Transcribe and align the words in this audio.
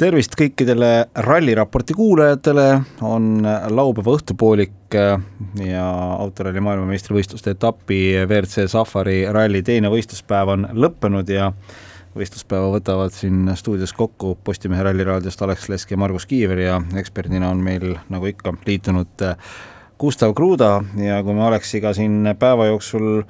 tervist 0.00 0.34
kõikidele 0.38 1.06
ralliraporti 1.26 1.94
kuulajatele, 1.94 2.66
on 3.06 3.44
laupäeva 3.44 4.16
õhtupoolik 4.18 4.96
ja 5.62 5.84
autoralli 6.18 6.62
maailmameistrivõistluste 6.64 7.54
etapi 7.54 7.98
WRC 8.24 8.66
Safari 8.70 9.22
ralli 9.32 9.62
teine 9.66 9.90
võistluspäev 9.92 10.54
on 10.56 10.66
lõppenud 10.72 11.30
ja 11.30 11.52
võistluspäeva 12.14 12.72
võtavad 12.74 13.14
siin 13.14 13.48
stuudios 13.58 13.94
kokku 13.94 14.36
Postimehe 14.44 14.82
Ralliraadiost 14.86 15.42
Alex 15.42 15.68
Lesk 15.70 15.94
ja 15.94 15.98
Margus 15.98 16.26
Kiiver 16.30 16.62
ja 16.62 16.80
eksperdina 16.98 17.50
on 17.50 17.62
meil 17.62 17.96
nagu 18.10 18.30
ikka 18.30 18.54
liitunud 18.66 19.26
Gustav 19.98 20.34
Kruda 20.34 20.80
ja 20.98 21.20
kui 21.22 21.34
me 21.34 21.46
Aleksiga 21.46 21.94
siin 21.94 22.34
päeva 22.38 22.66
jooksul 22.70 23.22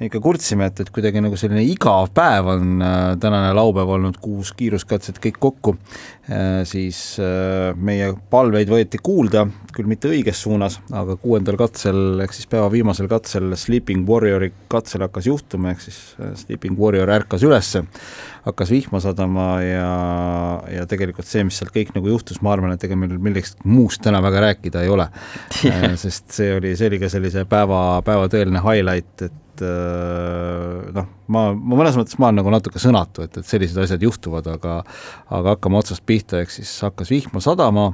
ikka 0.00 0.20
kurtsime, 0.24 0.66
et, 0.70 0.80
et 0.82 0.90
kuidagi 0.92 1.20
nagu 1.22 1.36
selline 1.38 1.62
igav 1.68 2.08
päev 2.16 2.48
on 2.54 2.82
äh, 2.82 3.00
tänane 3.20 3.52
laupäev 3.56 3.92
olnud, 3.96 4.18
kuus 4.22 4.52
kiiruskatset 4.56 5.20
kõik 5.22 5.38
kokku. 5.42 5.76
Äh,, 6.30 6.62
siis 6.68 7.18
äh, 7.20 7.76
meie 7.76 8.12
palveid 8.32 8.70
võeti 8.72 9.00
kuulda, 9.02 9.44
küll 9.72 9.88
mitte 9.90 10.10
õiges 10.12 10.42
suunas, 10.44 10.78
aga 10.96 11.16
kuuendal 11.20 11.58
katsel 11.60 12.22
ehk 12.24 12.34
siis 12.36 12.48
päeva 12.50 12.70
viimasel 12.72 13.08
katsel 13.10 13.52
Sleeping 13.58 14.08
Warriori 14.08 14.52
katsel 14.72 15.04
hakkas 15.06 15.28
juhtuma, 15.28 15.72
ehk 15.72 15.84
siis 15.84 16.00
Sleeping 16.44 16.78
Warrior 16.80 17.12
ärkas 17.12 17.44
ülesse, 17.46 17.84
hakkas 18.46 18.72
vihma 18.72 19.00
sadama 19.02 19.48
ja, 19.64 19.92
ja 20.72 20.86
tegelikult 20.90 21.28
see, 21.28 21.44
mis 21.46 21.60
sealt 21.60 21.74
kõik 21.74 21.94
nagu 21.96 22.10
juhtus, 22.10 22.40
ma 22.44 22.56
arvan, 22.56 22.74
et 22.74 22.84
ega 22.88 22.98
meil 22.98 23.14
millestki 23.22 23.68
muust 23.68 24.02
täna 24.04 24.22
väga 24.24 24.46
rääkida 24.48 24.82
ei 24.84 24.92
ole. 24.92 25.08
Sest 26.02 26.32
see 26.34 26.56
oli, 26.56 26.74
see 26.78 26.90
oli 26.90 27.00
ka 27.02 27.12
sellise 27.12 27.46
päeva, 27.48 28.02
päeva 28.06 28.28
tõeline 28.32 28.62
highlight, 28.64 29.28
et 29.28 29.41
et 29.52 29.64
äh, 29.68 30.92
noh, 30.96 31.10
ma, 31.28 31.44
ma 31.52 31.80
mõnes 31.82 31.98
mõttes 31.98 32.16
ma 32.18 32.30
olen 32.30 32.40
nagu 32.40 32.54
natuke 32.54 32.80
sõnatu, 32.82 33.26
et, 33.26 33.36
et 33.36 33.48
sellised 33.48 33.78
asjad 33.82 34.02
juhtuvad, 34.02 34.48
aga 34.54 34.80
aga 35.28 35.56
hakkame 35.56 35.78
otsast 35.80 36.04
pihta, 36.08 36.40
ehk 36.42 36.54
siis 36.54 36.72
hakkas 36.86 37.12
vihma 37.12 37.42
sadama, 37.44 37.90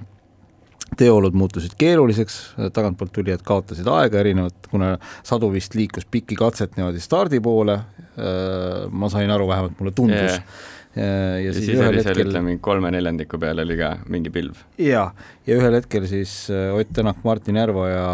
teeolud 0.99 1.35
muutusid 1.37 1.75
keeruliseks, 1.79 2.39
tagantpoolt 2.73 3.13
tulijad 3.13 3.43
kaotasid 3.45 3.91
aega 3.93 4.23
erinevat, 4.23 4.71
kuna 4.71 4.95
sadu 5.27 5.51
vist 5.53 5.77
liikus 5.77 6.09
pikki 6.09 6.39
katset 6.39 6.79
niimoodi 6.79 7.03
stardi 7.03 7.43
poole, 7.45 7.77
äh, 8.17 8.89
ma 8.89 9.11
sain 9.13 9.31
aru, 9.35 9.51
vähemalt 9.51 9.81
mulle 9.83 9.97
tundus 9.97 10.39
yeah 10.39 10.75
ja, 10.97 11.39
ja 11.43 11.53
siis, 11.53 11.67
siis 11.67 11.79
seal 11.79 11.99
hetkel... 11.99 12.23
ütleme 12.25 12.57
kolme 12.65 12.91
neljandiku 12.95 13.39
peal 13.41 13.63
oli 13.63 13.77
ka 13.79 13.93
mingi 14.11 14.33
pilv. 14.35 14.59
jaa, 14.83 15.11
ja 15.47 15.59
ühel 15.61 15.79
hetkel 15.79 16.09
siis 16.11 16.49
äh, 16.51 16.73
Ott 16.75 16.93
Tänak, 16.97 17.23
Martin 17.25 17.61
Järveoja 17.61 18.09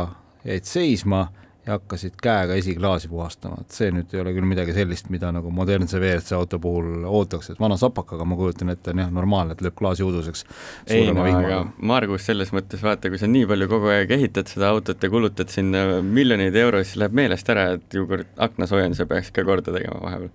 jäid 0.44 0.68
seisma 0.68 1.26
ja 1.66 1.78
hakkasid 1.78 2.16
käega 2.22 2.56
esiklaasi 2.60 3.08
puhastama, 3.08 3.62
et 3.64 3.72
see 3.74 3.90
nüüd 3.94 4.12
ei 4.12 4.20
ole 4.20 4.34
küll 4.36 4.48
midagi 4.48 4.74
sellist, 4.76 5.08
mida 5.12 5.30
nagu 5.32 5.50
modernse 5.54 5.98
WRC 6.00 6.36
auto 6.36 6.60
puhul 6.62 7.06
ootaks, 7.08 7.52
et 7.54 7.60
vana 7.60 7.78
sapakaga 7.80 8.26
ma 8.28 8.36
kujutan 8.38 8.74
ette, 8.74 8.92
on 8.92 9.04
jah, 9.04 9.12
normaalne, 9.14 9.56
et 9.56 9.64
lööb 9.64 9.76
klaasi 9.78 10.04
uduseks. 10.04 10.44
ei 10.92 11.08
no 11.08 11.24
aga 11.24 11.62
Margus 11.78 12.28
selles 12.28 12.52
mõttes 12.56 12.84
vaata, 12.84 13.10
kui 13.12 13.20
sa 13.20 13.30
nii 13.30 13.48
palju 13.50 13.68
kogu 13.72 13.92
aeg 13.94 14.12
ehitad 14.18 14.50
seda 14.50 14.72
autot 14.74 15.02
ja 15.02 15.12
kulutad 15.12 15.52
sinna 15.52 16.02
miljoneid 16.04 16.56
eurosid, 16.64 17.00
läheb 17.00 17.20
meelest 17.22 17.54
ära, 17.54 17.70
et 17.78 17.96
ju 17.96 18.08
kord 18.10 18.28
aknasoojenduse 18.48 19.08
peaks 19.08 19.32
ka 19.34 19.46
korda 19.46 19.72
tegema 19.72 20.02
vahepeal 20.04 20.32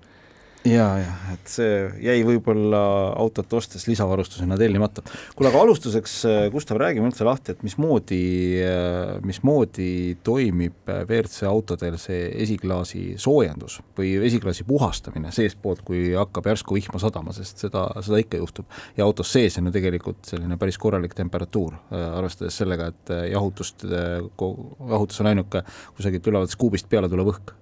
ja, 0.67 0.88
ja 0.99 1.11
et 1.33 1.52
see 1.52 1.75
jäi 2.03 2.19
võib-olla 2.27 2.81
autot 3.19 3.53
ostes 3.59 3.85
lisavarustusena 3.88 4.57
tellimata. 4.59 5.03
kuule, 5.35 5.49
aga 5.52 5.61
alustuseks, 5.63 6.15
äh, 6.27 6.39
Gustav, 6.52 6.79
räägime 6.81 7.07
üldse 7.09 7.27
lahti, 7.27 7.53
et 7.53 7.63
mismoodi, 7.63 8.21
äh, 8.65 9.13
mismoodi 9.25 10.17
toimib 10.23 10.89
WRC 10.89 11.47
autodel 11.49 11.97
see 12.02 12.27
esiklaasi 12.43 13.03
soojendus 13.21 13.80
või 13.97 14.15
esiklaasi 14.27 14.65
puhastamine 14.67 15.31
seestpoolt, 15.35 15.83
kui 15.87 16.11
hakkab 16.17 16.52
järsku 16.52 16.75
vihma 16.75 16.99
sadama, 17.02 17.35
sest 17.35 17.65
seda, 17.65 17.87
seda 18.05 18.19
ikka 18.23 18.41
juhtub. 18.41 18.67
ja 18.97 19.05
autos 19.07 19.31
sees 19.31 19.57
on 19.57 19.69
ju 19.69 19.75
tegelikult 19.75 20.25
selline 20.27 20.57
päris 20.59 20.77
korralik 20.77 21.15
temperatuur, 21.15 21.80
äh, 21.93 22.09
arvestades 22.19 22.59
sellega, 22.59 22.91
et 22.91 23.15
jahutust, 23.31 23.85
jahutus 23.87 25.21
on 25.21 25.31
ainuke 25.31 25.63
kusagilt 25.95 26.27
ülevalt 26.27 26.52
skuubist 26.52 26.89
peale 26.89 27.09
tulev 27.09 27.33
õhk 27.33 27.55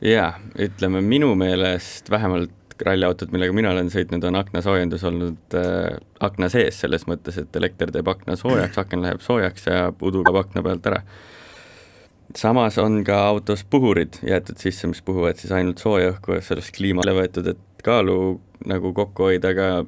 jaa, 0.00 0.34
ütleme 0.58 1.00
minu 1.04 1.34
meelest 1.38 2.10
vähemalt 2.10 2.52
ralliautod, 2.82 3.30
millega 3.32 3.54
mina 3.54 3.70
olen 3.70 3.90
sõitnud, 3.92 4.24
on 4.26 4.38
aknasoojendus 4.40 5.04
olnud 5.06 5.56
äh, 5.58 5.94
akna 6.24 6.48
sees, 6.50 6.80
selles 6.80 7.06
mõttes, 7.10 7.38
et 7.38 7.56
elekter 7.56 7.92
teeb 7.94 8.08
akna 8.10 8.36
soojaks, 8.38 8.78
aken 8.82 9.04
läheb 9.04 9.22
soojaks 9.22 9.68
ja 9.68 9.86
udu 10.02 10.24
kaob 10.26 10.40
akna 10.42 10.62
pealt 10.66 10.86
ära. 10.90 11.02
samas 12.36 12.78
on 12.78 13.04
ka 13.04 13.20
autos 13.28 13.64
puhurid 13.64 14.18
jäetud 14.26 14.58
sisse, 14.58 14.86
mis 14.90 15.02
puhuvad 15.02 15.38
siis 15.38 15.52
ainult 15.52 15.78
sooja 15.78 16.10
õhku, 16.14 16.40
sellest 16.42 16.74
kliimale 16.76 17.14
võetud, 17.14 17.52
et 17.54 17.84
kaalu 17.84 18.40
nagu 18.66 18.92
kokku 18.92 19.28
hoida, 19.28 19.52
aga 19.54 19.84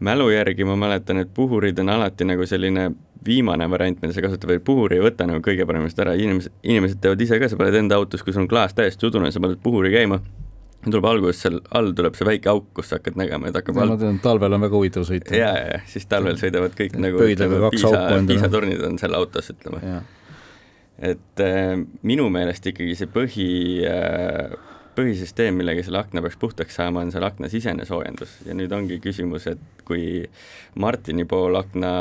mälu 0.00 0.30
järgi 0.30 0.64
ma 0.64 0.76
mäletan, 0.76 1.22
et 1.22 1.32
puhurid 1.34 1.78
on 1.78 1.88
alati 1.88 2.26
nagu 2.28 2.46
selline 2.46 2.90
viimane 3.26 3.66
variant, 3.70 3.98
mida 4.02 4.14
sa 4.16 4.22
kasutad, 4.24 4.48
või 4.50 4.60
puhuri 4.64 4.98
ei 4.98 5.04
võta 5.04 5.26
nagu 5.28 5.42
kõige 5.44 5.66
paremast 5.68 5.98
ära, 6.00 6.14
inimesed, 6.16 6.52
inimesed 6.62 7.00
teevad 7.02 7.20
ise 7.24 7.40
ka, 7.40 7.48
sa 7.50 7.58
paned 7.60 7.76
enda 7.82 7.98
autos, 8.00 8.22
kui 8.24 8.34
sul 8.34 8.46
on 8.46 8.50
klaas 8.50 8.76
täiesti 8.76 9.08
udune, 9.08 9.32
sa 9.32 9.42
paned 9.42 9.60
puhuri 9.62 9.92
käima, 9.92 10.20
tuleb 10.86 11.08
alguses 11.10 11.42
seal 11.44 11.58
all 11.76 11.92
tuleb 11.96 12.16
see 12.16 12.28
väike 12.28 12.48
auk, 12.52 12.70
kus 12.76 12.88
sa 12.90 13.00
hakkad 13.00 13.18
nägema, 13.20 13.50
et 13.50 13.58
hakkab 13.60 13.82
all... 13.82 13.92
ma 13.92 14.00
tean, 14.00 14.20
talvel 14.24 14.56
on 14.56 14.64
väga 14.64 14.78
huvitav 14.78 15.04
sõita. 15.08 15.36
ja, 15.36 15.50
ja, 15.58 15.66
ja 15.74 15.82
siis 15.90 16.08
talvel 16.08 16.40
sõidavad 16.40 16.76
kõik 16.78 16.96
nagu 17.00 17.20
ütleme, 17.26 17.60
piisa, 17.74 17.92
piisatornid 18.30 18.86
on 18.88 18.96
seal 19.02 19.16
autos, 19.18 19.52
ütleme. 19.52 20.00
et 21.12 21.44
äh, 21.44 21.74
minu 22.06 22.30
meelest 22.32 22.72
ikkagi 22.72 22.96
see 22.96 23.12
põhi 23.12 23.50
äh, 23.88 24.56
põhisüsteem, 24.96 25.56
millega 25.60 25.82
selle 25.86 26.00
akna 26.00 26.22
peaks 26.24 26.38
puhtaks 26.40 26.76
saama, 26.78 27.04
on 27.04 27.12
seal 27.14 27.24
aknasisene 27.26 27.86
soojendus. 27.88 28.36
Ja 28.46 28.56
nüüd 28.56 28.72
ongi 28.74 28.98
küsimus, 29.02 29.46
et 29.50 29.84
kui 29.88 30.24
Martini 30.80 31.26
pool 31.28 31.58
akna, 31.60 31.92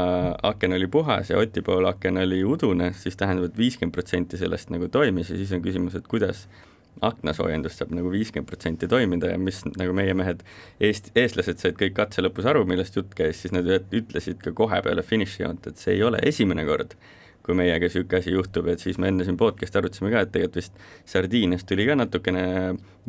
aken 0.51 0.77
oli 0.77 0.89
puhas 0.91 1.31
ja 1.31 1.39
Oti 1.41 1.63
pool 1.65 1.87
aken 1.89 2.21
oli 2.23 2.41
udune, 2.47 2.91
siis 2.97 3.19
tähendab, 3.19 3.51
et 3.51 3.59
viiskümmend 3.59 3.95
protsenti 3.95 4.39
sellest 4.41 4.73
nagu 4.73 4.89
toimis 4.93 5.31
ja 5.33 5.37
siis 5.39 5.53
on 5.55 5.63
küsimus, 5.65 5.97
et 5.99 6.09
kuidas 6.09 6.47
aknasoojendus 7.05 7.77
saab 7.79 7.93
nagu 7.95 8.11
viiskümmend 8.11 8.49
protsenti 8.49 8.89
toimida 8.91 9.31
ja 9.31 9.37
mis 9.39 9.61
nagu 9.69 9.93
meie 9.95 10.15
mehed, 10.17 10.41
eest-, 10.83 11.13
eestlased 11.17 11.61
said 11.61 11.77
kõik 11.79 11.95
katse 11.97 12.23
lõpus 12.25 12.49
aru, 12.49 12.65
millest 12.67 12.97
jutt 12.97 13.13
käis, 13.15 13.39
siis 13.43 13.55
nad 13.55 13.69
ütlesid 13.69 14.41
ka 14.43 14.53
kohe 14.57 14.81
peale 14.83 15.05
finišijoont, 15.05 15.69
et 15.71 15.79
see 15.79 15.95
ei 15.95 16.03
ole 16.03 16.19
esimene 16.27 16.65
kord 16.67 16.97
kui 17.49 17.57
meiega 17.57 17.89
niisugune 17.89 18.21
asi 18.21 18.33
juhtub, 18.35 18.69
et 18.69 18.83
siis 18.83 18.99
me 19.01 19.09
enne 19.09 19.25
siin 19.25 19.37
podcast'i 19.39 19.81
arutasime 19.81 20.13
ka, 20.13 20.23
et 20.25 20.33
tegelikult 20.35 20.61
vist 20.61 20.77
Sardiinias 21.09 21.65
tuli 21.65 21.87
ka 21.89 21.97
natukene 21.97 22.45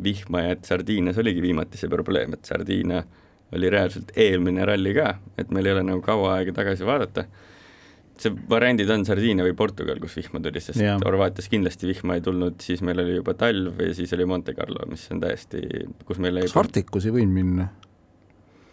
vihma 0.01 0.45
ja 0.47 0.55
et 0.55 0.65
Sardiinias 0.67 1.19
oligi 1.21 1.43
viimati 1.45 1.79
see 1.79 1.91
probleem, 1.91 2.33
et 2.37 2.49
Sardiinia 2.49 3.03
oli 3.55 3.69
reaalselt 3.71 4.13
eelmine 4.19 4.65
ralli 4.67 4.95
ka, 4.97 5.13
et 5.39 5.51
meil 5.53 5.69
ei 5.69 5.75
ole 5.75 5.85
nagu 5.87 6.01
kaua 6.05 6.37
aega 6.39 6.55
tagasi 6.61 6.87
vaadata, 6.87 7.27
see 8.21 8.33
variandid 8.49 8.89
on 8.93 9.05
Sardiinia 9.07 9.45
või 9.45 9.55
Portugal, 9.57 9.99
kus 10.01 10.17
vihma 10.19 10.41
tuli, 10.43 10.63
sest 10.63 10.81
yeah. 10.81 10.99
Horvaatias 11.05 11.49
kindlasti 11.51 11.89
vihma 11.89 12.17
ei 12.17 12.25
tulnud, 12.25 12.59
siis 12.63 12.83
meil 12.85 13.03
oli 13.03 13.19
juba 13.19 13.35
talv 13.37 13.81
ja 13.81 13.93
siis 13.97 14.13
oli 14.17 14.27
Monte 14.29 14.55
Carlo, 14.57 14.85
mis 14.89 15.05
on 15.13 15.21
täiesti, 15.23 15.63
kus 16.07 16.21
meil 16.23 16.41
kas 16.45 16.57
Arktikus 16.65 17.09
ei 17.09 17.15
võinud 17.19 17.37
minna? 17.37 17.69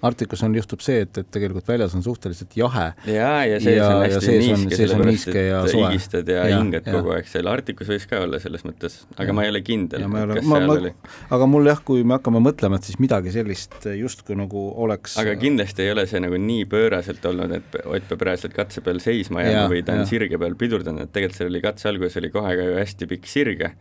Arktikas 0.02 0.42
on, 0.46 0.54
juhtub 0.54 0.82
see, 0.84 1.00
et, 1.02 1.18
et 1.18 1.28
tegelikult 1.34 1.66
väljas 1.66 1.94
on 1.98 2.04
suhteliselt 2.06 2.52
jahe. 2.58 2.86
ja, 3.10 3.30
ja 3.48 3.58
sees 3.58 3.80
ja, 3.80 3.88
on 3.90 4.04
hästi 4.04 4.36
niiske, 4.38 4.78
sellepärast 4.78 5.30
et 5.32 5.38
ja 5.40 5.62
higistad 5.72 6.30
ja, 6.30 6.44
ja 6.46 6.60
hingad 6.60 6.86
kogu 6.86 7.14
aeg 7.16 7.26
seal, 7.30 7.50
Arktikas 7.50 7.90
võis 7.90 8.06
ka 8.10 8.20
olla 8.22 8.38
selles 8.42 8.62
mõttes, 8.66 9.00
aga 9.16 9.26
ja. 9.32 9.34
ma 9.34 9.46
ei 9.46 9.52
ole 9.54 9.62
kindel, 9.66 10.06
kas 10.06 10.12
ma, 10.12 10.60
seal 10.60 10.70
ma, 10.70 10.78
oli. 10.78 10.94
aga 11.34 11.50
mul 11.50 11.72
jah, 11.72 11.82
kui 11.90 12.06
me 12.06 12.18
hakkame 12.18 12.42
mõtlema, 12.46 12.78
et 12.78 12.86
siis 12.86 13.00
midagi 13.02 13.34
sellist 13.34 13.90
justkui 13.98 14.38
nagu 14.38 14.68
oleks 14.86 15.18
aga 15.18 15.34
kindlasti 15.40 15.86
ei 15.86 15.94
ole 15.96 16.06
see 16.10 16.22
nagu 16.22 16.38
nii 16.46 16.70
pööraselt 16.70 17.24
olnud, 17.32 17.58
et 17.58 17.78
Ott 17.88 18.06
peab 18.10 18.22
reaalselt 18.26 18.54
katse 18.54 18.82
peal 18.84 19.00
seisma 19.02 19.42
jääma 19.42 19.68
või 19.72 19.82
ta 19.86 19.94
on 19.96 20.04
ja. 20.04 20.08
sirge 20.08 20.38
peal 20.40 20.54
pidurdanud, 20.58 21.08
et 21.08 21.14
tegelikult 21.14 21.42
seal 21.42 21.50
oli 21.50 21.62
katse 21.64 21.90
alguses 21.90 22.20
oli 22.20 22.30
kohe 22.34 22.54
ka 22.58 22.66
ju 22.68 22.78
hästi 22.78 23.08
pikk 23.10 23.30
sirge 23.30 23.72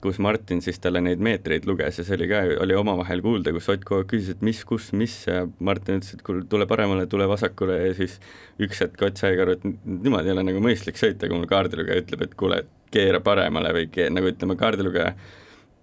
kus 0.00 0.18
Martin 0.22 0.62
siis 0.64 0.80
talle 0.80 1.02
neid 1.04 1.20
meetreid 1.22 1.66
luges 1.68 2.00
ja 2.00 2.04
see 2.06 2.16
oli 2.16 2.28
ka, 2.30 2.40
oli 2.64 2.76
omavahel 2.76 3.20
kuulda, 3.24 3.52
kus 3.52 3.68
Ott 3.72 3.84
kogu 3.84 4.00
aeg 4.00 4.10
küsis, 4.12 4.36
et 4.36 4.44
mis, 4.46 4.62
kus, 4.68 4.90
mis 4.96 5.16
ja 5.26 5.42
Martin 5.58 6.00
ütles, 6.00 6.14
et 6.16 6.24
kuule, 6.26 6.46
tule 6.50 6.66
paremale, 6.70 7.04
tule 7.10 7.28
vasakule 7.28 7.76
ja 7.82 7.92
siis 7.98 8.16
üks 8.62 8.80
hetk 8.84 9.04
Ott 9.06 9.20
sai 9.20 9.36
ka 9.36 9.44
aru, 9.44 9.58
et 9.58 9.66
niimoodi 9.66 10.32
ei 10.32 10.36
ole 10.36 10.46
nagu 10.48 10.62
mõistlik 10.64 11.00
sõita, 11.00 11.28
kui 11.28 11.36
mul 11.36 11.50
kaardilugeja 11.50 12.04
ütleb, 12.04 12.24
et 12.24 12.36
kuule, 12.40 12.62
keera 12.90 13.20
paremale 13.24 13.74
või 13.76 13.90
kee-, 13.92 14.08
nagu 14.12 14.32
ütleme, 14.32 14.56
kaardilugeja 14.58 15.12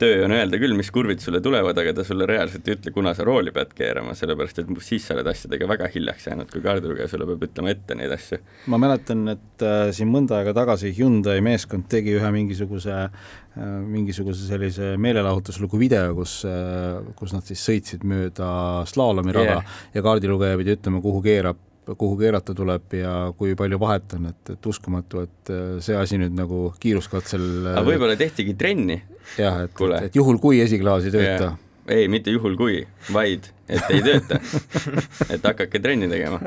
töö 0.02 0.26
on 0.26 0.34
öelda 0.36 0.60
küll, 0.62 0.76
mis 0.78 0.90
kurvid 0.94 1.22
sulle 1.24 1.42
tulevad, 1.44 1.78
aga 1.82 1.94
ta 1.98 2.06
sulle 2.06 2.28
reaalselt 2.30 2.68
ei 2.68 2.76
ütle, 2.78 2.94
kuna 2.94 3.14
sa 3.18 3.26
rooli 3.28 3.54
pead 3.56 3.74
keerama, 3.78 4.14
sellepärast 4.18 4.62
et 4.62 4.72
siis 4.86 5.08
sa 5.08 5.16
oled 5.16 5.30
asjadega 5.32 5.70
väga 5.70 5.90
hiljaks 5.94 6.28
jäänud, 6.30 6.52
kui 6.54 6.62
kaardilugeja 6.66 7.10
sulle 7.12 7.28
peab 7.30 7.46
ütlema 7.50 7.74
ette 7.74 7.98
neid 7.98 8.14
asju. 8.14 8.40
ma 8.74 8.80
mäletan, 8.82 9.26
et 9.34 9.66
äh, 9.66 9.90
siin 9.98 10.12
mõnda 10.14 10.40
aega 10.40 10.54
tagasi 10.58 10.94
Hyundai 10.98 11.40
meeskond 11.46 11.90
tegi 11.90 12.14
ühe 12.18 12.32
mingisuguse 12.36 12.98
äh, 12.98 13.64
mingisuguse 13.88 14.50
sellise 14.52 14.94
meelelahutuslugu 15.02 15.80
video, 15.82 16.14
kus 16.18 16.40
äh,, 16.48 17.02
kus 17.18 17.34
nad 17.34 17.48
siis 17.48 17.64
sõitsid 17.66 18.06
mööda 18.08 18.50
slaalomiraga 18.90 19.62
yeah. 19.62 19.80
ja 19.98 20.06
kaardilugeja 20.06 20.62
pidi 20.62 20.78
ütlema, 20.78 21.02
kuhu 21.02 21.24
keerab 21.26 21.64
kuhu 21.96 22.18
keerata 22.20 22.56
tuleb 22.58 22.98
ja 23.00 23.14
kui 23.38 23.56
palju 23.60 23.80
vahet 23.80 24.18
on, 24.18 24.30
et, 24.32 24.54
et 24.56 24.70
uskumatu, 24.72 25.24
et 25.28 25.54
äh, 25.54 25.78
see 25.84 25.96
asi 25.98 26.20
nüüd 26.22 26.36
nagu 26.38 26.68
kiiruskatsel 26.84 27.72
aga 27.74 27.86
võib-olla 27.88 28.18
tehtigi 28.20 28.58
trenni? 28.60 29.00
jah, 29.40 29.64
et, 29.68 29.72
et, 29.72 30.10
et 30.10 30.20
juhul, 30.20 30.42
kui 30.44 30.62
esiklaas 30.64 31.08
ei 31.08 31.16
tööta. 31.16 31.54
ei, 31.88 32.08
mitte 32.12 32.34
juhul 32.34 32.58
kui, 32.60 32.82
vaid 33.16 33.52
et 33.68 33.92
ei 33.94 34.04
tööta. 34.04 34.42
et 35.34 35.44
hakake 35.44 35.84
trenni 35.84 36.10
tegema 36.12 36.42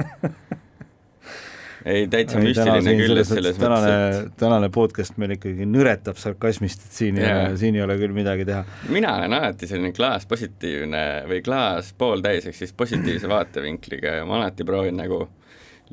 ei, 1.85 2.07
täitsa 2.13 2.41
müstiline 2.43 2.95
küll, 2.99 3.21
et 3.23 3.29
selles 3.29 3.59
tänane, 3.61 3.91
mõttes, 3.91 4.21
et 4.27 4.39
tänane 4.41 4.71
podcast 4.75 5.19
meil 5.21 5.35
ikkagi 5.37 5.69
nõretab 5.69 6.21
sarkasmist, 6.21 6.87
et 6.87 7.01
siin 7.01 7.21
yeah. 7.21 7.31
ei 7.31 7.51
ole, 7.51 7.59
siin 7.63 7.79
ei 7.79 7.85
ole 7.87 7.97
küll 8.01 8.17
midagi 8.17 8.47
teha. 8.49 8.65
mina 8.93 9.17
olen 9.19 9.37
alati 9.41 9.69
selline 9.71 9.93
klaas 9.97 10.29
positiivne 10.31 11.05
või 11.31 11.43
klaas 11.47 11.93
pooltäis, 11.99 12.49
ehk 12.51 12.59
siis 12.59 12.77
positiivse 12.77 13.31
vaatevinkliga 13.35 14.21
ja 14.21 14.29
ma 14.29 14.41
alati 14.41 14.67
proovin 14.69 15.01
nagu 15.01 15.25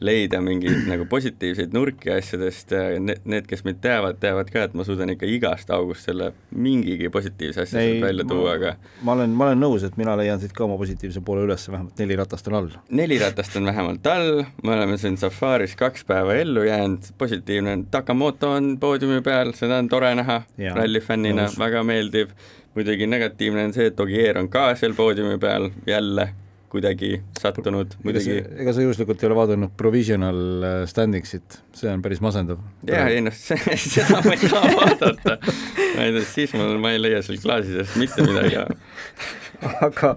leida 0.03 0.39
mingeid 0.43 0.85
nagu 0.89 1.07
positiivseid 1.09 1.73
nurki 1.73 2.11
asjadest 2.13 2.73
ja 2.73 2.81
need, 3.01 3.23
need, 3.25 3.47
kes 3.49 3.63
mind 3.65 3.79
teavad, 3.81 4.19
teavad 4.21 4.51
ka, 4.53 4.67
et 4.67 4.75
ma 4.77 4.85
suudan 4.87 5.09
ikka 5.13 5.29
igast 5.29 5.71
august 5.73 6.07
selle 6.07 6.31
mingigi 6.53 7.09
positiivse 7.13 7.63
asja 7.63 7.79
sealt 7.81 8.05
välja 8.05 8.25
tuua, 8.29 8.53
aga 8.59 8.75
ma 9.07 9.15
olen, 9.17 9.33
ma 9.37 9.49
olen 9.49 9.63
nõus, 9.65 9.85
et 9.87 9.97
mina 9.97 10.15
leian 10.19 10.41
siit 10.41 10.53
ka 10.57 10.65
oma 10.67 10.77
positiivse 10.79 11.23
poole 11.25 11.47
üles, 11.47 11.67
vähemalt 11.71 12.01
neli 12.03 12.19
ratast 12.19 12.51
on 12.51 12.59
all. 12.61 12.77
neli 13.01 13.19
ratast 13.21 13.57
on 13.59 13.69
vähemalt 13.71 14.11
all, 14.13 14.43
me 14.63 14.75
oleme 14.77 14.99
siin 15.01 15.17
safaris 15.17 15.75
kaks 15.79 16.05
päeva 16.07 16.37
ellu 16.37 16.67
jäänud, 16.67 17.11
positiivne 17.17 17.77
on, 17.79 17.85
Takamoto 17.91 18.51
on 18.53 18.75
poodiumi 18.81 19.21
peal, 19.25 19.53
seda 19.57 19.81
on 19.81 19.89
tore 19.89 20.13
näha, 20.19 20.41
rallifännina, 20.77 21.49
väga 21.59 21.83
meeldiv, 21.87 22.33
muidugi 22.77 23.09
negatiivne 23.09 23.65
on 23.65 23.73
see, 23.73 23.89
et 23.89 23.99
Ogier 23.99 24.37
on 24.37 24.49
ka 24.53 24.69
seal 24.77 24.93
poodiumi 24.97 25.39
peal 25.41 25.71
jälle 25.89 26.29
kuidagi 26.71 27.21
sattunud 27.39 27.95
muidugi. 28.03 28.37
ega 28.59 28.73
sa 28.75 28.83
juhuslikult 28.83 29.21
ei 29.23 29.29
ole 29.29 29.37
vaadanud 29.39 29.73
provisional 29.79 30.39
äh, 30.67 30.79
standingsit, 30.89 31.61
see 31.77 31.91
on 31.91 32.03
päris 32.03 32.21
masendav. 32.23 32.59
jaa, 32.87 33.07
ei 33.13 33.21
noh, 33.23 33.35
seda 33.93 34.21
ma 34.25 34.35
ei 34.35 34.41
taha 34.43 34.73
vaadata. 34.75 35.37
ma 35.43 36.07
ei 36.07 36.17
tea, 36.17 36.25
siis 36.33 36.55
mul, 36.57 36.75
ma 36.83 36.91
ei 36.95 37.01
leia 37.01 37.23
seal 37.25 37.39
klaasi 37.43 37.77
seest 37.77 37.95
mitte 38.01 38.25
midagi 38.27 38.59
aga, 39.87 40.13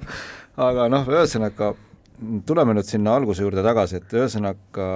aga 0.70 0.90
noh, 0.92 1.06
ühesõnaga 1.14 1.72
tuleme 2.46 2.76
nüüd 2.76 2.88
sinna 2.88 3.14
alguse 3.16 3.46
juurde 3.46 3.64
tagasi, 3.64 4.00
et 4.00 4.18
ühesõnaga 4.18 4.90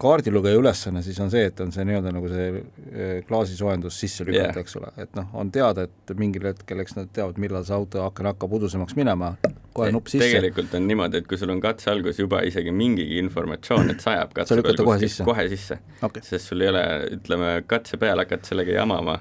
kaardilugeja 0.00 0.58
ülesanne 0.58 1.02
siis 1.04 1.18
on 1.20 1.30
see, 1.32 1.44
et 1.50 1.60
on 1.60 1.72
see 1.74 1.84
nii-öelda 1.88 2.12
nagu 2.14 2.30
see 2.30 2.46
eh, 2.56 3.10
klaasisoojendus 3.28 3.98
sisse 4.02 4.24
lükata 4.26 4.52
yeah., 4.54 4.62
eks 4.62 4.78
ole, 4.80 4.92
et 5.02 5.12
noh, 5.18 5.28
on 5.40 5.50
teada, 5.54 5.86
et 5.88 6.14
mingil 6.18 6.48
hetkel, 6.50 6.80
eks 6.84 6.96
nad 6.96 7.10
teavad, 7.16 7.40
millal 7.42 7.66
see 7.68 7.76
auto 7.76 8.04
aken 8.06 8.30
hakkab 8.32 8.56
udusemaks 8.60 8.96
minema, 8.98 9.34
kohe 9.76 9.90
nupp 9.94 10.08
sisse. 10.12 10.24
tegelikult 10.26 10.74
on 10.78 10.88
niimoodi, 10.88 11.20
et 11.20 11.28
kui 11.30 11.40
sul 11.40 11.52
on 11.52 11.60
katse 11.62 11.92
algus 11.92 12.22
juba 12.22 12.42
isegi 12.48 12.72
mingigi 12.74 13.20
informatsioon, 13.24 13.92
et 13.94 14.02
sajab 14.04 14.34
katse 14.40 14.60
peal 14.62 14.82
kohe 14.82 14.98
sisse, 15.04 15.28
kohe 15.28 15.46
sisse 15.52 15.80
okay., 16.00 16.24
sest 16.24 16.52
sul 16.52 16.64
ei 16.64 16.72
ole, 16.72 16.84
ütleme, 17.18 17.54
katse 17.70 18.00
peal 18.00 18.24
hakata 18.24 18.52
sellega 18.52 18.80
jamama 18.80 19.20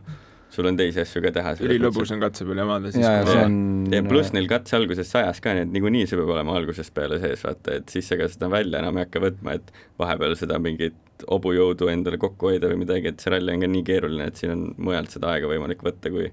sul 0.54 0.70
on 0.70 0.78
teisi 0.80 1.02
asju 1.04 1.22
ka 1.24 1.32
teha. 1.36 1.54
ülilõbus 1.66 2.14
on 2.16 2.22
katse 2.24 2.46
peal 2.48 2.62
jamada 2.64 2.92
siis. 2.94 3.04
ja, 3.06 3.20
ja, 3.22 3.44
on... 3.46 3.60
ja 3.94 4.02
pluss 4.06 4.34
neil 4.36 4.50
katse 4.50 4.78
alguses 4.80 5.12
sajas 5.12 5.42
ka, 5.44 5.54
nii 5.56 5.68
et 5.68 5.76
niikuinii 5.76 6.08
see 6.10 6.20
peab 6.20 6.34
olema 6.36 6.56
algusest 6.60 6.94
peale 6.96 7.20
sees, 7.22 7.44
vaata, 7.46 7.80
et 7.82 7.94
siis 7.94 8.10
ega 8.16 8.30
seda 8.32 8.50
välja 8.52 8.82
enam 8.84 8.98
ei 8.98 9.06
hakka 9.06 9.24
võtma, 9.28 9.60
et 9.60 9.74
vahepeal 10.02 10.36
seda 10.40 10.58
mingit 10.64 10.98
hobujõudu 11.30 11.90
endale 11.92 12.20
kokku 12.22 12.54
hoida 12.54 12.72
või 12.72 12.82
midagi, 12.86 13.12
et 13.12 13.22
see 13.22 13.34
ralli 13.34 13.54
on 13.54 13.66
ka 13.66 13.70
nii 13.70 13.86
keeruline, 13.88 14.30
et 14.32 14.40
siin 14.40 14.56
on 14.56 14.66
mujalt 14.90 15.14
seda 15.16 15.34
aega 15.36 15.52
võimalik 15.52 15.84
võtta, 15.86 16.12
kui 16.14 16.30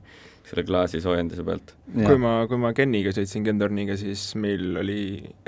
selle 0.46 0.62
klaasi 0.66 1.00
soojenduse 1.02 1.44
pealt. 1.46 1.72
kui 1.94 2.18
ma, 2.22 2.32
kui 2.50 2.58
ma 2.60 2.70
Keniga 2.76 3.12
sõitsin 3.14 3.46
Gendorniga, 3.46 3.96
siis 3.98 4.22
meil 4.38 4.78
oli 4.80 4.98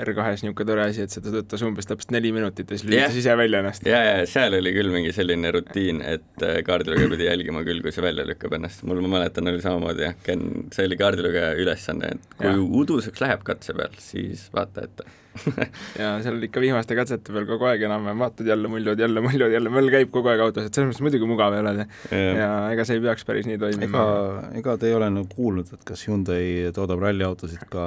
R2-s 0.01 0.43
niisugune 0.43 0.67
tore 0.67 0.85
asi, 0.87 1.05
et 1.05 1.13
seda 1.13 1.33
töötas 1.33 1.63
umbes 1.67 1.87
täpselt 1.89 2.11
neli 2.15 2.33
minutit 2.35 2.69
ja 2.69 2.79
siis 2.79 2.87
lülitas 2.87 3.15
yeah. 3.15 3.21
ise 3.21 3.37
välja 3.39 3.63
ennast. 3.63 3.87
ja, 3.87 4.01
ja 4.07 4.25
seal 4.29 4.57
oli 4.59 4.73
küll 4.75 4.91
mingi 4.93 5.13
selline 5.15 5.53
rutiin, 5.55 6.03
et 6.15 6.45
äh, 6.45 6.59
kaardilugeja 6.67 7.13
pidi 7.15 7.29
jälgima 7.29 7.63
küll, 7.67 7.83
kui 7.85 7.95
see 7.95 8.03
välja 8.05 8.27
lükkab 8.27 8.57
ennast. 8.59 8.83
mul, 8.89 8.99
ma 9.05 9.15
mäletan, 9.19 9.47
oli 9.51 9.63
samamoodi 9.63 10.07
jah, 10.09 10.19
Ken, 10.25 10.45
see 10.75 10.89
oli 10.89 10.99
kaardilugeja 10.99 11.55
ülesanne, 11.59 12.13
et 12.17 12.37
kui 12.37 12.51
ja. 12.51 12.59
uduseks 12.83 13.23
läheb 13.23 13.47
katse 13.47 13.77
peal, 13.79 13.95
siis 14.03 14.49
vaata 14.55 14.87
ette 14.89 15.07
ja 16.01 16.11
seal 16.23 16.41
ikka 16.47 16.61
viimaste 16.63 16.97
katsete 16.97 17.33
peal 17.33 17.47
kogu 17.49 17.67
aeg 17.69 17.83
enam-vähem 17.87 18.23
vaatad 18.23 18.49
jälle 18.49 18.71
muljud, 18.71 18.99
jälle 18.99 19.23
muljud, 19.23 19.53
jälle 19.53 19.71
möll 19.73 19.91
käib 19.93 20.11
kogu 20.13 20.31
aeg 20.31 20.43
autos, 20.43 20.67
et 20.67 20.75
selles 20.75 20.91
mõttes 20.91 21.05
muidugi 21.05 21.29
mugav 21.29 21.55
ei 21.55 21.63
ole 21.63 21.73
see. 21.77 22.21
ja 22.39 22.49
ega 22.73 22.85
see 22.87 22.99
ei 22.99 23.05
peaks 23.05 23.27
päris 23.27 23.49
nii 23.49 23.61
toimima. 23.61 23.87
ega, 23.89 24.43
ega 24.61 24.77
te 24.81 24.89
ei 24.89 24.97
ole 24.97 25.09
nagu 25.13 25.29
kuulnud, 25.33 25.71
et 25.75 25.87
kas 25.87 26.05
Hyundai 26.07 26.73
toodab 26.75 27.03
ralliautosid 27.05 27.67
ka 27.71 27.85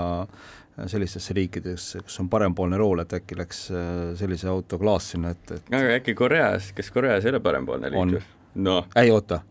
sellistesse 0.89 1.35
riikidesse, 1.37 2.01
kus 2.07 2.17
on 2.23 2.31
parempoolne 2.33 2.79
rool, 2.81 3.03
et 3.03 3.13
äkki 3.19 3.37
läks 3.37 3.67
äh, 3.75 3.91
sellise 4.19 4.49
auto 4.49 4.79
klaas 4.81 5.11
sinna 5.13 5.35
ette, 5.35 5.61
et 5.61 5.77
aga 5.77 5.99
äkki 5.99 6.17
Koreas, 6.19 6.73
kas 6.77 6.89
Koreas 6.95 7.27
ei 7.27 7.35
ole 7.35 7.43
parempoolne 7.45 7.93
liiklus? 7.93 8.31
noh. 8.55 8.89
ei 8.97 9.13
oota 9.13 9.43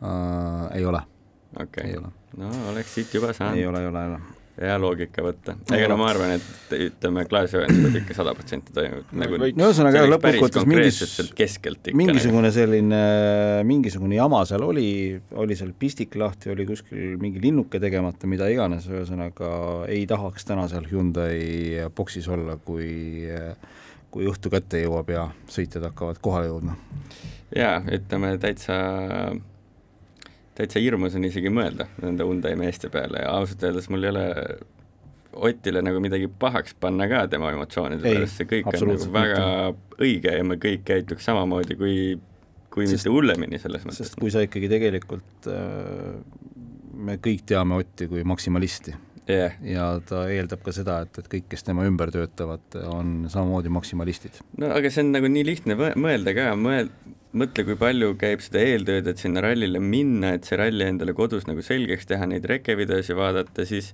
uh,, 0.00 0.64
ei 0.72 0.88
ole 0.88 1.02
okay.. 1.60 1.94
no 2.36 2.50
oleks 2.72 2.94
siit 2.94 3.14
juba 3.14 3.32
saanud. 3.32 3.60
ei 3.60 3.66
ole, 3.66 3.84
ei 3.84 3.92
ole, 3.92 4.04
ei 4.04 4.14
ole 4.14 4.37
hea 4.58 4.76
loogika 4.80 5.22
võtta. 5.24 5.54
ega 5.74 5.88
no 5.90 5.98
ma 6.00 6.08
arvan, 6.10 6.34
et 6.36 6.74
ütleme, 6.88 7.24
klaasijoojendus 7.30 7.84
peab 7.84 7.98
ikka 8.02 8.16
sada 8.18 8.34
protsenti 8.36 8.74
toimuma 8.76 9.20
nagu 9.22 9.40
no 9.40 9.48
ühesõnaga 9.70 10.04
lõppkokkuvõttes 10.08 10.68
mingis, 10.68 11.02
mingisugune 12.00 12.52
selline, 12.54 13.02
mingisugune 13.68 14.18
jama 14.18 14.42
seal 14.48 14.64
oli, 14.66 14.90
oli 15.38 15.58
seal 15.58 15.74
pistik 15.78 16.16
lahti, 16.20 16.52
oli 16.54 16.66
kuskil 16.68 17.16
mingi 17.22 17.42
linnuke 17.42 17.80
tegemata, 17.82 18.30
mida 18.30 18.48
iganes, 18.52 18.88
ühesõnaga 18.90 19.50
ei 19.90 20.06
tahaks 20.10 20.48
täna 20.48 20.68
seal 20.70 20.88
Hyundai 20.90 21.88
boksis 21.94 22.28
olla, 22.32 22.58
kui 22.64 22.88
kui 24.08 24.24
õhtu 24.28 24.50
kätte 24.52 24.80
jõuab 24.80 25.10
ja 25.12 25.26
sõitjad 25.52 25.84
hakkavad 25.90 26.20
kohale 26.24 26.48
jõudma. 26.48 26.78
jaa, 27.54 27.82
ütleme 27.92 28.34
täitsa 28.40 28.78
täitsa 30.58 30.82
hirmus 30.82 31.14
on 31.18 31.26
isegi 31.28 31.52
mõelda 31.54 31.86
nende 32.02 32.26
Hyundai 32.26 32.56
meeste 32.58 32.90
peale 32.92 33.22
ja 33.22 33.30
ausalt 33.38 33.62
öeldes 33.68 33.88
mul 33.92 34.06
ei 34.06 34.12
ole 34.14 34.26
Otile 35.38 35.82
nagu 35.84 36.00
midagi 36.02 36.26
pahaks 36.40 36.74
panna 36.80 37.06
ka 37.10 37.26
tema 37.30 37.52
emotsioonide 37.54 38.02
pärast, 38.02 38.40
see 38.40 38.48
kõik 38.48 38.70
on 38.72 38.78
nagu 38.90 39.10
väga 39.14 39.42
mitte. 39.44 39.98
õige 40.06 40.32
ja 40.34 40.46
me 40.46 40.56
kõik 40.58 40.86
käituks 40.88 41.28
samamoodi, 41.28 41.76
kui, 41.78 41.98
kui 42.74 42.88
sest, 42.88 43.04
mitte 43.04 43.12
hullemini 43.14 43.60
selles 43.62 43.84
mõttes. 43.84 44.08
sest 44.08 44.16
kui 44.18 44.32
sa 44.34 44.42
ikkagi 44.42 44.70
tegelikult, 44.72 45.50
äh, 45.52 46.16
me 46.98 47.18
kõik 47.22 47.44
teame 47.46 47.78
Otti 47.78 48.08
kui 48.10 48.24
maksimalisti 48.26 48.96
yeah.. 49.28 49.54
ja 49.62 49.86
ta 50.08 50.24
eeldab 50.32 50.64
ka 50.64 50.74
seda, 50.74 51.02
et, 51.06 51.20
et 51.20 51.30
kõik, 51.36 51.46
kes 51.52 51.66
tema 51.68 51.86
ümber 51.86 52.10
töötavad, 52.14 52.64
on 52.88 53.28
samamoodi 53.30 53.70
maksimalistid. 53.78 54.40
no 54.58 54.72
aga 54.74 54.90
see 54.90 55.04
on 55.06 55.14
nagu 55.14 55.30
nii 55.30 55.46
lihtne 55.46 55.78
mõelda 55.78 56.34
ka, 56.34 56.50
mõel-, 56.58 56.90
mõtle, 57.36 57.64
kui 57.66 57.76
palju 57.76 58.14
käib 58.20 58.40
seda 58.40 58.62
eeltööd, 58.64 59.08
et 59.10 59.20
sinna 59.20 59.42
rallile 59.44 59.80
minna, 59.82 60.32
et 60.36 60.48
see 60.48 60.56
ralli 60.56 60.86
endale 60.86 61.12
kodus 61.16 61.44
nagu 61.48 61.62
selgeks 61.64 62.08
teha, 62.08 62.26
neid 62.30 62.46
rekevideosi 62.48 63.16
vaadata, 63.18 63.66
siis 63.68 63.90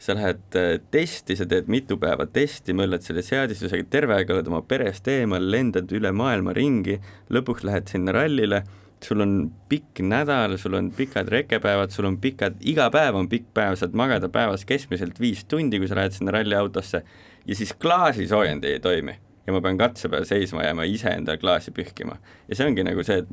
sa 0.00 0.16
lähed 0.16 0.56
äh, 0.56 0.78
testi, 0.92 1.36
sa 1.36 1.44
teed 1.48 1.68
mitu 1.68 1.98
päeva 2.00 2.26
testi, 2.32 2.72
möllad 2.76 3.04
selle 3.04 3.24
seadistusega, 3.26 3.88
terve 3.92 4.16
aeg 4.16 4.32
oled 4.32 4.48
oma 4.48 4.62
perest 4.64 5.08
eemal, 5.12 5.50
lendad 5.52 5.92
üle 5.92 6.14
maailma 6.16 6.56
ringi, 6.56 6.96
lõpuks 7.34 7.66
lähed 7.68 7.92
sinna 7.92 8.16
rallile, 8.16 8.62
sul 9.04 9.22
on 9.22 9.36
pikk 9.70 10.00
nädal, 10.02 10.56
sul 10.58 10.74
on 10.80 10.90
pikad 10.96 11.28
rekepäevad, 11.30 11.92
sul 11.94 12.08
on 12.08 12.18
pikad, 12.22 12.56
iga 12.66 12.88
päev 12.94 13.20
on 13.20 13.28
pikk 13.30 13.52
päev, 13.54 13.76
saad 13.78 13.94
magada 13.94 14.32
päevas 14.32 14.64
keskmiselt 14.66 15.20
viis 15.22 15.44
tundi, 15.46 15.78
kui 15.78 15.90
sa 15.90 16.00
lähed 16.00 16.16
sinna 16.16 16.34
ralliautosse 16.34 17.04
ja 17.48 17.56
siis 17.56 17.76
klaasisoojend 17.78 18.66
ei 18.66 18.80
toimi 18.82 19.20
ja 19.48 19.54
ma 19.54 19.62
pean 19.64 19.78
katse 19.80 20.10
peal 20.12 20.26
seisma 20.28 20.66
jääma 20.66 20.84
ise 20.84 21.08
endale 21.16 21.40
klaasi 21.40 21.72
pühkima. 21.72 22.18
ja 22.48 22.58
see 22.58 22.68
ongi 22.68 22.84
nagu 22.84 23.04
see, 23.06 23.22
et 23.24 23.30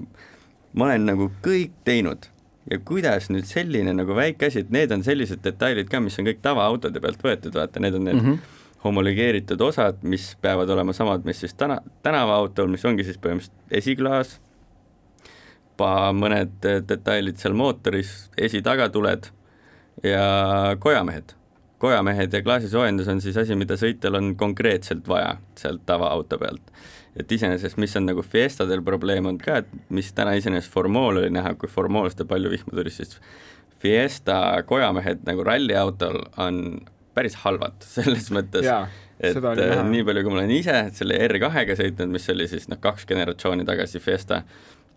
ma 0.73 0.87
olen 0.87 1.09
nagu 1.11 1.27
kõik 1.43 1.75
teinud 1.87 2.29
ja 2.71 2.79
kuidas 2.87 3.27
nüüd 3.33 3.47
selline 3.49 3.93
nagu 3.97 4.15
väike 4.15 4.47
asi, 4.49 4.63
et 4.63 4.71
need 4.73 4.93
on 4.95 5.03
sellised 5.05 5.43
detailid 5.43 5.91
ka, 5.91 5.99
mis 6.03 6.15
on 6.21 6.29
kõik 6.29 6.41
tavaautode 6.45 7.03
pealt 7.03 7.21
võetud, 7.23 7.53
vaata, 7.59 7.83
need 7.83 7.99
on 7.99 8.07
need 8.07 8.21
mm 8.21 8.31
-hmm. 8.31 8.57
homologeeritud 8.85 9.61
osad, 9.61 10.01
mis 10.03 10.31
peavad 10.41 10.69
olema 10.69 10.93
samad, 10.93 11.27
mis 11.27 11.43
siis 11.43 11.53
täna, 11.53 11.81
tänavaautol, 12.03 12.71
mis 12.71 12.85
ongi 12.85 13.03
siis 13.03 13.19
põhimõtteliselt 13.19 13.79
esiklaas, 13.81 14.39
mõned 16.15 16.69
detailid 16.87 17.37
seal 17.37 17.53
mootoris, 17.53 18.31
esi-tagatuled 18.37 19.27
ja 20.03 20.75
kojamehed 20.79 21.35
kojamehed 21.79 22.33
ja 22.33 22.41
klaasisoojendus 22.43 23.07
on 23.11 23.21
siis 23.23 23.37
asi, 23.37 23.55
mida 23.59 23.77
sõitjal 23.79 24.19
on 24.19 24.33
konkreetselt 24.39 25.07
vaja 25.07 25.35
sealt 25.59 25.83
tavaauto 25.85 26.39
pealt. 26.41 26.71
et 27.15 27.31
iseenesest, 27.31 27.77
mis 27.79 27.95
on 27.95 28.09
nagu 28.09 28.23
Fiestadel 28.23 28.81
probleem 28.83 29.25
on 29.25 29.37
ka, 29.39 29.61
et 29.63 29.69
mis 29.89 30.11
täna 30.13 30.33
iseenesest 30.35 30.71
Formool 30.73 31.21
oli 31.21 31.29
näha, 31.31 31.53
kui 31.55 31.69
Formoolis 31.71 32.15
ta 32.15 32.25
palju 32.27 32.51
vihma 32.51 32.75
tuli, 32.75 32.91
siis 32.91 33.19
Fiesta 33.79 34.63
kojamehed 34.67 35.23
nagu 35.27 35.43
ralliautol 35.43 36.19
on 36.41 36.61
päris 37.15 37.37
halvad 37.45 37.79
selles 37.95 38.31
mõttes, 38.35 38.67
et 39.19 39.39
nii 39.39 40.03
palju, 40.07 40.23
kui 40.23 40.33
ma 40.33 40.41
olen 40.41 40.55
ise 40.55 40.79
selle 40.95 41.19
R2-ga 41.27 41.77
sõitnud, 41.79 42.11
mis 42.11 42.27
oli 42.33 42.49
siis 42.51 42.67
noh, 42.71 42.79
kaks 42.83 43.07
generatsiooni 43.07 43.67
tagasi 43.67 44.03
Fiesta, 44.03 44.43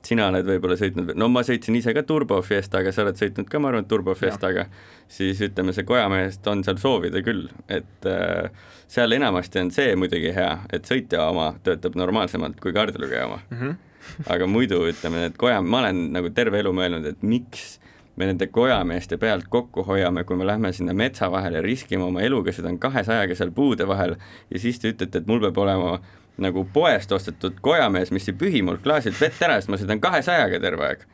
sina 0.05 0.29
oled 0.31 0.47
võib-olla 0.47 0.77
sõitnud, 0.79 1.13
no 1.19 1.29
ma 1.33 1.43
sõitsin 1.47 1.77
ise 1.79 1.93
ka 1.97 2.05
Turbo 2.07 2.39
Fiestaga, 2.45 2.93
sa 2.95 3.03
oled 3.05 3.19
sõitnud 3.19 3.49
ka, 3.51 3.61
ma 3.63 3.73
arvan, 3.73 3.89
Turbo 3.91 4.15
Fiestaga, 4.19 4.69
siis 5.11 5.41
ütleme, 5.45 5.75
see 5.77 5.87
kojamehest 5.89 6.47
on 6.51 6.63
seal 6.67 6.79
soovida 6.81 7.23
küll, 7.27 7.49
et 7.73 8.09
äh, 8.09 8.49
seal 8.91 9.17
enamasti 9.19 9.63
on 9.65 9.73
see 9.75 9.97
muidugi 9.99 10.33
hea, 10.37 10.53
et 10.73 10.89
sõitja 10.89 11.27
oma 11.29 11.51
töötab 11.67 11.99
normaalsemalt 11.99 12.61
kui 12.63 12.75
kaardilugeja 12.77 13.27
oma 13.27 13.41
mm. 13.51 13.59
-hmm. 13.59 14.25
aga 14.35 14.47
muidu 14.47 14.81
ütleme, 14.89 15.27
et 15.29 15.37
koja, 15.37 15.61
ma 15.63 15.83
olen 15.83 16.09
nagu 16.15 16.31
terve 16.31 16.63
elu 16.63 16.73
mõelnud, 16.73 17.07
et 17.07 17.23
miks 17.23 17.79
me 18.19 18.27
nende 18.27 18.49
kojameeste 18.51 19.17
pealt 19.17 19.47
kokku 19.49 19.85
hoiame, 19.87 20.25
kui 20.25 20.37
me 20.37 20.47
lähme 20.47 20.73
sinna 20.75 20.95
metsa 20.95 21.31
vahele 21.31 21.61
riskima 21.63 22.09
oma 22.09 22.23
eluga, 22.27 22.53
sõidan 22.55 22.79
kahesajaga 22.79 23.35
seal 23.39 23.53
puude 23.55 23.87
vahel 23.87 24.17
ja 24.51 24.63
siis 24.63 24.81
te 24.83 24.91
ütlete, 24.91 25.23
et 25.23 25.27
mul 25.31 25.41
peab 25.45 25.61
olema 25.63 25.99
nagu 26.39 26.65
poest 26.73 27.13
ostetud 27.13 27.59
kojamees, 27.65 28.13
mis 28.15 28.29
ei 28.31 28.37
pühi 28.39 28.63
mul 28.65 28.81
klaasilt 28.83 29.19
vett 29.21 29.43
ära, 29.43 29.59
sest 29.59 29.71
ma 29.73 29.79
sõidan 29.81 30.03
kahesajaga 30.03 30.61
terve 30.63 30.87
aeg. 30.87 31.07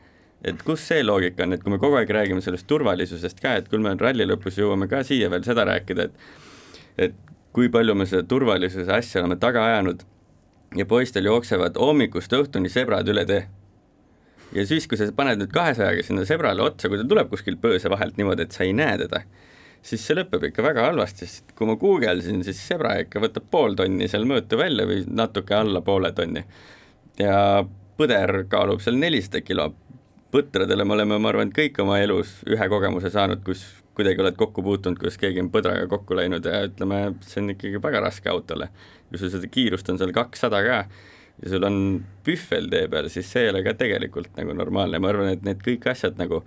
et 0.45 0.59
kus 0.61 0.83
see 0.85 1.01
loogika 1.03 1.43
on, 1.43 1.53
et 1.55 1.63
kui 1.63 1.71
me 1.73 1.79
kogu 1.81 1.97
aeg 1.97 2.11
räägime 2.13 2.41
sellest 2.45 2.67
turvalisusest 2.69 3.39
ka, 3.41 3.55
et 3.57 3.69
küll 3.69 3.81
me 3.81 3.95
ralli 3.97 4.27
lõpus 4.29 4.59
jõuame 4.59 4.87
ka 4.91 5.01
siia 5.03 5.29
veel 5.29 5.43
seda 5.47 5.65
rääkida, 5.65 6.09
et 6.09 7.07
et 7.07 7.15
kui 7.55 7.69
palju 7.71 7.95
me 7.95 8.05
seda 8.05 8.23
turvalisuse 8.27 8.91
asja 8.91 9.21
oleme 9.21 9.39
taga 9.41 9.63
ajanud 9.65 10.03
ja 10.75 10.85
poistel 10.85 11.25
jooksevad 11.25 11.79
hommikust 11.79 12.33
õhtuni 12.35 12.69
sebrad 12.71 13.07
üle 13.11 13.25
tee. 13.25 13.45
ja 14.55 14.65
siis, 14.67 14.87
kui 14.87 14.99
sa 14.99 15.07
paned 15.15 15.41
nüüd 15.41 15.53
kahesajaga 15.55 16.03
sinna 16.03 16.25
sebrale 16.27 16.63
otsa, 16.63 16.89
kui 16.89 16.99
ta 16.99 17.07
tuleb 17.07 17.31
kuskilt 17.31 17.61
põõsa 17.63 17.89
vahelt 17.91 18.19
niimoodi, 18.19 18.45
et 18.45 18.55
sa 18.55 18.63
ei 18.67 18.73
näe 18.75 18.97
teda, 19.01 19.23
siis 19.81 20.03
see 20.05 20.17
lõpeb 20.17 20.49
ikka 20.49 20.63
väga 20.65 20.87
halvasti, 20.89 21.27
sest 21.29 21.55
kui 21.57 21.69
ma 21.69 21.77
guugeldasin, 21.79 22.43
siis 22.47 22.59
sebra 22.67 22.95
ikka 23.03 23.21
võtab 23.23 23.47
pool 23.51 23.77
tonni 23.79 24.09
seal 24.11 24.27
mõõtu 24.29 24.59
välja 24.59 24.87
või 24.89 25.05
natuke 25.07 25.55
alla 25.57 25.81
poole 25.85 26.11
tonni. 26.15 26.45
ja 27.19 27.63
põder 27.97 28.43
kaalub 28.51 28.83
seal 28.83 28.99
nelisada 28.99 29.41
kilo. 29.41 29.73
põtradele 30.35 30.83
me 30.83 30.93
oleme, 30.93 31.17
ma 31.17 31.29
arvan, 31.29 31.51
kõik 31.55 31.79
oma 31.79 31.99
elus 32.03 32.41
ühe 32.49 32.69
kogemuse 32.69 33.09
saanud, 33.09 33.43
kus 33.45 33.63
kuidagi 33.95 34.19
oled 34.19 34.35
kokku 34.35 34.63
puutunud, 34.63 34.99
kus 34.99 35.15
keegi 35.17 35.39
on 35.39 35.49
põdraga 35.49 35.87
kokku 35.87 36.17
läinud 36.17 36.45
ja 36.45 36.65
ütleme, 36.67 37.15
see 37.23 37.39
on 37.39 37.53
ikkagi 37.53 37.79
väga 37.79 38.01
raske 38.03 38.29
autole 38.29 38.67
kui 39.09 39.21
sul 39.21 39.31
seda 39.33 39.49
kiirust 39.51 39.89
on 39.91 39.99
seal 40.01 40.13
kakssada 40.15 40.61
ka 40.65 40.77
ja 41.41 41.51
sul 41.51 41.65
on 41.67 41.79
pühvel 42.25 42.69
tee 42.71 42.87
peal, 42.91 43.09
siis 43.11 43.27
see 43.31 43.45
ei 43.45 43.51
ole 43.53 43.63
ka 43.65 43.75
tegelikult 43.79 44.35
nagu 44.39 44.55
normaalne, 44.55 45.01
ma 45.03 45.11
arvan, 45.11 45.33
et 45.35 45.43
need 45.45 45.61
kõik 45.63 45.87
asjad 45.91 46.19
nagu 46.19 46.43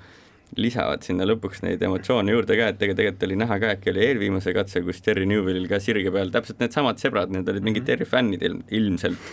lisavad 0.57 1.05
sinna 1.05 1.27
lõpuks 1.29 1.61
neid 1.65 1.83
emotsioone 1.85 2.33
juurde 2.33 2.57
ka, 2.59 2.71
et 2.73 2.79
tegelikult 2.81 3.27
oli 3.27 3.37
näha 3.41 3.59
ka, 3.61 3.75
äkki 3.77 3.93
oli 3.93 4.05
eelviimase 4.07 4.55
katse, 4.57 4.83
kus 4.87 5.03
Terry 5.05 5.27
Newvillil 5.29 5.69
ka 5.71 5.81
sirge 5.83 6.13
peal 6.15 6.33
täpselt 6.35 6.63
needsamad 6.63 7.03
sebrad, 7.03 7.35
need 7.35 7.49
olid 7.51 7.67
mingid 7.67 7.85
mhm. 7.85 7.91
Terry 7.91 8.09
fännid 8.09 8.47
ilm, 8.47 8.63
ilmselt, 8.81 9.31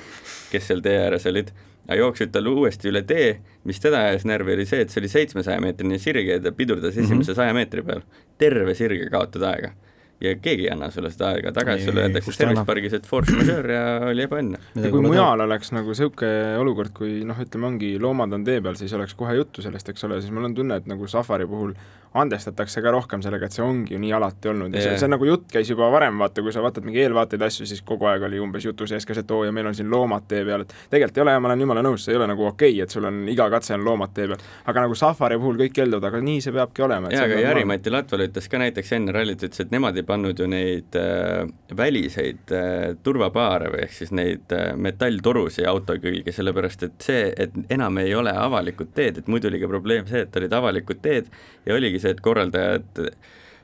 kes 0.51 0.69
seal 0.71 0.83
tee 0.85 0.97
ääres 1.05 1.27
olid, 1.31 1.53
aga 1.85 1.99
jooksid 2.01 2.33
talle 2.35 2.51
uuesti 2.51 2.91
üle 2.91 3.05
tee, 3.07 3.31
mis 3.69 3.79
teda 3.81 4.03
ajas 4.09 4.27
närvi, 4.27 4.57
oli 4.57 4.67
see, 4.69 4.83
et 4.83 4.91
see 4.93 5.01
oli 5.03 5.11
seitsmesaja 5.13 5.63
meetrine 5.63 6.01
sirge 6.01 6.37
ja 6.37 6.43
ta 6.43 6.53
pidurdas 6.55 6.97
mhm. 6.97 7.07
esimese 7.07 7.37
saja 7.37 7.55
meetri 7.55 7.85
peal. 7.85 8.03
terve 8.37 8.75
sirge 8.75 9.07
kaotad 9.13 9.47
aega 9.47 9.75
ja 10.21 10.35
keegi 10.41 10.67
ei 10.67 10.71
anna 10.73 10.89
sulle 10.93 11.11
seda 11.11 11.33
aega 11.33 11.51
tagasi, 11.55 11.89
sulle 11.89 12.05
öeldakse 12.05 12.31
Service 12.35 12.65
pargis, 12.67 12.95
et 12.97 13.07
force 13.07 13.35
majeure 13.35 13.75
ja 13.75 13.83
oli 14.11 14.25
ebaõnne. 14.25 14.61
ja 14.79 14.91
kui 14.93 15.03
mujal 15.03 15.43
oleks 15.47 15.73
nagu 15.75 15.91
niisugune 15.91 16.55
olukord, 16.61 16.93
kui 16.95 17.19
noh, 17.27 17.41
ütleme, 17.41 17.69
ongi 17.73 17.91
loomad 18.01 18.33
on 18.37 18.47
tee 18.47 18.61
peal, 18.63 18.79
siis 18.79 18.93
oleks 18.95 19.17
kohe 19.19 19.35
juttu 19.35 19.65
sellest, 19.65 19.91
eks 19.91 20.07
ole, 20.07 20.21
siis 20.23 20.33
mul 20.35 20.49
on 20.49 20.55
tunne, 20.57 20.79
et 20.79 20.89
nagu 20.89 21.07
safari 21.11 21.47
puhul 21.49 21.75
andestatakse 22.15 22.81
ka 22.81 22.91
rohkem 22.95 23.23
sellega, 23.23 23.49
et 23.49 23.55
see 23.55 23.63
ongi 23.63 23.95
ju 23.95 23.99
nii 23.99 24.13
alati 24.15 24.49
olnud 24.51 24.73
ja 24.73 24.79
yeah. 24.79 24.93
see, 24.93 25.03
see 25.03 25.11
nagu 25.11 25.27
jutt 25.27 25.49
käis 25.51 25.69
juba 25.71 25.89
varem, 25.91 26.19
vaata, 26.21 26.43
kui 26.45 26.53
sa 26.55 26.63
vaatad 26.63 26.85
mingi 26.87 27.01
eelvaateid 27.03 27.43
asju, 27.47 27.67
siis 27.67 27.81
kogu 27.87 28.07
aeg 28.07 28.23
oli 28.29 28.39
umbes 28.39 28.63
jutu 28.65 28.87
sees 28.87 29.05
ka 29.07 29.15
see, 29.17 29.25
et 29.25 29.33
oo 29.35 29.41
ja 29.43 29.51
meil 29.55 29.67
on 29.67 29.75
siin 29.75 29.89
loomad 29.91 30.27
tee 30.29 30.45
peal, 30.47 30.63
et 30.63 30.75
tegelikult 30.93 31.19
ei 31.19 31.25
ole 31.25 31.35
ja 31.35 31.41
ma 31.43 31.51
olen 31.51 31.65
jumala 31.65 31.83
nõus, 31.83 32.05
see 32.05 32.15
ei 32.15 32.19
ole 32.19 32.29
nagu 32.31 32.47
okei 32.47 32.71
okay,, 32.71 32.85
et 32.85 32.95
sul 32.95 33.07
on 33.09 33.19
iga 33.31 33.49
katse 33.51 33.75
on 33.75 33.83
loomad 33.87 34.15
tee 34.15 34.29
peal. 34.31 34.45
aga 34.71 34.85
nagu 34.85 34.95
safari 34.99 35.39
puhul 35.41 35.59
kõik 35.65 35.75
keelduvad, 35.75 36.07
aga 36.11 36.21
nii 36.23 36.45
see 36.45 36.55
peabki 36.55 36.85
olema. 36.87 37.11
jaa, 37.11 37.27
aga 37.27 37.41
Jari-Mati 37.49 37.91
Latval 37.91 38.27
ütles 38.29 38.47
ka 38.51 38.63
näiteks 38.63 38.95
enne 38.95 39.15
rallit, 39.15 39.43
ütles, 39.43 39.65
et 39.65 39.75
nemad 39.75 39.99
ei 39.99 40.04
pannud 40.07 40.39
ju 40.39 40.47
neid 40.49 40.95
äh, 40.99 41.45
väliseid 41.77 42.53
äh, 42.55 42.95
turvapaare 43.03 43.71
või 43.73 43.83
ehk 43.85 43.95
siis 43.97 44.13
neid 44.15 44.53
äh, 44.55 44.73
metalltorusid 44.77 45.67
auto 45.69 45.97
külge, 46.01 46.33
sellepärast 46.35 46.87
et 46.87 46.97
see, 47.03 47.29
et 47.31 47.55
enam 47.73 48.01
ei 48.01 48.15
ole 48.17 48.33
avalikud 48.33 48.93
teed, 48.97 49.21
et 49.21 49.31
muidu 49.31 49.51
oli 49.51 49.61
ka 49.61 49.71
probleem 49.71 50.07
see, 50.09 50.25
et 50.25 50.41
olid 50.41 50.53
avalikud 50.59 51.01
teed 51.03 51.31
ja 51.65 51.77
oligi 51.77 52.01
see, 52.03 52.15
et 52.15 52.23
korraldajad 52.25 53.05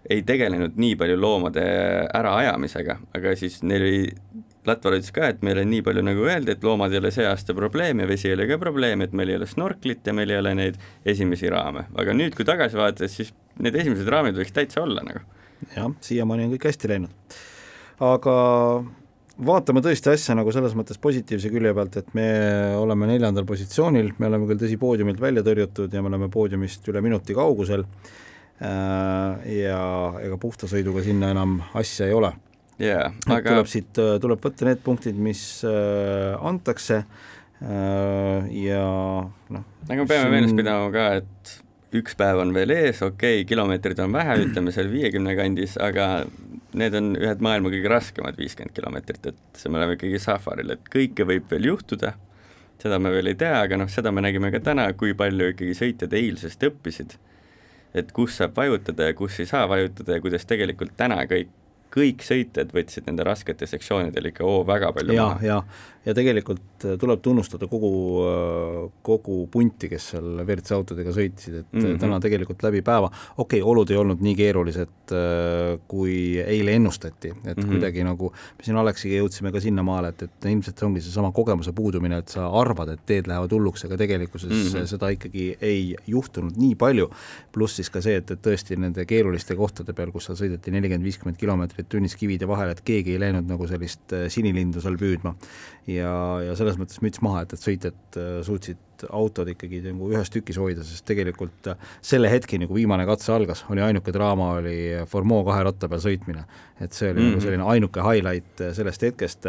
ei 0.10 0.24
tegelenud 0.26 0.80
nii 0.82 0.96
palju 0.98 1.18
loomade 1.22 1.66
äraajamisega, 2.18 2.98
aga 3.18 3.36
siis 3.38 3.62
neil 3.64 3.86
oli, 3.86 4.08
Latval 4.66 5.00
ütles 5.00 5.10
ka, 5.10 5.26
et 5.32 5.40
meile 5.42 5.64
nii 5.66 5.82
palju 5.82 6.04
nagu 6.06 6.26
öeldi, 6.28 6.54
et 6.54 6.66
loomad 6.66 6.94
ei 6.94 7.00
ole 7.02 7.10
see 7.14 7.26
aasta 7.26 7.56
probleem 7.58 8.04
ja 8.04 8.06
vesi 8.10 8.28
ei 8.30 8.36
ole 8.36 8.46
ka 8.50 8.60
probleem, 8.62 9.02
et 9.02 9.14
meil 9.18 9.32
ei 9.34 9.40
ole 9.40 9.48
snorklit 9.50 10.06
ja 10.06 10.14
meil 10.14 10.30
ei 10.30 10.38
ole 10.38 10.54
neid 10.58 10.78
esimesi 11.02 11.50
raame, 11.50 11.88
aga 11.98 12.14
nüüd, 12.14 12.36
kui 12.38 12.46
tagasi 12.46 12.78
vaadates, 12.78 13.16
siis 13.18 13.32
need 13.58 13.78
esimesed 13.82 14.10
raamid 14.14 14.38
võiks 14.38 14.54
täitsa 14.54 14.84
olla 14.84 15.02
nagu. 15.08 15.24
Jah, 15.76 15.92
siiamaani 16.08 16.48
on 16.48 16.56
kõik 16.56 16.70
hästi 16.72 16.92
läinud. 16.92 17.38
aga 18.08 18.36
vaatame 19.52 19.84
tõesti 19.86 20.12
asja 20.14 20.36
nagu 20.38 20.52
selles 20.54 20.74
mõttes 20.78 21.00
positiivse 21.02 21.50
külje 21.54 21.76
pealt, 21.78 22.02
et 22.02 22.12
me 22.18 22.28
oleme 22.78 23.10
neljandal 23.10 23.48
positsioonil, 23.50 24.14
me 24.20 24.30
oleme 24.30 24.50
küll 24.50 24.66
tõsi, 24.66 24.80
poodiumilt 24.82 25.22
välja 25.22 25.46
tõrjutud 25.46 25.94
ja 25.94 26.04
me 26.04 26.12
oleme 26.14 26.30
poodiumist 26.34 26.88
üle 26.92 27.02
minuti 27.06 27.38
kaugusel 27.38 27.88
Äh, 28.62 29.54
ja 29.66 29.78
ega 30.22 30.38
puhta 30.38 30.68
sõiduga 30.70 31.02
sinna 31.02 31.32
enam 31.34 31.56
asja 31.74 32.06
ei 32.06 32.14
ole 32.14 32.30
yeah,. 32.78 33.10
Aga... 33.26 33.56
tuleb 33.56 33.70
siit, 33.72 33.90
äh, 33.98 34.20
tuleb 34.22 34.44
võtta 34.44 34.68
need 34.68 34.84
punktid, 34.86 35.18
mis 35.18 35.64
äh, 35.66 36.36
antakse 36.38 37.02
ja 37.62 38.84
noh. 39.54 39.66
aga 39.86 39.98
me 40.00 40.06
peame 40.10 40.30
meeles 40.34 40.54
pidama 40.58 40.88
ka, 40.94 41.04
et 41.20 41.52
üks 41.98 42.16
päev 42.20 42.40
on 42.44 42.54
veel 42.56 42.72
ees, 42.76 43.02
okei 43.04 43.42
okay,, 43.42 43.48
kilomeetrid 43.50 44.00
on 44.04 44.14
vähe, 44.16 44.38
ütleme 44.46 44.74
seal 44.76 44.92
viiekümne 44.92 45.36
kandis, 45.40 45.78
aga 45.82 46.26
need 46.80 46.96
on 46.96 47.14
ühed 47.20 47.44
maailma 47.44 47.72
kõige 47.74 47.92
raskemad 47.92 48.38
viiskümmend 48.40 48.76
kilomeetrit, 48.76 49.34
et 49.34 49.66
me 49.68 49.82
oleme 49.82 49.98
ikkagi 49.98 50.22
safaril, 50.24 50.72
et 50.78 50.92
kõike 50.94 51.28
võib 51.28 51.50
veel 51.52 51.68
juhtuda, 51.74 52.14
seda 52.82 53.00
me 53.00 53.12
veel 53.14 53.34
ei 53.34 53.40
tea, 53.40 53.58
aga 53.66 53.82
noh, 53.82 53.92
seda 53.92 54.14
me 54.16 54.24
nägime 54.24 54.54
ka 54.54 54.64
täna, 54.72 54.88
kui 54.98 55.12
palju 55.18 55.52
ikkagi 55.52 55.76
sõitjad 55.84 56.16
eilsest 56.22 56.64
õppisid 56.70 57.20
et 57.94 58.12
kus 58.16 58.38
saab 58.40 58.56
vajutada 58.56 59.10
ja 59.10 59.16
kus 59.18 59.40
ei 59.44 59.50
saa 59.50 59.66
vajutada 59.70 60.16
ja 60.16 60.24
kuidas 60.24 60.48
tegelikult 60.48 60.94
täna 60.98 61.20
kõik 61.28 61.52
kõik 61.92 62.26
sõitjad 62.26 62.72
võtsid 62.76 63.08
nende 63.10 63.26
raskete 63.28 63.68
sektsioonidel 63.70 64.32
ikka 64.32 64.46
oo 64.48 64.62
väga 64.68 64.92
palju 64.96 65.16
ja, 65.16 65.26
maha. 65.28 65.46
ja, 65.46 65.58
ja 66.06 66.16
tegelikult 66.18 66.86
äh, 66.88 66.96
tuleb 67.02 67.22
tunnustada 67.24 67.68
kogu, 67.72 67.92
äh, 68.26 68.78
kogu 69.06 69.44
punti, 69.52 69.90
kes 69.92 70.12
seal 70.14 70.42
WRC 70.46 70.76
autodega 70.78 71.14
sõitsid, 71.16 71.60
et 71.62 71.74
mm 71.74 71.86
-hmm. 71.86 72.00
täna 72.02 72.20
tegelikult 72.24 72.64
läbi 72.64 72.82
päeva, 72.82 73.12
okei 73.38 73.62
okay,, 73.62 73.70
olud 73.72 73.92
ei 73.92 73.98
olnud 73.98 74.22
nii 74.22 74.36
keerulised, 74.36 74.90
kui 75.92 76.40
eile 76.40 76.74
ennustati, 76.80 77.30
et 77.30 77.58
mm 77.58 77.64
-hmm. 77.64 77.72
kuidagi 77.72 78.04
nagu 78.04 78.32
me 78.32 78.64
siin 78.64 78.78
Aleksiga 78.78 79.20
jõudsime 79.20 79.52
ka 79.52 79.60
sinnamaale, 79.60 80.14
et, 80.16 80.24
et 80.24 80.46
ilmselt 80.46 80.78
see 80.78 80.88
ongi 80.88 81.02
seesama 81.02 81.32
kogemuse 81.32 81.74
puudumine, 81.74 82.18
et 82.18 82.30
sa 82.30 82.48
arvad, 82.48 82.90
et 82.90 83.06
teed 83.06 83.28
lähevad 83.28 83.52
hulluks, 83.52 83.86
aga 83.86 83.98
tegelikkuses 83.98 84.50
mm 84.50 84.80
-hmm. 84.80 84.86
seda 84.86 85.10
ikkagi 85.10 85.58
ei 85.62 85.96
juhtunud 86.08 86.58
nii 86.58 86.76
palju, 86.76 87.10
pluss 87.52 87.76
siis 87.76 87.90
ka 87.90 88.02
see, 88.02 88.16
et, 88.16 88.32
et 88.32 88.42
tõesti 88.48 88.78
nende 88.80 89.06
keeruliste 89.06 89.56
kohtade 89.56 89.94
peal, 89.94 90.12
kus 90.12 90.26
seal 90.26 90.38
sõideti 90.38 90.72
nelikümmend, 90.72 91.04
viiskümmend 91.04 91.38
kilomeetrit 91.38 91.81
meetrit 91.82 91.90
tunnis 91.90 92.16
kivide 92.16 92.48
vahel, 92.48 92.72
et 92.72 92.82
keegi 92.86 93.16
ei 93.16 93.20
läinud 93.22 93.48
nagu 93.50 93.68
sellist 93.68 94.14
äh, 94.14 94.28
sinilindu 94.30 94.82
seal 94.82 94.98
püüdma. 94.98 95.36
ja, 95.88 96.14
ja 96.46 96.56
selles 96.56 96.78
mõttes 96.78 97.02
müts 97.02 97.22
maha, 97.22 97.44
et, 97.44 97.54
et 97.54 97.62
sõitjad 97.62 98.18
äh, 98.18 98.42
suutsid 98.46 98.78
autod 99.10 99.50
ikkagi 99.50 99.82
nagu 99.88 100.12
ühes 100.12 100.30
tükis 100.30 100.60
hoida, 100.62 100.84
sest 100.84 101.06
tegelikult 101.06 101.72
äh, 101.72 101.78
selle 102.02 102.30
hetkeni, 102.30 102.68
kui 102.68 102.84
viimane 102.84 103.06
katse 103.06 103.34
algas, 103.34 103.66
oli 103.70 103.82
ainuke 103.82 104.14
draama, 104.14 104.58
oli 104.62 105.06
Formeau 105.10 105.44
kahe 105.48 105.64
ratta 105.66 105.90
peal 105.90 106.02
sõitmine. 106.02 106.46
et 106.80 106.94
see 106.94 107.12
oli 107.12 107.20
mm 107.20 107.26
-hmm. 107.26 107.30
nagu 107.30 107.38
mhm. 107.38 107.46
selline 107.46 107.64
ainuke 107.64 108.02
highlight 108.02 108.68
sellest 108.74 109.02
hetkest 109.02 109.46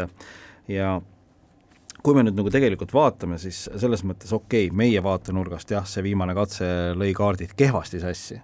ja 0.67 1.01
kui 2.03 2.13
me 2.15 2.23
nüüd 2.23 2.35
nagu 2.35 2.49
tegelikult 2.49 2.93
vaatame, 2.93 3.37
siis 3.37 3.69
selles 3.75 4.03
mõttes 4.03 4.33
okei 4.33 4.67
okay,, 4.67 4.75
meie 4.75 5.03
vaatenurgast 5.03 5.71
jah, 5.71 5.85
see 5.85 6.03
viimane 6.03 6.33
katse 6.33 6.65
lõi 6.95 7.13
kaardid 7.13 7.53
kehvasti 7.55 7.99
sassi 7.99 8.41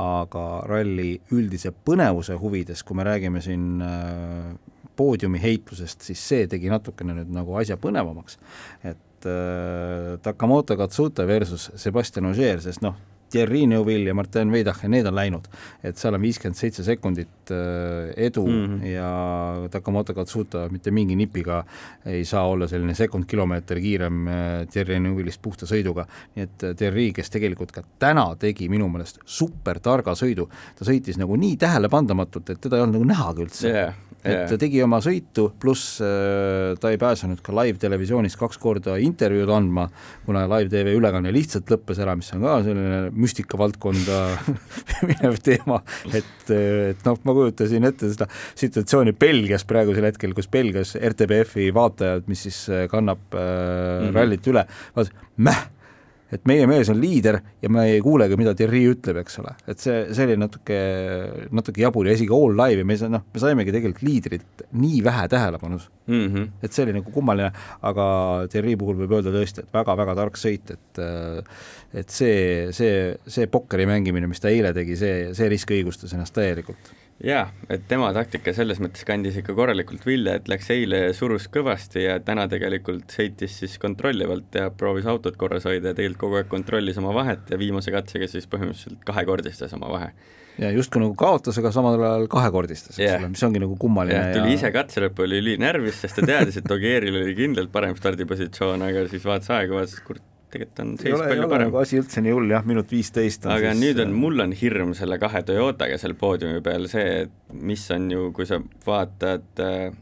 aga 0.00 0.44
ralli 0.68 1.14
üldise 1.36 1.72
põnevuse 1.72 2.36
huvides, 2.40 2.82
kui 2.86 2.98
me 2.98 3.06
räägime 3.06 3.42
siin 3.44 3.84
äh, 3.84 4.50
poodiumi 4.96 5.40
heitlusest, 5.42 6.04
siis 6.04 6.22
see 6.32 6.48
tegi 6.50 6.70
natukene 6.72 7.16
nüüd 7.20 7.30
nagu 7.34 7.56
asja 7.60 7.78
põnevamaks. 7.80 8.38
et 8.84 9.28
äh, 9.28 10.18
Takamoto 10.22 10.76
Katsuta 10.76 11.26
versus 11.26 11.70
Sebastian 11.76 12.30
Ogier, 12.32 12.60
sest 12.62 12.84
noh, 12.84 12.98
Thierry 13.30 13.66
Neuville 13.66 14.10
ja 14.10 14.14
Martin 14.14 14.52
Veidach 14.52 14.82
ja 14.82 14.90
need 14.90 15.06
on 15.06 15.14
läinud, 15.14 15.46
et 15.86 15.98
seal 16.00 16.16
on 16.16 16.22
viiskümmend 16.22 16.58
seitse 16.58 16.84
sekundit 16.86 17.52
äh, 17.54 18.10
edu 18.16 18.46
mm 18.46 18.66
-hmm. 18.66 18.86
ja 18.86 19.68
Takamoto 19.70 20.14
Katsuta 20.14 20.68
mitte 20.68 20.90
mingi 20.90 21.16
nipiga 21.16 21.64
ei 22.06 22.24
saa 22.24 22.46
olla 22.48 22.68
selline 22.68 22.94
sekund 22.94 23.24
kilomeeter 23.24 23.80
kiirem 23.80 24.28
äh, 24.28 24.66
Thierry 24.70 25.00
Neuvillist 25.00 25.42
puhta 25.42 25.66
sõiduga, 25.66 26.06
nii 26.36 26.42
et 26.42 26.62
äh, 26.62 26.76
Thierry, 26.76 27.12
kes 27.12 27.30
tegelikult 27.30 27.72
ka 27.72 27.82
täna 27.98 28.36
tegi 28.36 28.68
minu 28.68 28.88
meelest 28.88 29.18
super 29.24 29.78
targa 29.80 30.12
sõidu, 30.12 30.48
ta 30.78 30.84
sõitis 30.84 31.18
nagu 31.18 31.36
nii 31.36 31.56
tähelepandamatult, 31.56 32.50
et 32.50 32.60
teda 32.60 32.76
ei 32.76 32.82
olnud 32.82 33.00
nagu 33.00 33.12
nähagi 33.14 33.42
üldse. 33.42 33.68
Yeah 33.68 33.94
et 34.24 34.50
ta 34.50 34.56
tegi 34.60 34.82
oma 34.84 34.98
sõitu, 35.00 35.46
pluss 35.60 35.96
ta 36.00 36.90
ei 36.92 36.98
pääsenud 37.00 37.40
ka 37.44 37.54
live-televisioonis 37.56 38.36
kaks 38.36 38.58
korda 38.60 38.98
intervjuud 39.00 39.52
andma, 39.54 39.86
kuna 40.26 40.44
live-tv 40.50 40.92
ülekanne 40.98 41.32
lihtsalt 41.32 41.70
lõppes 41.72 42.02
ära, 42.04 42.16
mis 42.18 42.28
on 42.36 42.44
ka 42.44 42.58
selline 42.66 42.98
müstika 43.20 43.58
valdkonda 43.60 44.20
minev 45.08 45.40
teema, 45.44 45.80
et, 46.12 46.52
et 46.52 47.04
noh, 47.06 47.18
ma 47.24 47.36
kujutasin 47.36 47.88
ette 47.90 48.12
seda 48.12 48.28
situatsiooni 48.58 49.14
Belgias 49.20 49.66
praegusel 49.68 50.08
hetkel, 50.10 50.34
kus 50.36 50.50
Belgias 50.52 50.96
RTBF-i 50.96 51.70
vaatajad, 51.76 52.30
mis 52.30 52.46
siis 52.48 52.62
kannab 52.92 53.20
äh, 53.34 53.40
mm 53.40 54.08
-hmm. 54.08 54.16
rallit 54.16 54.50
üle, 54.50 54.66
vaatasid, 54.96 55.28
mäh 55.36 55.68
et 56.34 56.46
meie 56.48 56.66
mees 56.70 56.90
on 56.92 57.00
liider 57.00 57.40
ja 57.62 57.70
me 57.72 57.86
ei 57.90 58.00
kuulegi, 58.04 58.38
mida 58.38 58.54
Thierry 58.56 58.82
ütleb, 58.92 59.20
eks 59.22 59.40
ole, 59.42 59.54
et 59.70 59.82
see, 59.82 60.02
see 60.14 60.28
oli 60.28 60.36
natuke, 60.40 60.78
natuke 61.56 61.82
jabur 61.82 62.08
ja 62.08 62.14
isegi 62.16 62.32
All 62.36 62.56
Live 62.58 62.84
ja 62.84 62.88
me 62.88 62.98
noh, 63.16 63.26
me 63.34 63.42
saimegi 63.42 63.74
tegelikult 63.74 64.06
liidrit 64.06 64.64
nii 64.78 65.02
vähe 65.06 65.26
tähelepanu 65.32 65.80
mm. 65.80 66.24
-hmm. 66.26 66.48
et 66.62 66.72
see 66.72 66.86
oli 66.86 66.96
nagu 67.00 67.10
kummaline, 67.14 67.50
aga 67.90 68.06
Thierry 68.52 68.76
puhul 68.80 69.02
võib 69.02 69.18
öelda 69.18 69.34
tõesti, 69.34 69.64
et 69.64 69.74
väga-väga 69.74 70.16
tark 70.22 70.40
sõit, 70.40 70.74
et 70.76 71.04
et 71.90 72.10
see, 72.14 72.70
see, 72.70 73.16
see 73.26 73.46
pokkeri 73.50 73.86
mängimine, 73.86 74.28
mis 74.30 74.40
ta 74.40 74.48
eile 74.48 74.70
tegi, 74.72 74.96
see, 74.96 75.30
see 75.34 75.48
risk 75.50 75.72
õigustas 75.74 76.14
ennast 76.14 76.36
täielikult 76.36 76.92
jaa, 77.24 77.44
et 77.72 77.84
tema 77.88 78.10
taktika 78.16 78.52
selles 78.56 78.80
mõttes 78.82 79.04
kandis 79.06 79.36
ikka 79.40 79.54
korralikult 79.56 80.04
vilja, 80.08 80.38
et 80.38 80.48
läks 80.50 80.70
eile, 80.72 81.02
surus 81.16 81.48
kõvasti 81.52 82.04
ja 82.06 82.16
täna 82.24 82.46
tegelikult 82.50 83.12
sõitis 83.12 83.58
siis 83.62 83.76
kontrollivalt 83.82 84.56
ja 84.56 84.70
proovis 84.72 85.08
autot 85.10 85.36
korras 85.40 85.68
hoida 85.68 85.92
ja 85.92 85.96
tegelikult 85.98 86.20
kogu 86.20 86.40
aeg 86.40 86.50
kontrollis 86.52 87.00
oma 87.00 87.14
vahet 87.16 87.52
ja 87.52 87.58
viimase 87.60 87.92
katsega 87.94 88.28
siis 88.30 88.48
põhimõtteliselt 88.50 89.04
kahekordistas 89.06 89.76
oma 89.76 89.92
vahe. 89.92 90.10
ja 90.60 90.72
justkui 90.74 91.02
nagu 91.04 91.14
kaotas, 91.18 91.58
aga 91.60 91.72
samal 91.72 92.00
ajal 92.00 92.26
kahekordistas, 92.32 92.96
eks 92.96 93.04
yeah. 93.04 93.20
ole, 93.20 93.34
mis 93.34 93.44
ongi 93.44 93.62
nagu 93.62 93.76
kummaline 93.80 94.18
ja 94.18 94.34
tuli 94.34 94.54
ja... 94.54 94.58
ise 94.58 94.72
katse 94.74 95.04
lõppu, 95.04 95.28
oli 95.28 95.40
ülinärvis, 95.44 96.00
sest 96.00 96.20
ta 96.20 96.26
teadis, 96.32 96.60
et 96.60 96.72
Ogieril 96.72 97.20
oli 97.20 97.36
kindlalt 97.36 97.72
parem 97.72 97.96
stardipositsioon, 98.00 98.88
aga 98.88 99.06
siis 99.12 99.24
vaatas 99.28 99.52
aega, 99.56 99.76
vaatas, 99.76 100.00
kurat, 100.04 100.24
tegelikult 100.50 100.82
on 100.82 100.92
seis 101.00 101.16
palju 101.16 101.48
parem. 101.50 101.70
Nagu 101.70 101.80
asi 101.80 101.98
üldse 102.00 102.22
nii 102.24 102.34
hull 102.34 102.52
jah, 102.52 102.66
minut 102.66 102.90
viisteist 102.90 103.46
on 103.46 103.54
aga 103.54 103.72
siis... 103.74 103.82
nüüd 103.84 104.02
on, 104.04 104.14
mul 104.24 104.44
on 104.46 104.54
hirm 104.56 104.94
selle 104.98 105.18
kahe 105.22 105.42
Toyotaga 105.46 105.98
seal 106.00 106.16
poodiumi 106.18 106.62
peal 106.64 106.88
see, 106.90 107.24
et 107.24 107.58
mis 107.70 107.84
on 107.94 108.08
ju, 108.12 108.30
kui 108.36 108.48
sa 108.48 108.60
vaatad 108.86 109.62
äh, 109.64 109.98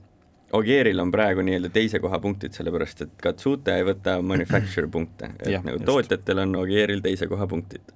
Ogieril 0.58 1.00
on 1.02 1.12
praegu 1.12 1.44
nii-öelda 1.44 1.68
teise 1.74 2.00
koha 2.00 2.20
punktid, 2.24 2.54
sellepärast 2.56 3.04
et 3.04 3.14
Katsuta 3.20 3.76
ei 3.76 3.84
võta 3.88 4.18
manufacturer 4.32 4.88
punkte, 4.92 5.34
et 5.38 5.52
ja, 5.58 5.62
nagu 5.64 5.82
tootjatel 5.84 6.44
on 6.46 6.56
Ogieril 6.62 7.04
teise 7.04 7.28
koha 7.30 7.48
punktid. 7.50 7.94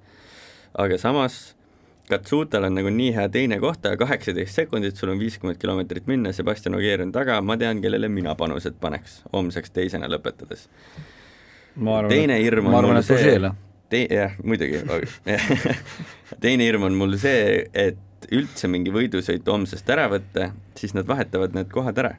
aga 0.79 1.01
samas 1.01 1.43
Katsutal 2.13 2.67
on 2.67 2.75
nagu 2.77 2.91
nii 2.93 3.13
hea 3.15 3.25
teine 3.33 3.57
koht, 3.63 3.87
kaheksateist 3.99 4.59
sekundit, 4.59 4.99
sul 4.99 5.15
on 5.15 5.21
viiskümmend 5.23 5.57
kilomeetrit 5.63 6.09
minna, 6.11 6.33
Sebastian 6.35 6.75
Ogier 6.77 7.01
on 7.01 7.13
taga, 7.15 7.39
ma 7.41 7.57
tean, 7.57 7.81
kellele 7.81 8.11
mina 8.13 8.35
panused 8.37 8.75
paneks 8.83 9.23
homseks 9.33 9.73
teisena 9.73 10.11
lõpetades 10.11 10.67
teine 12.09 12.39
hirm 12.43 12.69
on 12.69 12.79
arvan, 12.79 12.99
mul 12.99 13.07
see, 13.07 13.53
tei-, 13.93 14.09
jah, 14.11 14.35
muidugi 14.45 14.83
teine 16.45 16.67
hirm 16.67 16.89
on 16.89 16.99
mul 16.99 17.17
see, 17.21 17.63
et 17.73 18.29
üldse 18.33 18.69
mingi 18.71 18.93
võidusõit 18.95 19.49
homsest 19.49 19.89
ära 19.91 20.07
võtta, 20.13 20.53
siis 20.79 20.95
nad 20.97 21.09
vahetavad 21.09 21.57
need 21.57 21.73
kohad 21.73 21.99
ära 22.03 22.13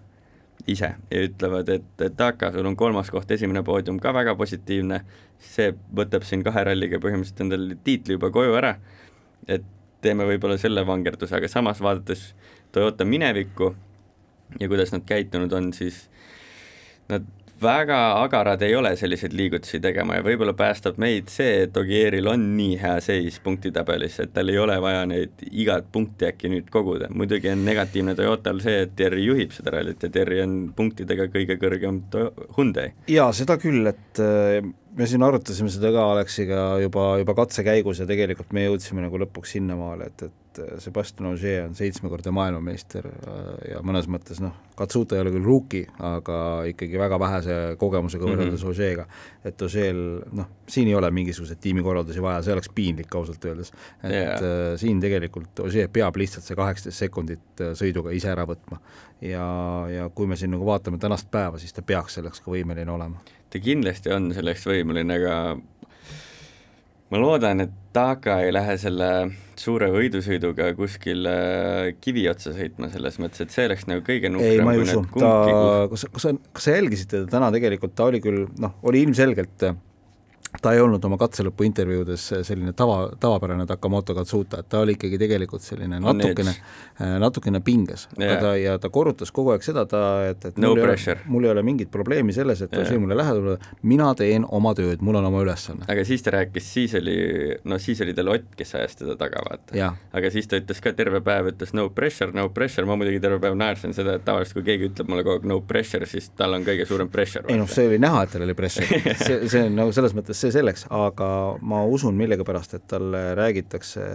ise 0.70 0.94
ja 0.96 1.22
ütlevad, 1.26 1.70
et, 1.74 1.88
et 2.02 2.16
Taka, 2.18 2.52
sul 2.54 2.68
on 2.68 2.76
kolmas 2.80 3.10
koht, 3.12 3.32
esimene 3.36 3.64
poodium 3.68 4.00
ka 4.02 4.14
väga 4.16 4.36
positiivne, 4.40 5.02
see 5.44 5.74
võtab 5.96 6.26
siin 6.28 6.44
kahe 6.46 6.64
ralliga 6.70 7.00
põhimõtteliselt 7.04 7.44
endale 7.44 7.78
tiitli 7.84 8.18
juba 8.18 8.32
koju 8.34 8.56
ära, 8.60 8.78
et 9.48 9.66
teeme 10.04 10.28
võib-olla 10.28 10.58
selle 10.60 10.86
vangerduse, 10.88 11.36
aga 11.38 11.50
samas 11.52 11.82
vaadates 11.84 12.32
Toyota 12.74 13.06
minevikku 13.06 13.74
ja 14.60 14.68
kuidas 14.70 14.94
nad 14.96 15.04
käitunud 15.06 15.52
on, 15.54 15.72
siis 15.76 16.08
nad 17.12 17.28
väga 17.64 18.00
agarad 18.22 18.62
ei 18.66 18.76
ole 18.76 18.94
selliseid 19.00 19.34
liigutusi 19.38 19.80
tegema 19.84 20.18
ja 20.18 20.26
võib-olla 20.26 20.54
päästab 20.58 21.00
meid 21.02 21.32
see, 21.34 21.64
et 21.66 21.78
Ogieril 21.80 22.28
on 22.32 22.46
nii 22.58 22.78
hea 22.82 22.98
seis 23.04 23.40
punktitabelis, 23.44 24.20
et 24.24 24.34
tal 24.36 24.52
ei 24.52 24.60
ole 24.62 24.78
vaja 24.84 25.06
neid 25.10 25.46
igat 25.52 25.90
punkti 25.94 26.28
äkki 26.30 26.52
nüüd 26.54 26.70
koguda, 26.74 27.10
muidugi 27.14 27.52
on 27.54 27.66
negatiivne 27.66 28.16
Toyotal 28.20 28.62
see, 28.64 28.84
et 28.88 28.96
Terry 29.00 29.26
juhib 29.26 29.56
seda 29.56 29.78
rallit 29.78 30.04
ja 30.04 30.12
Terry 30.14 30.42
on 30.44 30.58
punktidega 30.76 31.30
kõige 31.34 31.58
kõrgem 31.62 32.04
Hyundai. 32.58 32.92
jaa, 33.12 33.32
seda 33.36 33.58
küll, 33.62 33.88
et 33.90 34.22
äh, 34.22 34.60
me 34.98 35.10
siin 35.10 35.24
arutasime 35.26 35.72
seda 35.74 35.94
ka 35.96 36.06
Aleksiga 36.14 36.64
juba, 36.84 37.14
juba 37.22 37.36
katse 37.44 37.66
käigus 37.66 38.02
ja 38.04 38.10
tegelikult 38.10 38.54
me 38.54 38.68
jõudsime 38.68 39.06
nagu 39.06 39.22
lõpuks 39.24 39.56
sinnamaale, 39.58 40.12
et, 40.12 40.28
et 40.28 40.43
et 40.54 40.74
äh, 40.74 40.80
Sebastian 40.80 41.32
Ogier 41.32 41.66
on 41.66 41.76
seitsmekordne 41.76 42.32
maailmameister 42.36 43.08
äh, 43.08 43.74
ja 43.74 43.82
mõnes 43.86 44.08
mõttes 44.12 44.42
noh, 44.44 44.54
Katsuta 44.78 45.16
ei 45.16 45.22
ole 45.22 45.30
küll 45.36 45.46
rookie, 45.46 45.84
aga 46.02 46.38
ikkagi 46.66 46.98
väga 46.98 47.20
vähese 47.22 47.58
kogemusega 47.82 48.26
võrreldes 48.26 48.64
mm 48.64 48.70
-hmm. 48.70 48.72
Ogier'ga. 48.74 49.06
et 49.46 49.62
Ogier'l 49.62 50.24
noh, 50.32 50.50
siin 50.68 50.88
ei 50.88 50.96
ole 50.96 51.12
mingisuguseid 51.12 51.62
tiimikorraldusi 51.62 52.22
vaja, 52.22 52.42
see 52.42 52.54
oleks 52.54 52.70
piinlik 52.76 53.16
ausalt 53.16 53.46
öeldes. 53.46 53.74
et 54.04 54.12
yeah. 54.12 54.34
äh, 54.34 54.78
siin 54.78 55.02
tegelikult 55.02 55.60
Ogier 55.60 55.90
peab 55.94 56.16
lihtsalt 56.16 56.46
see 56.46 56.56
kaheksateist 56.56 56.98
sekundit 56.98 57.62
äh, 57.62 57.74
sõiduga 57.74 58.12
ise 58.12 58.30
ära 58.30 58.46
võtma. 58.46 58.80
ja, 59.22 59.46
ja 59.90 60.10
kui 60.10 60.28
me 60.28 60.36
siin 60.36 60.52
nagu 60.52 60.66
vaatame 60.66 60.98
tänast 60.98 61.32
päeva, 61.32 61.58
siis 61.58 61.74
ta 61.74 61.82
peaks 61.82 62.14
selleks 62.14 62.42
ka 62.42 62.52
võimeline 62.52 62.92
olema. 62.92 63.22
ta 63.50 63.60
kindlasti 63.60 64.10
on 64.10 64.34
selleks 64.34 64.66
võimeline, 64.68 65.14
aga 65.14 65.58
ma 67.14 67.22
loodan, 67.22 67.64
et 67.68 67.80
Taka 67.94 68.40
ei 68.42 68.50
lähe 68.50 68.74
selle 68.82 69.08
suure 69.62 69.92
võidusõiduga 69.94 70.72
kuskil 70.74 71.28
kivi 72.02 72.24
otsa 72.32 72.56
sõitma, 72.56 72.90
selles 72.90 73.20
mõttes, 73.22 73.44
et 73.46 73.54
see 73.54 73.68
oleks 73.70 73.86
nagu 73.86 74.02
kõige 74.08 74.32
nukram. 74.34 74.50
ei, 74.50 74.64
ma 74.66 74.74
ei 74.74 74.82
usu, 74.82 75.04
ta, 75.14 75.34
kas, 75.92 76.08
kas 76.10 76.26
sa, 76.26 76.32
kas 76.58 76.66
sa 76.66 76.74
jälgisid 76.74 77.12
teda 77.12 77.30
täna 77.36 77.52
tegelikult, 77.54 77.94
ta 77.94 78.08
oli 78.10 78.22
küll 78.24 78.48
noh, 78.58 78.74
oli 78.90 79.04
ilmselgelt 79.06 79.68
ta 80.62 80.74
ei 80.74 80.82
olnud 80.84 81.04
oma 81.08 81.18
katselõpu 81.22 81.66
intervjuudes 81.66 82.26
selline 82.46 82.74
tava, 82.78 83.08
tavapärane 83.20 83.66
Takamoto 83.70 84.14
Katsuta, 84.16 84.62
et 84.62 84.70
ta 84.70 84.84
oli 84.84 84.96
ikkagi 84.98 85.18
tegelikult 85.22 85.64
selline 85.66 85.98
natukene, 86.04 86.54
äh, 87.02 87.16
natukene 87.22 87.62
pinges 87.66 88.06
yeah.. 88.20 88.38
ta 88.42 88.54
ja 88.60 88.76
ta 88.82 88.92
korrutas 88.94 89.32
kogu 89.34 89.54
aeg 89.56 89.66
seda, 89.66 89.86
ta, 89.90 90.04
et, 90.30 90.46
et 90.52 90.60
no 90.62 90.74
mul, 90.74 90.84
ei 90.84 90.86
ole, 90.94 91.18
mul 91.34 91.48
ei 91.48 91.54
ole 91.56 91.64
mingit 91.66 91.92
probleemi 91.94 92.36
selles, 92.36 92.62
et 92.66 92.76
yeah. 92.76 92.86
see 92.90 93.02
mulle 93.02 93.18
lähedale, 93.18 93.58
mina 93.90 94.12
teen 94.20 94.46
oma 94.46 94.76
tööd, 94.78 95.02
mul 95.06 95.18
on 95.22 95.30
oma 95.32 95.42
ülesanne. 95.46 95.88
aga 95.90 96.06
siis 96.08 96.26
ta 96.26 96.36
rääkis, 96.38 96.70
siis 96.78 96.94
oli, 97.00 97.18
no 97.66 97.82
siis 97.82 98.04
oli 98.06 98.14
tal 98.18 98.32
Ott, 98.34 98.54
kes 98.58 98.76
ajas 98.78 98.98
teda 99.02 99.18
taga, 99.20 99.42
vaata. 99.46 99.92
aga 100.14 100.32
siis 100.34 100.48
ta 100.50 100.58
ütles 100.62 100.80
ka 100.84 100.94
terve 100.98 101.22
päev, 101.26 101.50
ütles 101.54 101.74
no 101.78 101.88
pressure, 101.94 102.34
no 102.38 102.48
pressure, 102.54 102.86
ma 102.90 102.98
muidugi 103.00 103.22
terve 103.24 103.42
päev 103.42 103.58
naersin 103.58 103.94
seda, 103.94 104.20
et 104.20 104.26
tavaliselt 104.26 104.60
kui 104.60 104.68
keegi 104.70 104.90
ütleb 104.92 105.10
mulle 105.10 105.26
kogu 105.26 105.42
aeg 105.42 105.50
no 105.50 105.60
pressure, 105.66 106.08
siis 106.10 106.30
tal 106.38 106.54
on 106.58 106.66
kõige 106.66 106.88
suurem 106.90 107.10
pressure. 107.14 107.46
ei 107.50 107.60
noh, 107.60 107.70
see 107.70 107.90
oli 107.90 108.00
näha, 108.02 108.24
et 108.26 108.34
tal 108.38 108.46
oli 108.46 108.58
pressure 108.58 109.02
see, 109.26 109.42
see 109.50 109.66
on 109.68 109.78
nagu 109.82 109.94
selles 109.96 110.16
mõttes 110.18 110.43
see 110.44 110.54
selleks, 110.54 110.86
aga 110.94 111.30
ma 111.66 111.84
usun 111.90 112.18
millegipärast, 112.20 112.78
et 112.78 112.86
talle 112.92 113.24
räägitakse, 113.40 114.06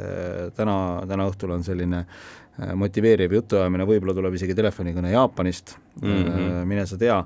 täna, 0.56 0.76
täna 1.08 1.26
õhtul 1.30 1.54
on 1.56 1.66
selline 1.66 2.04
äh, 2.04 2.72
motiveeriv 2.78 3.38
jutuajamine, 3.38 3.88
võib-olla 3.88 4.16
tuleb 4.18 4.38
isegi 4.38 4.56
telefonikõne 4.58 5.12
Jaapanist 5.14 5.76
mm, 6.02 6.08
-hmm. 6.08 6.64
mine 6.68 6.86
sa 6.86 7.00
tea, 7.00 7.18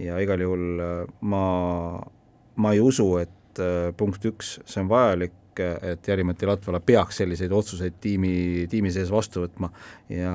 ja 0.00 0.20
igal 0.22 0.46
juhul 0.46 0.84
äh, 0.86 1.04
ma, 1.20 1.44
ma 2.56 2.72
ei 2.76 2.80
usu, 2.84 3.12
et 3.24 3.36
punkt 3.98 4.24
üks, 4.24 4.60
see 4.64 4.78
on 4.80 4.88
vajalik, 4.88 5.32
et 5.92 6.08
Jari-Mati 6.10 6.48
Latvala 6.48 6.80
peaks 6.84 7.20
selliseid 7.22 7.52
otsuseid 7.52 7.98
tiimi, 8.02 8.32
tiimi 8.70 8.92
sees 8.94 9.10
vastu 9.12 9.44
võtma 9.44 9.70
ja, 10.12 10.34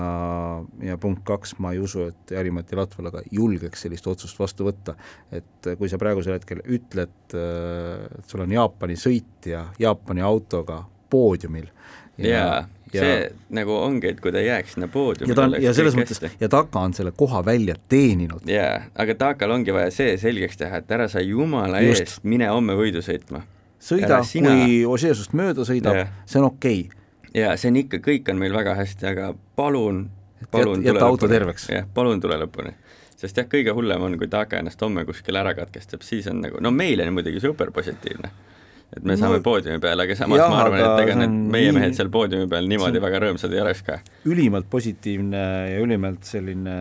ja 0.85 0.97
punkt 1.01 1.25
kaks, 1.27 1.57
ma 1.63 1.73
ei 1.75 1.81
usu, 1.83 2.09
et 2.11 2.35
Jari-Mati 2.37 2.79
Latvala 2.79 3.13
ka 3.13 3.23
julgeks 3.31 3.85
sellist 3.85 4.07
otsust 4.11 4.39
vastu 4.39 4.69
võtta. 4.69 4.95
et 5.31 5.71
kui 5.79 5.89
sa 5.91 5.99
praegusel 6.01 6.37
hetkel 6.37 6.63
ütled, 6.65 7.11
et 7.35 8.29
sul 8.29 8.45
on 8.45 8.57
Jaapani 8.57 8.97
sõitja 8.99 9.67
Jaapani 9.79 10.25
autoga 10.25 10.83
poodiumil 11.09 11.69
ja, 12.17 12.29
yeah 12.29 12.63
ja 12.95 13.03
see 13.03 13.31
nagu 13.55 13.75
ongi, 13.77 14.11
et 14.13 14.21
kui 14.23 14.33
ta 14.33 14.41
jääks 14.43 14.75
sinna 14.75 14.87
poodiumile 14.91 15.33
ja 15.33 15.37
ta 15.37 15.47
on, 15.47 15.57
ja 15.63 15.73
selles 15.77 15.97
mõttes, 15.97 16.21
ja 16.39 16.49
Taka 16.51 16.85
on 16.87 16.95
selle 16.97 17.13
koha 17.17 17.41
välja 17.45 17.75
teeninud. 17.91 18.45
jaa, 18.49 18.85
aga 18.95 19.17
Takal 19.19 19.55
ongi 19.57 19.73
vaja 19.75 19.91
see 19.93 20.15
selgeks 20.21 20.61
teha, 20.61 20.81
et 20.83 20.95
ära 20.97 21.09
sa 21.11 21.23
jumala 21.23 21.81
Just. 21.83 22.05
eest 22.05 22.27
mine 22.27 22.49
homme 22.51 22.77
võidu 22.77 23.03
sõitma 23.05 23.43
sõida, 23.85 24.21
kui 24.33 24.79
Ožee 24.89 25.13
sinust 25.13 25.35
mööda 25.37 25.65
sõidab 25.67 25.99
yeah., 25.99 26.13
see 26.25 26.41
on 26.41 26.49
okei 26.49 26.81
okay.. 26.87 27.05
jaa, 27.41 27.55
see 27.59 27.71
on 27.73 27.81
ikka, 27.83 28.01
kõik 28.05 28.33
on 28.33 28.41
meil 28.41 28.55
väga 28.55 28.75
hästi, 28.79 29.09
aga 29.11 29.29
palun, 29.59 30.07
palun 30.51 30.81
jäta, 30.81 30.95
jäta 30.95 31.11
auto 31.11 31.29
terveks. 31.31 31.69
jah, 31.73 31.87
palun 31.93 32.23
tule 32.23 32.39
lõpuni. 32.41 32.73
sest 33.15 33.37
jah, 33.41 33.47
kõige 33.51 33.75
hullem 33.77 34.09
on, 34.09 34.17
kui 34.21 34.31
Taka 34.31 34.59
ennast 34.61 34.81
homme 34.81 35.05
kuskil 35.05 35.37
ära 35.39 35.55
katkestab, 35.57 36.03
siis 36.07 36.27
on 36.31 36.41
nagu, 36.43 36.61
no 36.61 36.73
meile 36.75 37.07
on 37.07 37.17
muidugi 37.19 37.43
super 37.43 37.71
positiivne 37.75 38.33
et 38.93 39.03
me 39.03 39.15
saame 39.19 39.39
no, 39.39 39.43
poodiumi 39.43 39.81
peale, 39.83 40.05
aga 40.05 40.15
samas 40.17 40.39
ja, 40.39 40.45
ma 40.51 40.59
arvan, 40.63 40.79
et 40.79 41.01
ega 41.03 41.15
need 41.19 41.33
meie 41.51 41.69
nii... 41.69 41.75
mehed 41.79 41.95
seal 41.97 42.09
poodiumi 42.13 42.47
peal 42.51 42.67
niimoodi 42.69 43.01
väga 43.03 43.21
rõõmsad 43.25 43.53
ei 43.55 43.61
oleks 43.63 43.81
ka. 43.85 43.97
ülimalt 44.29 44.69
positiivne 44.71 45.41
ja 45.71 45.81
ülimalt 45.83 46.27
selline 46.27 46.75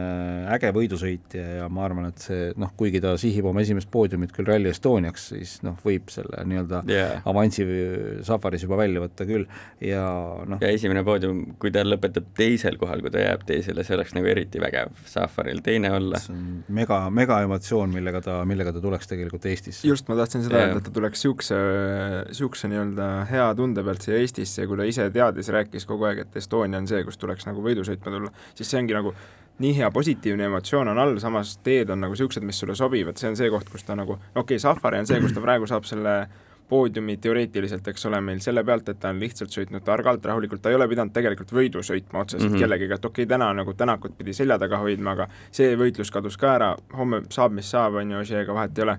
äge 0.54 0.70
võidusõit 0.76 1.34
ja, 1.38 1.46
ja 1.60 1.68
ma 1.72 1.86
arvan, 1.88 2.10
et 2.12 2.22
see 2.22 2.50
noh, 2.60 2.70
kuigi 2.78 3.00
ta 3.02 3.14
sihib 3.20 3.48
oma 3.50 3.64
esimest 3.64 3.90
poodiumit 3.94 4.34
küll 4.36 4.48
Rally 4.50 4.70
Estoniaks, 4.70 5.30
siis 5.32 5.56
noh, 5.66 5.78
võib 5.84 6.12
selle 6.12 6.44
nii-öelda 6.50 6.84
yeah. 6.90 7.24
avansi 7.30 7.66
safaris 8.26 8.66
juba 8.66 8.78
välja 8.84 9.02
võtta 9.02 9.26
küll 9.28 9.48
ja 9.82 10.04
noh. 10.46 10.62
ja 10.62 10.70
esimene 10.70 11.02
poodium, 11.06 11.42
kui 11.62 11.74
ta 11.74 11.82
lõpetab 11.86 12.30
teisel 12.38 12.78
kohal, 12.80 13.02
kui 13.02 13.14
ta 13.14 13.24
jääb 13.24 13.42
teisele, 13.48 13.86
see 13.86 13.98
oleks 13.98 14.14
nagu 14.14 14.30
eriti 14.30 14.62
vägev 14.62 14.94
safaril 15.10 15.64
teine 15.66 15.90
olla. 15.96 16.22
see 16.22 16.36
on 16.36 16.46
mega, 16.78 17.02
mega 17.10 17.40
emotsioon, 17.48 17.90
millega 17.96 18.22
ta, 18.28 18.38
millega 18.48 18.76
ta 18.76 18.84
tuleks 18.84 19.10
tegelikult 19.10 19.50
Eestisse. 19.50 19.82
just, 19.88 20.06
ma 20.06 20.20
tahtsin 20.20 20.46
seda 20.46 20.62
öelda, 20.62 20.78
et 20.78 20.88
ta 20.88 20.94
tuleks 20.94 21.24
niisuguse 21.24 21.58
niisuguse 22.28 22.68
nii-öelda 22.72 23.08
hea 23.30 23.46
tunde 23.58 23.84
pealt 23.86 24.04
siia 24.04 24.18
Eestisse, 24.20 24.66
kui 24.66 24.80
ta 24.80 24.88
ise 24.88 25.08
teadis, 25.14 25.50
rääkis 25.54 25.86
kogu 25.88 26.08
aeg, 26.10 26.24
et 26.24 26.36
Estonia 26.40 26.80
on 26.82 26.90
see, 26.90 27.02
kus 27.06 27.20
tuleks 27.20 27.48
nagu 27.48 27.64
võidu 27.64 27.86
sõitma 27.86 28.12
tulla, 28.14 28.32
siis 28.54 28.70
see 28.70 28.80
ongi 28.82 28.96
nagu 28.96 29.14
nii 29.58 29.76
hea 29.76 29.90
positiivne 29.94 30.48
emotsioon 30.48 30.88
on 30.90 30.98
all, 30.98 31.18
samas 31.22 31.58
teed 31.66 31.90
on 31.94 32.02
nagu 32.02 32.16
niisugused, 32.16 32.42
mis 32.46 32.58
sulle 32.58 32.74
sobivad, 32.78 33.18
see 33.20 33.30
on 33.30 33.38
see 33.38 33.50
koht, 33.54 33.70
kus 33.70 33.86
ta 33.86 33.94
nagu, 33.98 34.18
okei 34.34 34.42
okay,, 34.42 34.62
Safari 34.62 34.98
on 34.98 35.06
see, 35.06 35.20
kus 35.22 35.36
ta 35.36 35.44
praegu 35.44 35.68
saab 35.70 35.86
selle 35.86 36.16
poodiumi 36.68 37.16
teoreetiliselt, 37.20 37.88
eks 37.88 38.06
ole, 38.08 38.20
meil 38.24 38.40
selle 38.40 38.64
pealt, 38.64 38.88
et 38.88 38.98
ta 39.00 39.10
on 39.12 39.20
lihtsalt 39.20 39.52
sõitnud 39.52 39.84
targalt, 39.84 40.24
rahulikult, 40.24 40.62
ta 40.64 40.72
ei 40.72 40.78
ole 40.78 40.88
pidanud 40.88 41.12
tegelikult 41.14 41.52
võidu 41.52 41.82
sõitma 41.84 42.22
otseselt 42.24 42.48
mm 42.48 42.54
-hmm. 42.56 42.64
kellegiga, 42.64 42.94
et 42.94 43.04
okei 43.04 43.24
okay,, 43.24 43.30
täna 43.34 43.52
nagu 43.52 43.74
Tänakut 43.74 44.16
pidi 44.18 44.32
selja 44.32 44.58
taga 44.58 44.78
hoidma, 44.78 45.12
aga 45.12 45.28
see 45.50 45.76
võitlus 45.76 46.10
kadus 46.12 46.36
ka 46.40 46.54
ära, 46.54 46.74
homme 46.96 47.22
saab, 47.28 47.52
mis 47.52 47.70
saab, 47.70 48.00
on 48.00 48.10
ju, 48.10 48.18
Ožeega 48.18 48.54
vahet 48.54 48.78
ei 48.78 48.82
ole, 48.82 48.98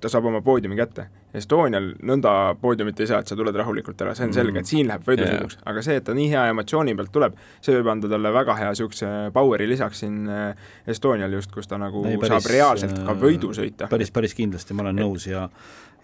ta 0.00 0.10
saab 0.12 0.28
oma 0.30 0.40
poodiumi 0.44 0.76
kätte. 0.78 1.06
Estonial 1.36 1.90
nõnda 2.08 2.30
poodiumit 2.60 3.00
ei 3.00 3.08
saa, 3.10 3.20
et 3.20 3.28
sa 3.28 3.36
tuled 3.36 3.56
rahulikult 3.56 4.00
ära, 4.00 4.14
see 4.14 4.24
on 4.24 4.30
mm 4.30 4.32
-hmm. 4.32 4.40
selge, 4.40 4.60
et 4.60 4.70
siin 4.70 4.88
läheb 4.88 5.02
võidusõiduks 5.04 5.56
yeah., 5.58 5.68
aga 5.72 5.82
see, 5.82 5.96
et 6.00 6.04
ta 6.04 6.14
nii 6.16 6.28
hea 6.32 6.46
emotsiooni 6.52 6.94
pealt 6.96 7.12
tuleb, 7.12 7.34
see 7.60 7.76
võib 7.76 7.90
anda 7.92 8.08
talle 8.08 8.32
väga 8.32 8.56
hea 8.56 8.68
niisuguse 8.72 9.10
power'i 9.34 9.68
lisaks 9.68 10.00
siin 10.04 10.28
äh, 10.28 10.70
Estonial 10.86 11.32
just, 11.32 11.52
kus 11.52 11.68
ta 11.68 11.78
nagu 11.78 12.04
ei, 12.06 12.16
päris, 12.16 12.32
saab 12.32 12.52
reaalselt 12.52 13.02
ka 13.04 13.18
võidu 13.20 13.52
sõita. 13.52 13.88
päris, 13.88 14.10
päris 14.10 14.34
kindlasti, 14.34 14.74
ma 14.74 14.86
olen 14.86 14.98
et, 14.98 15.04
nõus 15.04 15.28
ja 15.28 15.48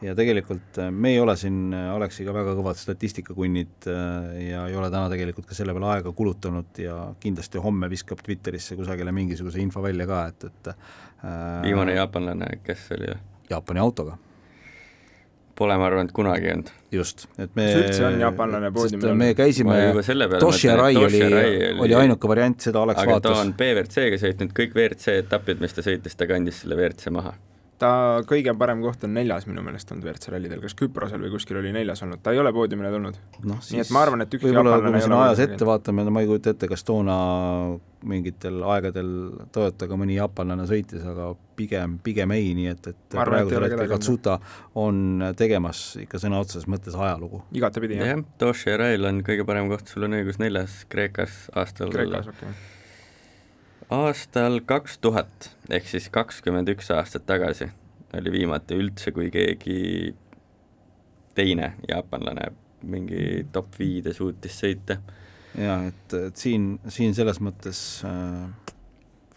ja 0.02 0.14
tegelikult 0.18 0.78
äh, 0.78 0.90
me 0.90 1.14
ei 1.14 1.20
ole 1.20 1.36
siin 1.38 1.72
äh, 1.74 1.88
Aleksiga 1.94 2.34
väga 2.34 2.54
kõvad 2.58 2.78
statistikakunnid 2.80 3.88
äh, 3.90 4.30
ja 4.48 4.66
ei 4.68 4.76
ole 4.76 4.90
täna 4.90 5.08
tegelikult 5.12 5.48
ka 5.48 5.56
selle 5.56 5.74
peale 5.76 5.90
aega 5.94 6.12
kulutanud 6.12 6.78
ja 6.82 6.96
kindlasti 7.22 7.62
homme 7.62 7.90
viskab 7.90 8.22
Twitterisse 8.24 8.76
kusagile 8.76 9.14
mingisuguse 9.14 9.62
info 9.62 9.82
välja 9.82 10.06
ka, 10.10 10.24
et, 10.32 10.48
et 10.50 10.72
äh, 10.72 11.62
viimane 11.68 11.96
jaapanlane, 11.98 12.56
kes 12.66 12.88
oli? 12.98 13.12
Jaapani 13.52 13.82
autoga. 13.82 14.18
Pole 15.58 15.76
ma 15.76 15.84
arvanud 15.86 16.14
kunagi 16.16 16.48
olnud. 16.48 16.72
just, 16.92 17.26
et 17.36 17.52
me 17.56 17.66
kas 17.68 17.78
üldse 17.82 18.06
on 18.08 18.18
jaapanlane 18.20 18.72
poodiumil? 18.72 19.14
me 19.20 19.30
käisime, 19.36 19.76
Toshi 20.40 20.72
Arai 20.72 20.96
oli, 20.96 21.20
oli, 21.28 21.70
oli 21.86 21.96
ainuke 21.96 22.28
variant, 22.28 22.58
seda 22.60 22.80
oleks 22.82 23.04
aga 23.04 23.18
vaatas. 23.18 23.36
ta 23.36 23.44
on 23.44 23.54
BWRC-ga 23.60 24.20
sõitnud 24.24 24.56
kõik 24.56 24.76
WRC 24.76 25.20
etapid, 25.22 25.60
mis 25.62 25.76
ta 25.76 25.84
sõitis, 25.84 26.16
ta 26.16 26.28
kandis 26.28 26.64
selle 26.64 26.80
WRC 26.80 27.12
maha 27.14 27.36
ta 27.82 27.92
kõige 28.28 28.54
parem 28.58 28.82
koht 28.84 29.06
on 29.06 29.14
neljas 29.16 29.46
minu 29.48 29.62
meelest 29.66 29.90
olnud 29.92 30.06
WRC 30.06 30.32
rallidel, 30.32 30.60
kas 30.62 30.74
Küprosel 30.78 31.22
või 31.24 31.32
kuskil 31.34 31.58
oli 31.58 31.72
neljas 31.74 32.02
olnud, 32.06 32.22
ta 32.22 32.34
ei 32.34 32.40
ole 32.42 32.52
poodiumile 32.54 32.92
tulnud 32.94 33.18
no,. 33.48 33.58
nii 33.58 33.82
et 33.82 33.94
ma 33.94 34.04
arvan, 34.06 34.24
et 34.24 34.36
üks 34.36 34.46
võib-olla 34.46 34.78
kui 34.82 34.92
me 34.94 35.00
siin 35.02 35.16
ajas 35.18 35.42
ette 35.46 35.66
vaatame, 35.68 36.04
no 36.06 36.14
ma 36.14 36.22
ei 36.22 36.30
kujuta 36.30 36.54
ette, 36.54 36.68
kas 36.70 36.86
toona 36.86 37.16
mingitel 38.08 38.62
aegadel 38.74 39.10
Toyotaga 39.54 39.96
mõni 39.98 40.16
jaapanlane 40.16 40.66
sõitis, 40.66 41.04
aga 41.06 41.28
pigem, 41.58 41.96
pigem 42.02 42.34
ei, 42.34 42.50
nii 42.58 42.70
et, 42.72 42.90
et 42.90 43.14
praegusel 43.14 43.66
hetkel 43.68 43.90
Katsuta 43.92 44.36
on 44.82 45.22
tegemas 45.38 45.84
ikka 46.02 46.18
sõna 46.22 46.42
otseses 46.42 46.68
mõttes 46.70 46.98
ajalugu. 46.98 47.44
igatepidi, 47.54 47.98
jah. 48.00 48.14
jah, 48.16 48.26
Toshi 48.42 48.76
Rail 48.78 49.10
on 49.10 49.22
kõige 49.26 49.46
parem 49.48 49.70
koht, 49.70 49.90
sul 49.90 50.06
on 50.08 50.18
õigus, 50.18 50.42
neljas 50.42 50.82
Kreekas 50.92 51.44
aastal 51.54 51.94
Kreekas, 51.94 52.30
okei 52.30 52.50
okay 52.50 52.71
aastal 53.92 54.60
kaks 54.66 54.98
tuhat 55.02 55.50
ehk 55.70 55.88
siis 55.90 56.08
kakskümmend 56.12 56.70
üks 56.72 56.90
aastat 56.94 57.26
tagasi 57.28 57.68
oli 58.16 58.32
viimati 58.32 58.76
üldse, 58.76 59.12
kui 59.12 59.30
keegi 59.32 60.12
teine 61.36 61.72
jaapanlane 61.88 62.50
mingi 62.92 63.46
top 63.52 63.78
viide 63.78 64.12
suutis 64.12 64.58
sõita. 64.58 64.98
jaa, 65.56 65.78
et, 65.88 66.16
et 66.18 66.36
siin, 66.36 66.74
siin 66.92 67.14
selles 67.16 67.40
mõttes 67.44 67.80
äh, 68.08 68.74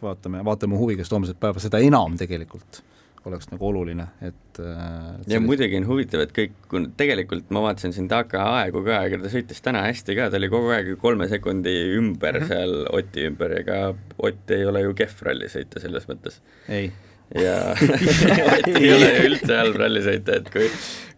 vaatame, 0.01 0.43
vaatame 0.45 0.79
huviga 0.79 1.05
seda 1.05 1.19
homset 1.19 1.39
päeva, 1.39 1.61
seda 1.63 1.79
enam 1.83 2.17
tegelikult 2.19 2.81
oleks 3.25 3.49
nagu 3.49 3.67
oluline, 3.69 4.05
et 4.21 4.59
äh, 4.61 5.15
et 5.21 5.31
ja 5.33 5.39
muidugi 5.41 5.79
on 5.79 5.87
huvitav, 5.89 6.25
et 6.25 6.33
kõik, 6.35 6.53
kui 6.69 6.83
tegelikult 6.97 7.49
ma 7.55 7.63
vaatasin 7.65 7.95
siin 7.95 8.09
Taka 8.11 8.43
aegu 8.59 8.83
ka, 8.85 9.01
ega 9.07 9.21
ta 9.23 9.31
sõitis 9.33 9.63
täna 9.65 9.85
hästi 9.87 10.17
ka, 10.17 10.29
ta 10.29 10.39
oli 10.41 10.51
kogu 10.53 10.69
aeg 10.75 10.93
kolme 11.01 11.29
sekundi 11.31 11.73
ümber 11.97 12.39
mm 12.39 12.43
-hmm. 12.43 12.47
seal 12.47 12.75
Oti 12.93 13.25
ümber, 13.31 13.57
ega 13.59 13.81
Ott 14.17 14.51
ei 14.51 14.65
ole 14.65 14.85
ju 14.85 14.93
kehv 14.93 15.25
rallisõita 15.29 15.81
selles 15.81 16.07
mõttes. 16.11 16.41
ei 16.69 16.91
ja 17.33 17.73
Ott 18.55 18.77
ei 18.77 18.93
ole 18.93 19.09
ju 19.15 19.27
üldse 19.31 19.57
halb 19.57 19.81
rallisõita, 19.81 20.39
et 20.41 20.53
kui 20.53 20.69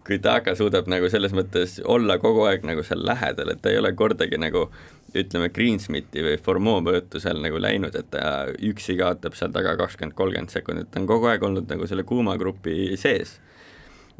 kui 0.07 0.19
Taka 0.23 0.55
suudab 0.55 0.87
nagu 0.87 1.09
selles 1.11 1.33
mõttes 1.35 1.81
olla 1.83 2.15
kogu 2.21 2.45
aeg 2.47 2.63
nagu 2.67 2.83
seal 2.87 3.03
lähedal, 3.05 3.51
et 3.51 3.61
ta 3.61 3.73
ei 3.73 3.79
ole 3.81 3.91
kordagi 3.97 4.39
nagu 4.39 4.69
ütleme, 5.21 5.49
Greensmiti 5.53 6.23
või 6.25 6.37
Formeau 6.43 6.81
mõjutusel 6.85 7.41
nagu 7.43 7.59
läinud, 7.61 7.95
et 7.97 8.09
ta 8.13 8.47
üksi 8.69 8.97
kaotab 8.99 9.37
seal 9.37 9.53
taga 9.55 9.75
kakskümmend, 9.79 10.15
kolmkümmend 10.17 10.53
sekundit, 10.53 10.91
ta 10.91 11.01
on 11.01 11.09
kogu 11.09 11.29
aeg 11.31 11.43
olnud 11.43 11.69
nagu 11.71 11.89
selle 11.89 12.05
kuuma 12.07 12.37
grupi 12.39 12.95
sees. 12.99 13.39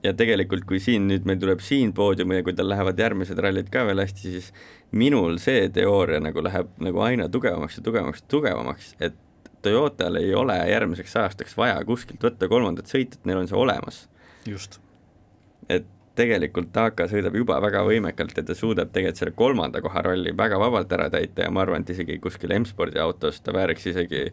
ja 0.04 0.12
tegelikult, 0.14 0.66
kui 0.70 0.78
siin 0.80 1.08
nüüd 1.10 1.24
meil 1.26 1.40
tuleb 1.42 1.62
siin 1.66 1.90
poodium 1.98 2.36
ja 2.36 2.44
kui 2.46 2.54
tal 2.54 2.70
lähevad 2.70 3.00
järgmised 3.02 3.40
rallid 3.42 3.72
ka 3.74 3.82
veel 3.88 4.04
hästi, 4.04 4.34
siis 4.36 4.52
minul 4.92 5.40
see 5.42 5.70
teooria 5.74 6.20
nagu 6.22 6.44
läheb 6.46 6.70
nagu 6.86 7.02
aina 7.02 7.26
tugevamaks 7.34 7.80
ja 7.80 7.86
tugevamaks 7.88 8.22
ja 8.22 8.30
tugevamaks, 8.36 8.92
et 9.02 9.18
Toyotal 9.62 10.16
ei 10.20 10.36
ole 10.38 10.56
järgmiseks 10.70 11.16
aastaks 11.18 11.58
vaja 11.58 11.80
kuskilt 11.86 12.22
võtta 12.24 12.48
kolmandat 12.48 12.92
sõitjat, 12.92 13.24
neil 13.26 13.42
on 13.42 13.48
see 13.50 13.58
olemas. 13.58 14.04
just. 14.46 14.78
et 15.68 15.88
tegelikult 16.18 16.72
Taka 16.76 17.08
sõidab 17.12 17.36
juba 17.38 17.60
väga 17.64 17.84
võimekalt 17.88 18.38
ja 18.38 18.44
ta 18.46 18.56
suudab 18.58 18.92
tegelikult 18.94 19.22
selle 19.22 19.36
kolmanda 19.38 19.82
koha 19.86 20.04
rolli 20.10 20.34
väga 20.38 20.60
vabalt 20.60 20.94
ära 20.98 21.10
täita 21.14 21.46
ja 21.46 21.52
ma 21.54 21.64
arvan, 21.64 21.86
et 21.86 21.94
isegi 21.96 22.20
kuskil 22.24 22.54
M-spordi 22.60 23.00
autos 23.02 23.42
ta 23.42 23.56
vääriks 23.56 23.88
isegi 23.94 24.28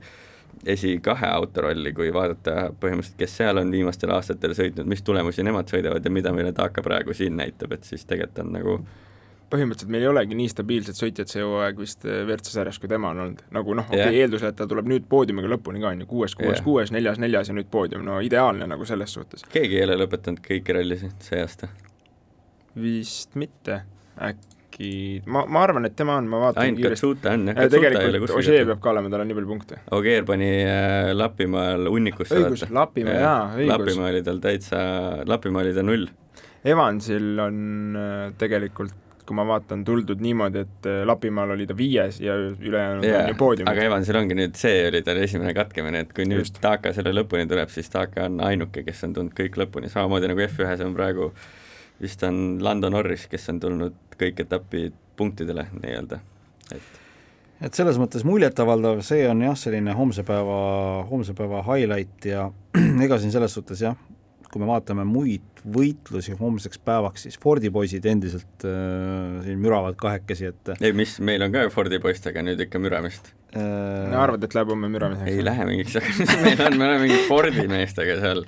esi 0.71 0.97
kahe 1.03 1.29
auto 1.29 1.65
rolli, 1.67 1.93
kui 1.93 2.13
vaadata 2.15 2.71
põhimõtteliselt, 2.81 3.19
kes 3.19 3.39
seal 3.41 3.59
on 3.61 3.73
viimastel 3.75 4.13
aastatel 4.15 4.55
sõitnud, 4.57 4.87
mis 4.89 5.03
tulemusi 5.03 5.43
nemad 5.47 5.71
sõidavad 5.71 6.05
ja 6.05 6.13
mida 6.13 6.33
meile 6.33 6.55
Taka 6.57 6.83
praegu 6.83 7.15
siin 7.15 7.37
näitab, 7.37 7.75
et 7.75 7.85
siis 7.85 8.07
tegelikult 8.07 8.47
on 8.47 8.55
nagu 8.59 8.79
mm 8.79 9.03
põhimõtteliselt 9.53 9.93
meil 9.93 10.07
ei 10.07 10.11
olegi 10.11 10.39
nii 10.39 10.51
stabiilset 10.51 10.99
sõitjat 10.99 11.33
see 11.33 11.45
hooaeg 11.45 11.81
vist 11.81 12.07
eh, 12.09 12.23
WRC 12.25 12.53
sarjas, 12.55 12.79
kui 12.83 12.91
tema 12.91 13.13
on 13.15 13.23
olnud. 13.27 13.45
nagu 13.55 13.77
noh, 13.77 13.87
okei 13.89 14.01
okay, 14.01 14.15
yeah., 14.17 14.27
eeldusel, 14.27 14.53
et 14.53 14.59
ta 14.59 14.69
tuleb 14.71 14.89
nüüd 14.91 15.07
poodiumiga 15.11 15.51
lõpuni 15.55 15.83
ka, 15.83 15.93
on 15.95 16.05
ju, 16.05 16.11
kuues, 16.11 16.37
kuues 16.39 16.57
yeah., 16.57 16.65
kuues, 16.67 16.95
neljas, 16.95 17.21
neljas 17.23 17.51
ja 17.51 17.57
nüüd 17.57 17.71
poodium, 17.73 18.05
no 18.07 18.21
ideaalne 18.25 18.69
nagu 18.71 18.89
selles 18.89 19.15
suhtes. 19.17 19.47
keegi 19.53 19.81
ei 19.81 19.87
ole 19.89 19.99
lõpetanud 20.05 20.43
kõiki 20.45 20.79
rallisid 20.79 21.29
see 21.29 21.45
aasta? 21.45 21.71
vist 22.81 23.37
mitte, 23.39 23.81
äkki, 24.19 25.23
ma, 25.31 25.45
ma 25.47 25.63
arvan, 25.67 25.87
et 25.87 25.95
tema 25.99 26.17
on, 26.19 26.27
ma 26.31 26.41
vaatan 26.49 26.65
ainult 26.65 26.89
Katsuta 26.89 27.37
on 27.37 27.47
jah, 27.53 27.61
Katsuta 27.61 27.93
tegelikult 27.95 28.35
Ožee 28.41 28.65
peab 28.67 28.83
ka 28.83 28.91
olema, 28.91 29.13
tal 29.13 29.23
on 29.23 29.31
nii 29.31 29.39
palju 29.39 29.53
punkte. 29.53 29.79
Ogier 29.95 30.27
pani 30.27 30.51
äh, 30.65 31.13
Lapimaal 31.15 31.87
hunnikusse 31.93 32.41
õigus, 32.41 32.67
Lapimaa, 32.75 33.15
jaa, 33.15 33.39
õigus. 33.55 33.71
Lapimaa 33.77 34.11
oli 34.11 34.27
tal 34.27 34.43
täitsa, 34.43 34.83
Lapimaa 35.31 35.63
oli 35.63 35.77
ta 35.77 35.87
null. 35.87 36.11
Evansil 36.65 37.39
on 37.45 37.57
äh, 38.01 38.29
tegelikult 38.41 39.04
kui 39.27 39.37
ma 39.37 39.45
vaatan, 39.49 39.85
tuldud 39.87 40.21
niimoodi, 40.25 40.65
et 40.67 40.89
äh, 40.91 41.03
Lapimaal 41.09 41.55
oli 41.57 41.67
ta 41.69 41.77
viies 41.77 42.21
ja 42.21 42.37
ülejäänud 42.37 43.07
yeah, 43.07 43.25
on 43.25 43.33
ju 43.33 43.39
poodiumil. 43.41 43.71
aga 43.73 43.87
Evansil 43.89 44.19
ongi 44.21 44.39
nüüd, 44.39 44.57
see 44.61 44.87
oli 44.89 45.03
tal 45.07 45.21
esimene 45.23 45.55
katkemine, 45.57 46.05
et 46.07 46.17
kui 46.17 46.27
nüüd 46.29 46.45
Just. 46.45 46.61
Taka 46.65 46.93
selle 46.97 47.15
lõpuni 47.17 47.49
tuleb, 47.51 47.73
siis 47.73 47.89
Taka 47.93 48.29
on 48.29 48.41
ainuke, 48.45 48.85
kes 48.87 49.05
on 49.09 49.15
tulnud 49.17 49.37
kõik 49.39 49.57
lõpuni, 49.61 49.93
samamoodi 49.93 50.31
nagu 50.33 50.45
F1-s 50.47 50.85
on 50.85 50.97
praegu 50.97 51.31
vist 52.03 52.23
on 52.27 52.59
Lando 52.65 52.91
Norris, 52.91 53.29
kes 53.31 53.49
on 53.53 53.63
tulnud 53.63 54.19
kõik 54.19 54.45
etapid 54.45 54.95
punktidele 55.17 55.69
nii-öelda, 55.79 56.21
et 56.75 57.01
et 57.65 57.77
selles 57.77 57.97
mõttes 58.01 58.25
muljetavaldav, 58.27 58.99
see 59.07 59.25
on 59.31 59.41
jah, 59.45 59.55
selline 59.57 59.95
homse 59.97 60.25
päeva, 60.27 60.57
homse 61.09 61.33
päeva 61.39 61.63
highlight 61.65 62.27
ja 62.29 62.49
ega 63.07 63.19
siin 63.23 63.33
selles 63.33 63.55
suhtes 63.57 63.81
jah, 63.85 63.97
kui 64.55 64.63
me 64.63 64.71
vaatame 64.71 65.03
muid 65.09 65.65
võitlusi 65.65 66.37
homseks 66.39 66.79
päevaks, 66.85 67.25
siis 67.27 67.39
Fordi 67.43 67.71
poisid 67.75 68.05
endiselt 68.07 68.67
äh, 68.69 69.41
siin 69.47 69.59
müravad 69.63 69.97
kahekesi, 69.99 70.53
et 70.53 70.75
ei, 70.77 70.93
mis, 70.97 71.17
meil 71.25 71.43
on 71.43 71.55
ka 71.55 71.65
Fordi 71.75 71.99
poistega 72.03 72.45
nüüd 72.45 72.61
ikka 72.67 72.79
müramist 72.83 73.33
äh.... 73.57 73.65
no 74.13 74.21
arvad, 74.21 74.45
et 74.47 74.55
läheb 74.55 74.71
homme 74.71 74.91
müramiseks? 74.93 75.33
ei 75.33 75.43
lähe 75.47 75.67
mingiks, 75.67 75.97
aga 75.99 76.39
meil 76.45 76.63
on, 76.67 76.79
me 76.79 76.87
oleme 76.87 77.07
mingi 77.07 77.19
Fordi 77.27 77.67
meestega 77.73 78.19
seal, 78.21 78.45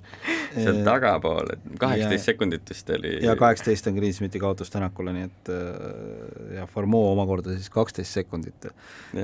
seal 0.53 0.73
äh, 0.77 0.83
tagapool, 0.87 1.51
et 1.57 1.67
kaheksateist 1.83 2.31
sekundit 2.31 2.75
vist 2.75 2.95
oli. 2.99 3.17
ja 3.25 3.35
kaheksateist 3.41 3.91
on 3.91 3.99
Greensmiti 3.99 4.43
kaotus 4.43 4.71
Tänakule, 4.77 5.17
nii 5.17 5.27
et 5.31 5.53
äh, 5.57 6.57
ja 6.61 6.71
Formeau 6.71 7.11
omakorda 7.17 7.57
siis 7.57 7.73
kaksteist 7.73 8.21
sekundit. 8.21 8.71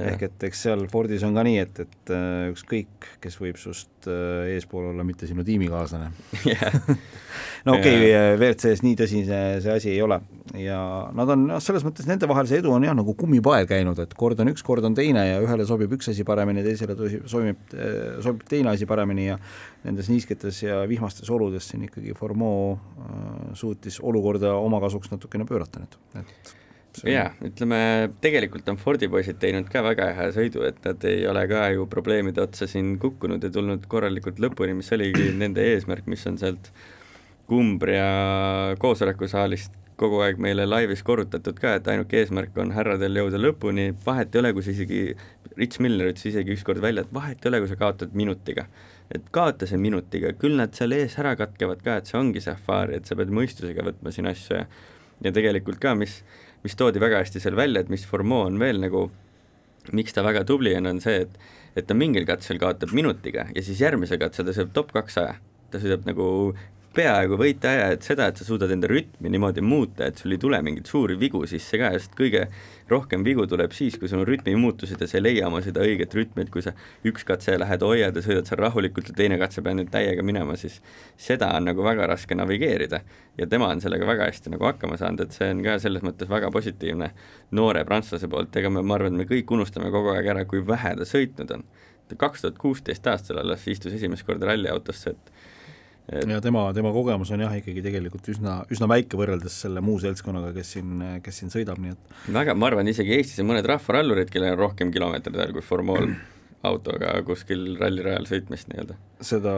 ehk 0.02 0.28
et 0.30 0.50
eks 0.50 0.66
seal 0.66 0.88
Fordis 0.90 1.22
on 1.28 1.36
ka 1.38 1.46
nii, 1.46 1.60
et, 1.68 1.84
et 1.86 2.16
äh, 2.16 2.48
ükskõik, 2.56 3.12
kes 3.22 3.38
võib 3.44 3.60
sinust 4.02 4.52
eespool 4.52 4.90
olla, 4.90 5.04
mitte 5.04 5.26
sinu 5.26 5.44
tiimikaaslane. 5.44 6.10
No 7.64 7.76
okei 7.76 7.94
okay,, 7.94 8.34
WRC-s 8.34 8.82
nii 8.82 8.96
tõsine 8.98 9.36
see 9.62 9.70
asi 9.70 9.90
ei 9.92 10.00
ole. 10.02 10.16
Ja 10.58 10.78
nad 11.14 11.30
on 11.30 11.44
noh, 11.46 11.60
selles 11.62 11.84
mõttes 11.86 12.08
nende 12.08 12.26
vahel 12.26 12.48
see 12.50 12.58
edu 12.58 12.72
on 12.74 12.82
jah, 12.82 12.96
nagu 12.98 13.14
kummipael 13.14 13.68
käinud, 13.70 14.00
et 14.02 14.16
kord 14.18 14.40
on 14.42 14.50
üks, 14.50 14.64
kord 14.66 14.84
on 14.84 14.96
teine 14.98 15.22
ja 15.28 15.36
ühele 15.40 15.64
sobib 15.68 15.94
üks 15.94 16.10
asi 16.10 16.26
paremini, 16.26 16.64
teisele 16.66 16.96
sobib, 17.30 17.62
sobib 18.26 18.42
teine 18.50 18.72
asi 18.74 18.88
paremini 18.90 19.28
ja 19.28 19.38
nendes 19.86 20.10
niisketes 20.10 20.58
ja 20.64 20.80
vihmastes 20.90 21.30
oludes 21.30 21.70
siin 21.70 21.86
ikkagi 21.86 22.16
Formeau 22.18 22.74
äh, 22.74 23.54
suutis 23.58 24.00
olukorda 24.02 24.56
oma 24.58 24.82
kasuks 24.82 25.14
natukene 25.14 25.46
pöörata 25.46 25.84
nüüd, 25.84 25.96
et 26.18 26.52
jaa, 27.08 27.28
ütleme 27.44 27.78
tegelikult 28.22 28.68
on 28.72 28.78
Fordi 28.80 29.08
poisid 29.12 29.38
teinud 29.42 29.68
ka 29.72 29.82
väga 29.84 30.10
hea 30.16 30.30
sõidu, 30.36 30.64
et 30.68 30.80
nad 30.86 31.04
ei 31.08 31.26
ole 31.30 31.44
ka 31.50 31.66
ju 31.74 31.86
probleemide 31.90 32.42
otsa 32.44 32.68
siin 32.70 32.96
kukkunud 33.02 33.44
ja 33.44 33.52
tulnud 33.52 33.86
korralikult 33.90 34.42
lõpuni, 34.42 34.76
mis 34.78 34.92
oligi 34.94 35.30
nende 35.38 35.64
eesmärk, 35.72 36.08
mis 36.10 36.26
on 36.30 36.40
sealt 36.40 36.72
Kumbria 37.48 38.76
koosolekusaalist 38.80 39.78
kogu 40.02 40.22
aeg 40.24 40.38
meile 40.42 40.64
laivis 40.66 41.02
korrutatud 41.06 41.58
ka, 41.62 41.76
et 41.78 41.88
ainuke 41.92 42.22
eesmärk 42.22 42.56
on 42.58 42.72
härradel 42.74 43.20
jõuda 43.20 43.40
lõpuni, 43.40 43.90
vahet 44.06 44.34
ei 44.34 44.40
ole, 44.40 44.52
kui 44.56 44.64
sa 44.64 44.72
isegi, 44.72 45.02
Rich 45.58 45.82
Miller 45.84 46.10
ütles 46.10 46.30
isegi 46.32 46.54
ükskord 46.56 46.80
välja, 46.82 47.04
et 47.04 47.12
vahet 47.14 47.44
ei 47.44 47.52
ole, 47.52 47.60
kui 47.62 47.70
sa 47.70 47.78
kaotad 47.80 48.16
minutiga. 48.18 48.66
et 49.12 49.26
kaota 49.28 49.66
see 49.68 49.76
minutiga, 49.76 50.30
küll 50.40 50.54
nad 50.56 50.72
seal 50.72 50.94
ees 50.96 51.18
ära 51.20 51.34
katkevad 51.36 51.82
ka, 51.84 51.98
et 52.00 52.08
see 52.08 52.16
ongi 52.16 52.40
safari, 52.40 52.96
et 52.96 53.04
sa 53.04 53.12
pead 53.18 53.28
mõistusega 53.28 53.84
võtma 53.84 54.08
siin 54.14 54.30
asju 54.30 54.56
ja 54.56 54.62
ja 55.24 55.32
tegelikult 55.34 55.80
ka, 55.82 55.94
mis, 55.98 56.20
mis 56.62 56.76
toodi 56.78 57.02
väga 57.02 57.22
hästi 57.22 57.42
seal 57.42 57.56
välja, 57.58 57.82
et 57.82 57.90
mis 57.92 58.04
Formeau 58.06 58.46
on 58.46 58.58
veel 58.62 58.80
nagu, 58.82 59.08
miks 59.92 60.14
ta 60.14 60.24
väga 60.24 60.44
tubli 60.48 60.74
on, 60.78 60.86
on 60.94 61.02
see, 61.02 61.24
et 61.26 61.40
et 61.72 61.86
ta 61.88 61.94
mingil 61.96 62.26
katsel 62.28 62.58
kaotab 62.60 62.90
minutiga 62.92 63.46
ja 63.54 63.62
siis 63.64 63.80
järgmisel 63.80 64.18
katsel 64.20 64.44
ta 64.44 64.52
sõidab 64.52 64.74
top 64.76 64.90
kaksaja. 64.92 65.38
ta 65.72 65.80
sõidab 65.80 66.04
nagu 66.04 66.26
peaaegu 66.94 67.36
võiteaja, 67.40 67.88
et 67.94 68.04
seda, 68.06 68.26
et 68.28 68.38
sa 68.38 68.44
suudad 68.46 68.70
enda 68.74 68.88
rütmi 68.90 69.30
niimoodi 69.32 69.62
muuta, 69.64 70.06
et 70.08 70.20
sul 70.20 70.34
ei 70.34 70.40
tule 70.40 70.58
mingeid 70.64 70.88
suuri 70.90 71.16
vigu 71.20 71.40
sisse 71.48 71.78
ka, 71.80 71.90
sest 71.96 72.14
kõige 72.18 72.46
rohkem 72.90 73.24
vigu 73.24 73.46
tuleb 73.48 73.72
siis, 73.76 73.96
kui 74.00 74.10
sul 74.10 74.22
on 74.22 74.26
rütmimuutused 74.28 75.00
ja 75.00 75.08
sa 75.08 75.18
ei 75.18 75.24
leia 75.24 75.46
oma 75.48 75.62
seda 75.64 75.84
õiget 75.84 76.14
rütmi, 76.16 76.44
et 76.44 76.52
kui 76.52 76.64
sa 76.64 76.74
üks 77.08 77.24
katse 77.28 77.54
lähed, 77.60 77.84
hoiad 77.86 78.16
ja 78.18 78.24
sõidad 78.24 78.48
seal 78.48 78.60
rahulikult 78.60 79.12
ja 79.12 79.16
teine 79.22 79.38
katse 79.40 79.64
pead 79.64 79.78
nüüd 79.78 79.92
täiega 79.92 80.24
minema, 80.26 80.56
siis 80.60 80.80
seda 81.20 81.52
on 81.56 81.70
nagu 81.70 81.84
väga 81.86 82.08
raske 82.12 82.36
navigeerida. 82.38 83.00
ja 83.38 83.46
tema 83.48 83.70
on 83.72 83.80
sellega 83.80 84.06
väga 84.06 84.28
hästi 84.28 84.52
nagu 84.52 84.68
hakkama 84.68 84.98
saanud, 85.00 85.24
et 85.24 85.36
see 85.36 85.48
on 85.54 85.62
ka 85.64 85.78
selles 85.80 86.02
mõttes 86.04 86.28
väga 86.28 86.50
positiivne 86.52 87.12
noore 87.56 87.84
prantslase 87.88 88.28
poolt, 88.28 88.56
ega 88.56 88.70
me, 88.70 88.82
ma 88.82 88.98
arvan, 88.98 89.16
et 89.16 89.24
me 89.24 89.28
kõik 89.30 89.54
unustame 89.56 89.88
kogu 89.90 90.12
aeg 90.12 90.28
ära, 90.34 90.44
kui 90.44 90.60
vähe 90.66 90.96
ta 90.98 91.08
sõitnud 91.08 91.56
on. 91.56 91.64
kaks 92.12 92.42
tuhat 92.42 92.58
kuusteist 92.60 93.06
aastal 93.08 93.38
alles 93.40 93.62
istus 93.72 93.94
esimest 93.96 94.26
korda 94.28 94.50
ralliautosse, 94.50 95.10
et 95.14 95.30
et 96.10 96.28
ja 96.28 96.40
tema, 96.42 96.64
tema 96.74 96.90
kogemus 96.94 97.30
on 97.34 97.44
jah, 97.44 97.54
ikkagi 97.60 97.84
tegelikult 97.84 98.28
üsna, 98.32 98.58
üsna 98.74 98.88
väike 98.90 99.18
võrreldes 99.20 99.60
selle 99.64 99.82
muu 99.84 100.00
seltskonnaga, 100.02 100.50
kes 100.56 100.74
siin, 100.76 101.06
kes 101.22 101.42
siin 101.42 101.52
sõidab, 101.54 101.78
nii 101.82 101.94
et 101.94 102.34
väga, 102.34 102.56
ma 102.58 102.70
arvan, 102.70 102.90
isegi 102.90 103.14
Eestis 103.16 103.42
on 103.42 103.50
mõned 103.52 103.68
rahvarallurid, 103.70 104.32
kellel 104.32 104.56
on 104.56 104.62
rohkem 104.64 104.92
kilomeetreid 104.94 105.38
ajal 105.38 105.56
kui 105.56 105.66
Formool 105.66 106.14
autoga 106.66 107.14
kuskil 107.26 107.76
rallirajal 107.80 108.28
sõitmist 108.30 108.70
nii-öelda. 108.70 108.98
seda, 109.22 109.54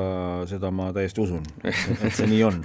seda 0.50 0.70
ma 0.72 0.90
täiesti 0.96 1.24
usun, 1.24 1.44
et 1.64 2.12
see 2.16 2.28
nii 2.32 2.42
on. 2.48 2.62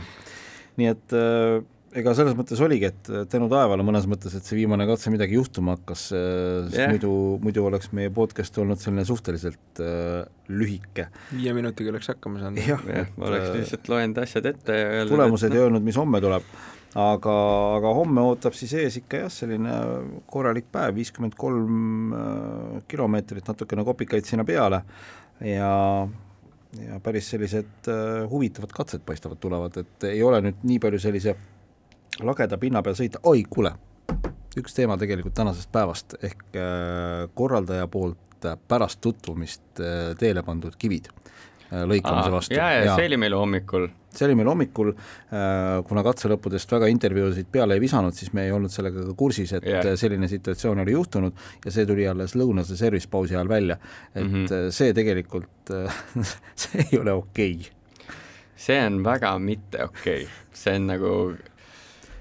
nii 0.79 0.91
et 0.93 1.15
äh, 1.15 1.59
ega 1.97 2.13
selles 2.17 2.35
mõttes 2.37 2.59
oligi, 2.61 2.89
et 2.89 3.09
tänu 3.31 3.47
taevale 3.51 3.83
mõnes 3.85 4.05
mõttes, 4.09 4.35
et 4.37 4.45
see 4.45 4.59
viimane 4.59 4.85
katse 4.89 5.11
midagi 5.13 5.37
juhtuma 5.37 5.75
hakkas, 5.77 6.09
äh, 6.13 6.23
sest 6.67 6.77
yeah. 6.77 6.91
muidu, 6.93 7.13
muidu 7.43 7.65
oleks 7.65 7.91
meie 7.97 8.11
podcast 8.13 8.57
olnud 8.61 8.81
selline 8.81 9.05
suhteliselt 9.07 9.81
äh, 9.83 10.21
lühike. 10.53 11.09
viie 11.33 11.55
minutiga 11.57 11.93
oleks 11.93 12.11
hakkama 12.13 12.43
saanud. 12.43 12.61
jah 12.61 12.83
ja,, 12.85 13.05
et 13.07 13.17
ma 13.17 13.29
oleks 13.31 13.47
äh, 13.47 13.55
lihtsalt 13.61 13.89
loenud 13.93 14.21
asjad 14.25 14.51
ette 14.51 14.77
ja 14.77 14.91
öelnud 14.99 15.15
tulemused 15.15 15.55
ei 15.55 15.63
öelnud, 15.65 15.85
mis 15.89 15.99
homme 15.99 16.21
tuleb, 16.23 16.53
aga, 16.99 17.35
aga 17.79 17.97
homme 17.97 18.25
ootab 18.29 18.57
siis 18.57 18.77
ees 18.77 19.01
ikka 19.01 19.25
jah, 19.25 19.33
selline 19.33 19.75
korralik 20.29 20.69
päev, 20.73 20.97
viiskümmend 21.01 21.37
kolm 21.39 22.13
äh, 22.13 22.81
kilomeetrit, 22.91 23.47
natukene 23.49 23.87
kopikaid 23.87 24.29
sinna 24.29 24.45
peale 24.47 24.83
ja 25.45 25.73
ja 26.77 26.99
päris 27.01 27.29
sellised 27.31 27.87
äh, 27.89 28.29
huvitavad 28.29 28.73
katsed 28.75 29.01
paistavad 29.05 29.39
tulevad, 29.41 29.79
et 29.81 30.05
ei 30.11 30.21
ole 30.23 30.41
nüüd 30.45 30.61
nii 30.69 30.77
palju 30.83 30.99
sellise 31.01 31.33
lageda 32.25 32.57
pinna 32.59 32.81
peal 32.85 32.97
sõita, 32.97 33.21
oi 33.29 33.43
kuule, 33.49 33.73
üks 34.59 34.75
teema 34.75 34.97
tegelikult 34.99 35.35
tänasest 35.37 35.71
päevast 35.73 36.17
ehk 36.21 36.57
äh, 36.57 37.27
korraldaja 37.37 37.87
poolt 37.91 38.45
äh, 38.47 38.57
pärast 38.67 39.01
tutvumist 39.03 39.81
äh, 39.83 40.11
teele 40.19 40.43
pandud 40.45 40.75
kivid 40.79 41.11
lõikamise 41.69 42.31
vastu. 42.33 42.55
jaa, 42.57 42.69
ja 42.79 42.95
see 42.97 43.05
oli 43.11 43.17
meil 43.21 43.35
hommikul. 43.37 43.83
see 44.09 44.25
oli 44.25 44.33
meil 44.39 44.47
hommikul, 44.49 44.87
kuna 45.85 46.01
katselõppudest 46.07 46.71
väga 46.73 46.87
intervjuusid 46.89 47.45
peale 47.53 47.77
ei 47.77 47.83
visanud, 47.83 48.15
siis 48.17 48.31
me 48.33 48.47
ei 48.47 48.55
olnud 48.55 48.73
sellega 48.73 49.03
ka 49.05 49.13
kursis, 49.13 49.53
et 49.53 49.67
yeah. 49.69 49.91
selline 50.01 50.25
situatsioon 50.31 50.81
oli 50.81 50.95
juhtunud 50.95 51.43
ja 51.61 51.73
see 51.75 51.85
tuli 51.85 52.07
alles 52.09 52.33
lõunase 52.33 52.73
service 52.79 53.05
pausi 53.11 53.37
ajal 53.37 53.53
välja. 53.53 53.77
et 54.15 54.23
mm 54.23 54.33
-hmm. 54.33 54.71
see 54.73 54.97
tegelikult 54.97 55.75
see 56.63 56.87
ei 56.89 56.99
ole 56.99 57.13
okei 57.13 57.53
okay. 57.53 58.17
see 58.55 58.81
on 58.87 59.03
väga 59.05 59.37
mitte 59.37 59.83
okei 59.83 60.23
okay., 60.23 60.33
see 60.53 60.75
on 60.75 60.87
nagu 60.87 61.13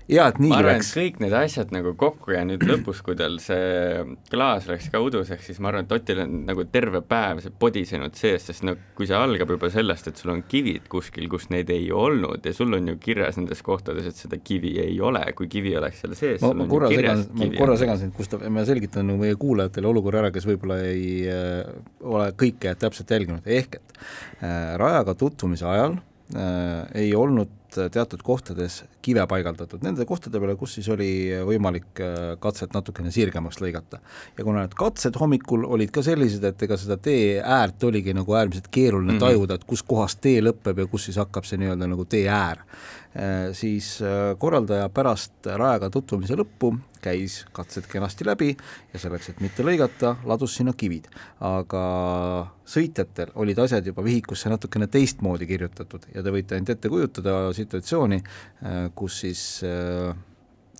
jaa, 0.08 0.28
et 0.32 0.38
nii 0.40 0.50
ma 0.50 0.58
arvan, 0.62 0.78
läks. 0.78 0.90
kõik 0.96 1.18
need 1.22 1.34
asjad 1.36 1.72
nagu 1.74 1.92
kokku 1.98 2.32
ja 2.32 2.40
nüüd 2.48 2.64
lõpus, 2.66 3.02
kui 3.04 3.16
tal 3.18 3.36
see 3.42 4.04
klaas 4.32 4.68
läks 4.70 4.88
ka 4.92 5.00
uduseks, 5.04 5.50
siis 5.50 5.60
ma 5.62 5.70
arvan, 5.70 5.84
et 5.84 5.92
Otil 5.92 6.22
on 6.24 6.38
nagu 6.48 6.64
terve 6.72 7.02
päev 7.06 7.42
see 7.44 7.52
podisenud 7.64 8.16
sees, 8.18 8.46
sest 8.48 8.64
no 8.66 8.74
kui 8.96 9.08
see 9.08 9.18
algab 9.18 9.52
juba 9.54 9.70
sellest, 9.72 10.10
et 10.10 10.20
sul 10.20 10.32
on 10.32 10.42
kivid 10.48 10.88
kuskil, 10.92 11.28
kus 11.30 11.48
neid 11.52 11.72
ei 11.74 11.90
olnud 11.92 12.48
ja 12.48 12.54
sul 12.56 12.72
on 12.78 12.92
ju 12.92 12.96
kirjas 13.02 13.40
nendes 13.40 13.62
kohtades, 13.66 14.08
et 14.08 14.18
seda 14.18 14.40
kivi 14.40 14.74
ei 14.82 14.96
ole, 15.04 15.24
kui 15.38 15.50
kivi 15.52 15.76
oleks 15.78 16.02
seal 16.04 16.16
sees, 16.18 16.44
ma, 16.44 16.54
ma 16.56 16.68
korra 16.70 16.92
segan, 16.94 17.24
ma 17.36 17.50
korra 17.58 17.76
segan 17.80 18.00
sind, 18.00 18.16
Gustav, 18.16 18.44
ma 18.52 18.64
selgitan 18.68 19.08
nagu 19.10 19.20
meie 19.22 19.36
kuulajatele 19.40 19.92
olukorra 19.92 20.24
ära, 20.24 20.32
kes 20.34 20.48
võib-olla 20.48 20.80
ei 20.88 21.22
äh, 21.28 21.68
ole 22.08 22.32
kõike 22.38 22.72
täpselt 22.80 23.12
jälginud, 23.12 23.44
ehk 23.44 23.80
et 23.80 23.96
äh, 24.40 24.74
rajaga 24.80 25.14
tutvumise 25.18 25.68
ajal 25.68 25.98
äh, 26.32 26.88
ei 27.04 27.12
olnud 27.18 27.52
teatud 27.92 28.22
kohtades 28.26 28.82
kive 29.04 29.24
paigaldatud, 29.30 29.82
nende 29.86 30.06
kohtade 30.08 30.40
peale, 30.42 30.56
kus 30.58 30.74
siis 30.78 30.88
oli 30.92 31.10
võimalik 31.46 32.02
äh, 32.04 32.18
katset 32.42 32.74
natukene 32.76 33.12
sirgemaks 33.14 33.60
lõigata. 33.62 34.02
ja 34.38 34.44
kuna 34.44 34.66
need 34.66 34.76
katsed 34.78 35.16
hommikul 35.20 35.64
olid 35.68 35.92
ka 35.94 36.04
sellised, 36.04 36.44
et 36.44 36.66
ega 36.66 36.78
seda 36.80 36.98
tee 37.00 37.38
äärt 37.42 37.88
oligi 37.88 38.14
nagu 38.16 38.34
äärmiselt 38.34 38.68
keeruline 38.70 39.12
mm 39.12 39.18
-hmm. 39.18 39.26
tajuda, 39.26 39.54
et 39.54 39.64
kus 39.64 39.82
kohas 39.82 40.16
tee 40.16 40.40
lõpeb 40.42 40.84
ja 40.84 40.86
kus 40.86 41.08
siis 41.08 41.20
hakkab 41.22 41.44
see 41.44 41.58
nii-öelda 41.62 41.88
nagu 41.88 42.04
tee 42.04 42.26
äär, 42.28 42.64
äh, 43.16 43.50
siis 43.52 43.98
äh, 44.02 44.36
korraldaja 44.38 44.88
pärast 44.88 45.46
rajaga 45.46 45.90
tutvumise 45.90 46.34
lõppu 46.34 46.74
käis 47.02 47.44
katsed 47.52 47.86
kenasti 47.90 48.26
läbi 48.26 48.56
ja 48.92 49.00
selleks, 49.00 49.30
et 49.30 49.40
mitte 49.42 49.64
lõigata, 49.66 50.16
ladus 50.26 50.56
sinna 50.58 50.74
kivid. 50.76 51.08
aga 51.40 51.82
sõitjatel 52.68 53.30
olid 53.38 53.58
asjad 53.62 53.86
juba 53.86 54.02
vihikusse 54.04 54.50
natukene 54.50 54.88
teistmoodi 54.90 55.46
kirjutatud 55.48 56.08
ja 56.14 56.22
te 56.24 56.32
võite 56.34 56.56
ainult 56.56 56.72
ette 56.74 56.90
kujutada 56.90 57.36
situatsiooni, 57.68 58.18
kus 58.96 59.20
siis 59.24 59.44
äh, 59.68 60.16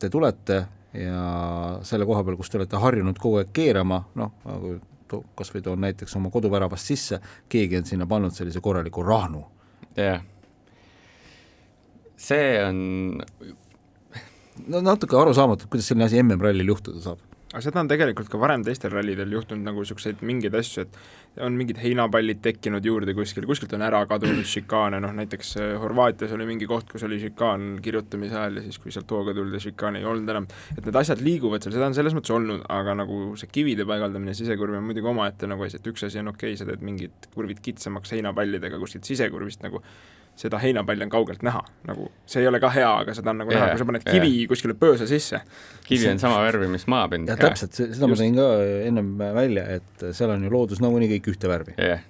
te 0.00 0.10
tulete 0.10 0.62
ja 0.96 1.22
selle 1.84 2.06
koha 2.08 2.24
peal, 2.24 2.38
kus 2.40 2.50
te 2.50 2.58
olete 2.60 2.80
harjunud 2.80 3.20
kogu 3.20 3.42
aeg 3.42 3.52
keerama, 3.54 4.00
noh, 4.18 4.32
kas 5.36 5.52
või 5.54 5.62
toon 5.64 5.84
näiteks 5.84 6.16
oma 6.18 6.32
koduväravast 6.32 6.90
sisse, 6.90 7.20
keegi 7.52 7.80
on 7.80 7.88
sinna 7.88 8.08
pannud 8.08 8.34
sellise 8.36 8.60
korraliku 8.64 9.04
rahnu. 9.04 9.44
jah 9.96 10.18
yeah., 10.18 10.26
see 12.18 12.58
on 12.64 12.78
no 14.66 14.80
natuke 14.82 15.16
arusaamatu, 15.16 15.68
kuidas 15.70 15.86
selline 15.86 16.08
asi 16.08 16.22
MM-rallil 16.22 16.74
juhtuda 16.74 17.02
saab 17.04 17.27
aga 17.48 17.62
seda 17.64 17.80
on 17.80 17.88
tegelikult 17.88 18.28
ka 18.28 18.38
varem 18.40 18.64
teistel 18.64 18.92
rallidel 18.92 19.30
juhtunud 19.32 19.64
nagu 19.64 19.80
niisuguseid 19.80 20.20
mingeid 20.28 20.56
asju, 20.58 20.84
et 20.84 21.40
on 21.46 21.54
mingid 21.56 21.78
heinapallid 21.80 22.42
tekkinud 22.44 22.84
juurde 22.84 23.14
kuskil, 23.16 23.46
kuskilt 23.48 23.72
on 23.76 23.84
ära 23.86 24.02
kadunud 24.10 24.44
šikaane, 24.48 25.00
noh 25.00 25.14
näiteks 25.16 25.54
äh, 25.62 25.70
Horvaatias 25.80 26.34
oli 26.36 26.48
mingi 26.50 26.68
koht, 26.68 26.90
kus 26.92 27.06
oli 27.08 27.20
šikaan 27.22 27.78
kirjutamise 27.84 28.36
ajal 28.36 28.60
ja 28.60 28.66
siis, 28.66 28.80
kui 28.82 28.92
sealt 28.92 29.16
hooga 29.16 29.32
tuldi, 29.36 29.62
šikaani 29.64 30.02
ei 30.02 30.10
olnud 30.10 30.34
enam, 30.34 30.50
et 30.76 30.84
need 30.84 31.00
asjad 31.00 31.24
liiguvad 31.24 31.64
seal, 31.64 31.76
seda 31.78 31.88
on 31.88 31.96
selles 31.96 32.16
mõttes 32.18 32.34
olnud, 32.36 32.66
aga 32.74 32.98
nagu 33.00 33.22
see 33.40 33.48
kivide 33.54 33.88
paigaldamine 33.88 34.36
sisekurvi 34.36 34.80
on 34.82 34.88
muidugi 34.90 35.08
omaette 35.08 35.48
nagu 35.48 35.64
asi, 35.64 35.80
et 35.80 35.88
üks 35.88 36.04
asi 36.04 36.20
on 36.20 36.34
okei 36.34 36.52
okay,, 36.52 36.60
sa 36.60 36.68
teed 36.68 36.84
mingid 36.84 37.32
kurvid 37.32 37.64
kitsamaks 37.64 38.12
heinapallidega 38.18 38.80
kuskilt 38.82 39.08
sisekurvist 39.08 39.64
nagu 39.64 39.80
seda 40.38 40.60
heinapalli 40.62 41.02
on 41.06 41.10
kaugelt 41.10 41.42
näha, 41.46 41.64
nagu 41.88 42.08
see 42.28 42.44
ei 42.44 42.50
ole 42.50 42.60
ka 42.62 42.70
hea, 42.70 42.90
aga 43.02 43.14
seda 43.16 43.32
on 43.32 43.40
nagu 43.42 43.50
yeah, 43.50 43.64
näha, 43.64 43.74
kui 43.74 43.82
sa 43.82 43.88
paned 43.88 44.04
kivi 44.06 44.30
yeah. 44.34 44.50
kuskile 44.50 44.76
pöösa 44.78 45.08
sisse. 45.10 45.40
kivi 45.88 46.10
on 46.12 46.22
sama 46.22 46.38
värvi, 46.44 46.68
mis 46.70 46.86
maapind. 46.90 47.32
jah, 47.32 47.40
täpselt, 47.40 47.74
seda 47.74 47.90
Just. 47.90 48.04
ma 48.04 48.20
tõin 48.20 48.38
ka 48.38 48.46
ennem 48.86 49.10
välja, 49.40 49.66
et 49.78 50.06
seal 50.14 50.34
on 50.36 50.46
ju 50.46 50.52
loodus 50.54 50.82
nagunii 50.84 51.10
kõik 51.16 51.32
ühte 51.34 51.50
värvi. 51.50 51.74
jah 51.78 51.98
yeah., 51.98 52.06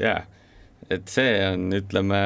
jaa, 0.00 0.22
et 0.94 1.10
see 1.10 1.34
on, 1.48 1.68
ütleme, 1.74 2.20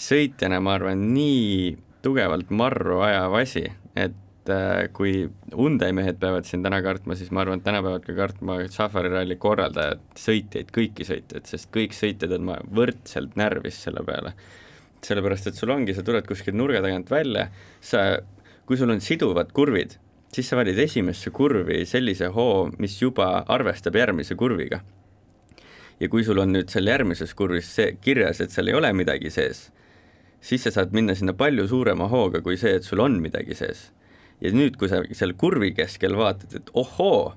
sõitjana 0.00 0.60
ma 0.64 0.76
arvan, 0.76 1.08
nii 1.14 1.76
tugevalt 2.04 2.52
marru 2.54 3.00
ajav 3.06 3.40
asi, 3.40 3.64
et 3.96 4.16
et 4.46 4.52
äh, 4.54 4.88
kui 4.94 5.26
Hyundai 5.52 5.92
mehed 5.96 6.20
peavad 6.22 6.46
siin 6.46 6.62
täna 6.64 6.78
kartma, 6.84 7.16
siis 7.18 7.32
ma 7.34 7.42
arvan, 7.42 7.60
et 7.60 7.66
täna 7.66 7.82
peavad 7.82 8.04
ka 8.06 8.14
kartma 8.14 8.58
Safari 8.70 9.10
ralli 9.10 9.36
korraldajad, 9.42 10.02
sõitjaid, 10.20 10.70
kõiki 10.74 11.06
sõitjaid, 11.08 11.46
sest 11.50 11.70
kõik 11.74 11.96
sõitjad 11.96 12.36
on 12.38 12.52
võrdselt 12.76 13.36
närvis 13.38 13.80
selle 13.86 14.04
peale. 14.06 14.34
sellepärast, 15.06 15.46
et 15.46 15.54
sul 15.54 15.70
ongi, 15.70 15.94
sa 15.94 16.02
tuled 16.02 16.26
kuskilt 16.26 16.56
nurga 16.56 16.80
tagant 16.82 17.10
välja, 17.10 17.48
sa, 17.80 18.18
kui 18.66 18.76
sul 18.76 18.90
on 18.90 19.00
siduvad 19.00 19.52
kurvid, 19.54 19.98
siis 20.34 20.48
sa 20.48 20.56
valid 20.56 20.78
esimesse 20.78 21.30
kurvi 21.30 21.84
sellise 21.86 22.32
hoo, 22.34 22.70
mis 22.78 22.96
juba 23.02 23.44
arvestab 23.46 23.96
järgmise 23.96 24.34
kurviga. 24.34 24.80
ja 26.00 26.08
kui 26.12 26.24
sul 26.24 26.38
on 26.38 26.52
nüüd 26.52 26.68
seal 26.68 26.86
järgmises 26.86 27.34
kurvis 27.34 27.68
see 27.72 27.96
kirjas, 28.00 28.40
et 28.40 28.50
seal 28.50 28.68
ei 28.68 28.74
ole 28.74 28.92
midagi 28.92 29.30
sees, 29.30 29.70
siis 30.40 30.62
sa 30.62 30.70
saad 30.70 30.92
minna 30.92 31.14
sinna 31.14 31.32
palju 31.32 31.68
suurema 31.68 32.08
hooga 32.08 32.42
kui 32.42 32.56
see, 32.56 32.74
et 32.76 32.84
sul 32.84 33.00
on 33.00 33.20
midagi 33.20 33.54
sees 33.54 33.90
ja 34.40 34.52
nüüd, 34.52 34.76
kui 34.80 34.90
sa 34.92 35.02
seal 35.16 35.34
kurvi 35.38 35.72
keskel 35.76 36.16
vaatad, 36.18 36.54
et 36.58 36.70
ohoo, 36.74 37.34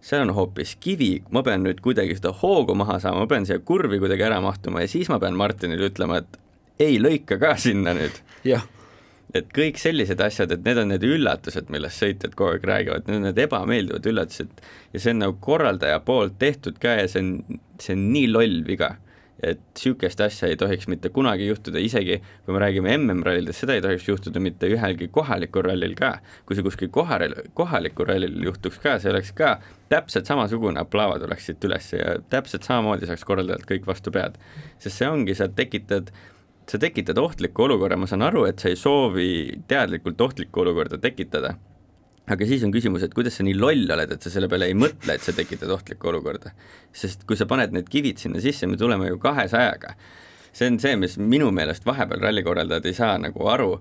seal 0.00 0.26
on 0.26 0.34
hoopis 0.36 0.76
kivi, 0.80 1.12
ma 1.34 1.42
pean 1.46 1.64
nüüd 1.66 1.82
kuidagi 1.84 2.16
seda 2.18 2.32
hoogu 2.42 2.76
maha 2.78 3.00
saama, 3.02 3.24
ma 3.24 3.30
pean 3.30 3.46
siia 3.48 3.58
kurvi 3.58 4.00
kuidagi 4.02 4.28
ära 4.28 4.40
mahtuma 4.44 4.84
ja 4.84 4.90
siis 4.90 5.10
ma 5.12 5.20
pean 5.22 5.36
Martinile 5.38 5.90
ütlema, 5.90 6.22
et 6.22 6.40
ei 6.88 6.98
lõika 7.02 7.40
ka 7.42 7.56
sinna 7.60 7.96
nüüd. 7.98 8.22
jah 8.46 8.66
et 9.36 9.50
kõik 9.54 9.76
sellised 9.80 10.20
asjad, 10.24 10.52
et 10.54 10.64
need 10.64 10.78
on 10.80 10.88
need 10.92 11.04
üllatused, 11.04 11.68
millest 11.72 12.00
sõitjad 12.00 12.34
kogu 12.36 12.54
aeg 12.54 12.64
räägivad, 12.68 13.08
need 13.08 13.20
on 13.20 13.26
need 13.28 13.40
ebameeldivad 13.44 14.08
üllatused 14.08 14.62
ja 14.94 15.02
see 15.02 15.12
on 15.12 15.22
nagu 15.24 15.36
korraldaja 15.44 16.00
poolt 16.06 16.38
tehtud 16.40 16.78
ka 16.82 16.96
ja 17.02 17.10
see 17.10 17.24
on, 17.24 17.60
see 17.82 17.96
on 17.96 18.06
nii 18.14 18.30
loll 18.32 18.62
viga. 18.68 18.94
Et 19.42 19.60
niisugust 19.74 20.20
asja 20.20 20.48
ei 20.50 20.56
tohiks 20.58 20.88
mitte 20.90 21.10
kunagi 21.14 21.46
juhtuda, 21.46 21.78
isegi 21.78 22.18
kui 22.46 22.54
me 22.54 22.62
räägime 22.62 22.94
MM-rallidest, 22.96 23.62
seda 23.62 23.76
ei 23.78 23.82
tohiks 23.84 24.08
juhtuda 24.08 24.42
mitte 24.42 24.70
ühelgi 24.70 25.08
kohalikul 25.14 25.68
rallil 25.68 25.94
ka. 25.98 26.18
kui 26.46 26.58
see 26.58 26.66
kuskil 26.66 26.90
kohal, 26.94 27.36
kohalikul 27.58 28.10
rallil 28.10 28.34
juhtuks 28.48 28.80
ka, 28.82 28.98
see 28.98 29.12
oleks 29.12 29.30
ka 29.38 29.58
täpselt 29.92 30.26
samasugune, 30.26 30.80
aplaavad 30.80 31.22
oleksid 31.28 31.62
üles 31.68 31.92
ja 31.94 32.18
täpselt 32.30 32.66
samamoodi 32.66 33.08
saaks 33.08 33.24
korraldajad 33.28 33.64
kõik 33.68 33.86
vastu 33.86 34.14
pead. 34.14 34.38
sest 34.78 34.98
see 34.98 35.08
ongi, 35.08 35.38
sa 35.38 35.48
tekitad 35.48 36.12
sa 36.68 36.76
tekitad 36.76 37.16
ohtliku 37.16 37.64
olukorra, 37.64 37.96
ma 37.96 38.06
saan 38.06 38.26
aru, 38.26 38.44
et 38.44 38.60
sa 38.60 38.68
ei 38.68 38.76
soovi 38.76 39.28
teadlikult 39.70 40.20
ohtlikku 40.20 40.66
olukorda 40.66 40.98
tekitada 41.00 41.54
aga 42.32 42.48
siis 42.48 42.64
on 42.66 42.72
küsimus, 42.74 43.04
et 43.04 43.14
kuidas 43.16 43.38
sa 43.38 43.46
nii 43.46 43.56
loll 43.58 43.90
oled, 43.94 44.14
et 44.14 44.24
sa 44.24 44.32
selle 44.32 44.48
peale 44.50 44.68
ei 44.70 44.76
mõtle, 44.78 45.14
et 45.14 45.24
sa 45.24 45.34
tekitad 45.36 45.70
ohtlikku 45.72 46.10
olukorda. 46.10 46.52
sest 46.92 47.24
kui 47.28 47.36
sa 47.36 47.46
paned 47.46 47.72
need 47.72 47.88
kivid 47.88 48.18
sinna 48.18 48.42
sisse, 48.44 48.66
me 48.66 48.76
tuleme 48.76 49.08
ju 49.08 49.18
kahesajaga. 49.22 49.94
see 50.52 50.66
on 50.68 50.78
see, 50.82 50.96
mis 50.96 51.16
minu 51.18 51.50
meelest 51.54 51.86
vahepeal 51.86 52.20
rallikorraldajad 52.20 52.86
ei 52.86 52.94
saa 52.94 53.18
nagu 53.18 53.48
aru, 53.48 53.78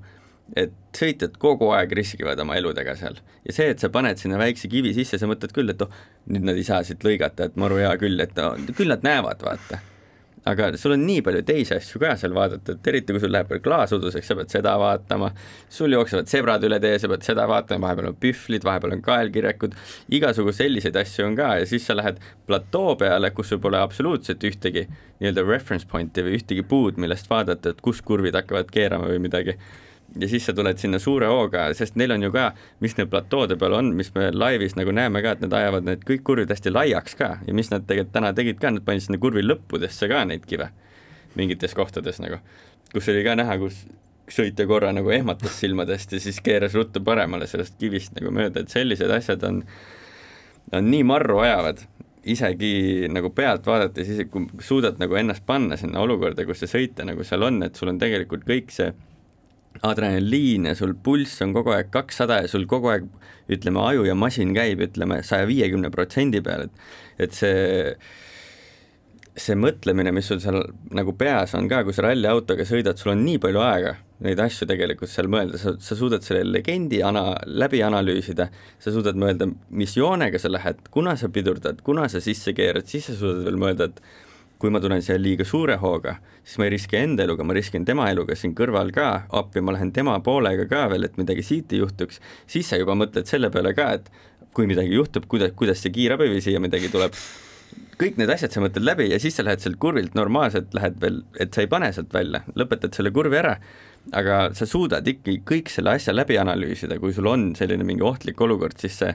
et 0.56 0.74
sõitjad 0.96 1.36
kogu 1.42 1.72
aeg 1.76 1.92
riskivad 1.92 2.40
oma 2.40 2.56
eludega 2.56 2.96
seal. 2.96 3.20
ja 3.46 3.54
see, 3.54 3.70
et 3.74 3.84
sa 3.84 3.90
paned 3.90 4.18
sinna 4.18 4.40
väikse 4.40 4.72
kivi 4.72 4.94
sisse, 4.94 5.20
sa 5.20 5.28
mõtled 5.28 5.54
küll, 5.56 5.70
et 5.74 5.82
oh, 5.82 5.92
nüüd 6.32 6.48
nad 6.48 6.56
ei 6.58 6.64
saa 6.68 6.84
siit 6.88 7.04
lõigata, 7.04 7.50
et 7.50 7.60
maru 7.60 7.82
hea 7.84 7.94
küll, 8.00 8.20
et 8.24 8.36
no, 8.40 8.56
küll 8.74 8.94
nad 8.94 9.04
näevad, 9.04 9.44
vaata 9.44 9.84
aga 10.48 10.70
sul 10.80 10.96
on 10.96 11.04
nii 11.08 11.22
palju 11.26 11.44
teisi 11.48 11.76
asju 11.76 12.02
ka 12.02 12.14
seal 12.20 12.36
vaadata, 12.36 12.76
et 12.76 12.90
eriti 12.92 13.16
kui 13.16 13.24
sul 13.24 13.34
läheb 13.34 13.50
veel 13.52 13.62
klaas 13.64 13.94
uduseks, 13.96 14.28
sa 14.30 14.38
pead 14.40 14.54
seda 14.54 14.76
vaatama, 14.82 15.32
sul 15.78 15.96
jooksevad 15.96 16.30
sebrad 16.32 16.66
üle 16.68 16.80
tee, 16.84 16.96
sa 17.02 17.10
pead 17.12 17.26
seda 17.28 17.48
vaatama, 17.50 17.88
vahepeal 17.88 18.12
on 18.12 18.20
pühvlid, 18.22 18.68
vahepeal 18.68 18.98
on 18.98 19.04
kaelkirjakud, 19.06 19.76
igasugu 20.20 20.54
selliseid 20.56 21.00
asju 21.04 21.28
on 21.28 21.38
ka 21.40 21.54
ja 21.62 21.68
siis 21.70 21.88
sa 21.88 21.98
lähed 21.98 22.22
platoo 22.50 22.96
peale, 23.00 23.32
kus 23.36 23.54
sul 23.54 23.62
pole 23.64 23.82
absoluutselt 23.82 24.44
ühtegi 24.48 24.88
nii-öelda 24.88 25.44
reference 25.48 25.88
point'i 25.90 26.26
või 26.26 26.38
ühtegi 26.40 26.64
puud, 26.68 27.02
millest 27.02 27.30
vaadata, 27.32 27.74
et 27.74 27.84
kus 27.84 28.02
kurvid 28.06 28.38
hakkavad 28.38 28.72
keerama 28.74 29.12
või 29.12 29.24
midagi 29.28 29.58
ja 30.22 30.30
siis 30.30 30.46
sa 30.48 30.54
tuled 30.56 30.80
sinna 30.82 31.00
suure 31.02 31.30
hooga, 31.32 31.68
sest 31.78 31.98
neil 32.00 32.14
on 32.16 32.26
ju 32.26 32.32
ka, 32.34 32.50
mis 32.84 32.96
neil 32.98 33.10
platoode 33.12 33.58
peal 33.60 33.76
on, 33.78 33.94
mis 33.98 34.10
me 34.16 34.30
laivis 34.34 34.78
nagu 34.80 34.94
näeme 34.96 35.22
ka, 35.26 35.36
et 35.38 35.46
nad 35.46 35.54
ajavad 35.60 35.88
need 35.88 36.06
kõik 36.08 36.26
kurvid 36.28 36.52
hästi 36.54 36.74
laiaks 36.74 37.18
ka. 37.20 37.32
Ja 37.48 37.56
mis 37.58 37.72
nad 37.74 37.88
tegelikult 37.90 38.16
täna 38.16 38.34
tegid 38.38 38.62
ka, 38.62 38.72
nad 38.74 38.86
panid 38.88 39.06
sinna 39.06 39.22
kurvi 39.22 39.46
lõppudesse 39.46 40.10
ka 40.12 40.24
neid 40.30 40.48
kive. 40.50 40.72
Mingites 41.38 41.76
kohtades 41.78 42.22
nagu, 42.24 42.42
kus 42.94 43.10
oli 43.14 43.24
ka 43.26 43.36
näha, 43.38 43.60
kus 43.62 43.84
sõitja 44.32 44.68
korra 44.68 44.92
nagu 44.96 45.12
ehmatas 45.14 45.56
silmadest 45.62 46.16
ja 46.16 46.20
siis 46.20 46.40
keeras 46.44 46.76
ruttu 46.76 47.02
paremale 47.04 47.48
sellest 47.48 47.78
kivist 47.80 48.16
nagu 48.18 48.34
mööda, 48.36 48.64
et 48.64 48.74
sellised 48.74 49.12
asjad 49.14 49.44
on, 49.48 49.62
on 50.76 50.90
nii 50.92 51.06
marru 51.08 51.40
ajavad, 51.46 51.86
isegi 52.28 53.08
nagu 53.12 53.32
pealt 53.36 53.68
vaadates, 53.68 54.10
isegi 54.10 54.32
kui 54.34 54.48
suudad 54.64 55.00
nagu 55.00 55.16
ennast 55.16 55.46
panna 55.48 55.78
sinna 55.80 56.02
olukorda, 56.04 56.44
kus 56.48 56.64
see 56.64 56.74
sõitja 56.74 57.06
nagu 57.08 57.24
seal 57.28 57.46
on, 57.48 57.62
et 57.64 57.80
sul 57.80 57.94
on 57.94 58.02
tegelikult 58.02 58.44
kõik 58.48 58.74
see 58.76 58.92
adrenaliin 59.86 60.70
ja 60.70 60.76
sul 60.78 60.96
pulss 61.04 61.42
on 61.46 61.54
kogu 61.56 61.74
aeg 61.76 61.92
kakssada 61.94 62.42
ja 62.44 62.52
sul 62.52 62.66
kogu 62.70 62.92
aeg 62.94 63.10
ütleme, 63.52 63.80
aju 63.80 64.08
ja 64.08 64.16
masin 64.16 64.54
käib, 64.56 64.82
ütleme, 64.84 65.22
saja 65.24 65.48
viiekümne 65.50 65.92
protsendi 65.94 66.42
peal, 66.44 66.68
et 66.68 67.28
et 67.28 67.34
see 67.34 67.94
see 69.38 69.54
mõtlemine, 69.58 70.12
mis 70.16 70.26
sul 70.26 70.40
seal 70.42 70.64
nagu 70.98 71.14
peas 71.18 71.54
on 71.58 71.68
ka, 71.70 71.84
kui 71.86 71.94
sa 71.94 72.08
ralliautoga 72.08 72.66
sõidad, 72.66 72.98
sul 72.98 73.14
on 73.14 73.22
nii 73.26 73.38
palju 73.42 73.62
aega 73.62 73.94
neid 74.26 74.40
asju 74.42 74.66
tegelikult 74.70 75.12
seal 75.12 75.30
mõelda, 75.30 75.60
sa, 75.62 75.76
sa 75.84 75.98
suudad 75.98 76.26
selle 76.26 76.42
legendi 76.50 77.04
ana-, 77.06 77.38
läbi 77.46 77.84
analüüsida, 77.86 78.50
sa 78.82 78.94
suudad 78.94 79.20
mõelda, 79.20 79.50
mis 79.70 79.94
joonega 79.98 80.42
sa 80.42 80.50
lähed, 80.50 80.82
kuna 80.94 81.14
sa 81.22 81.30
pidurdad, 81.34 81.84
kuna 81.86 82.08
sa 82.10 82.22
sisse 82.24 82.56
keerad, 82.58 82.90
siis 82.90 83.12
sa 83.12 83.18
suudad 83.20 83.46
veel 83.46 83.62
mõelda, 83.62 83.92
et 83.92 84.02
kui 84.62 84.72
ma 84.74 84.82
tulen 84.82 85.04
siia 85.06 85.18
liiga 85.22 85.46
suure 85.46 85.78
hooga, 85.82 86.18
siis 86.44 86.58
ma 86.58 86.68
ei 86.68 86.74
riski 86.74 86.98
enda 87.00 87.26
eluga, 87.28 87.46
ma 87.46 87.56
riskin 87.58 87.86
tema 87.86 88.08
eluga 88.12 88.36
siin 88.38 88.56
kõrval 88.58 88.92
ka 88.96 89.10
appi, 89.40 89.62
ma 89.62 89.76
lähen 89.76 89.92
tema 89.94 90.18
poolega 90.26 90.66
ka 90.70 90.88
veel, 90.92 91.06
et 91.08 91.18
midagi 91.20 91.46
siit 91.46 91.76
ei 91.76 91.84
juhtuks, 91.84 92.22
siis 92.50 92.70
sa 92.70 92.80
juba 92.82 92.98
mõtled 92.98 93.30
selle 93.30 93.52
peale 93.54 93.76
ka, 93.78 93.92
et 94.00 94.10
kui 94.58 94.70
midagi 94.70 94.96
juhtub, 94.98 95.28
kuidas, 95.30 95.54
kuidas 95.58 95.84
see 95.84 95.94
kiirabi 95.94 96.32
või 96.32 96.42
siia 96.42 96.62
midagi 96.64 96.90
tuleb, 96.94 97.14
kõik 98.02 98.18
need 98.18 98.32
asjad 98.34 98.54
sa 98.54 98.64
mõtled 98.64 98.86
läbi 98.86 99.12
ja 99.12 99.20
siis 99.22 99.38
sa 99.38 99.46
lähed 99.46 99.62
sealt 99.62 99.78
kurvilt 99.82 100.18
normaalselt, 100.18 100.74
lähed 100.78 100.98
veel, 101.02 101.22
et 101.38 101.54
sa 101.54 101.62
ei 101.62 101.70
pane 101.70 101.92
sealt 101.94 102.14
välja, 102.14 102.42
lõpetad 102.58 102.98
selle 102.98 103.14
kurvi 103.14 103.38
ära, 103.38 103.58
aga 104.18 104.48
sa 104.58 104.66
suudad 104.70 105.06
ikkagi 105.06 105.44
kõik 105.46 105.70
selle 105.70 105.98
asja 105.98 106.16
läbi 106.16 106.40
analüüsida, 106.42 106.98
kui 107.02 107.14
sul 107.14 107.30
on 107.30 107.52
selline 107.60 107.86
mingi 107.86 108.06
ohtlik 108.08 108.42
olukord, 108.42 108.80
siis 108.82 108.98
see 109.04 109.14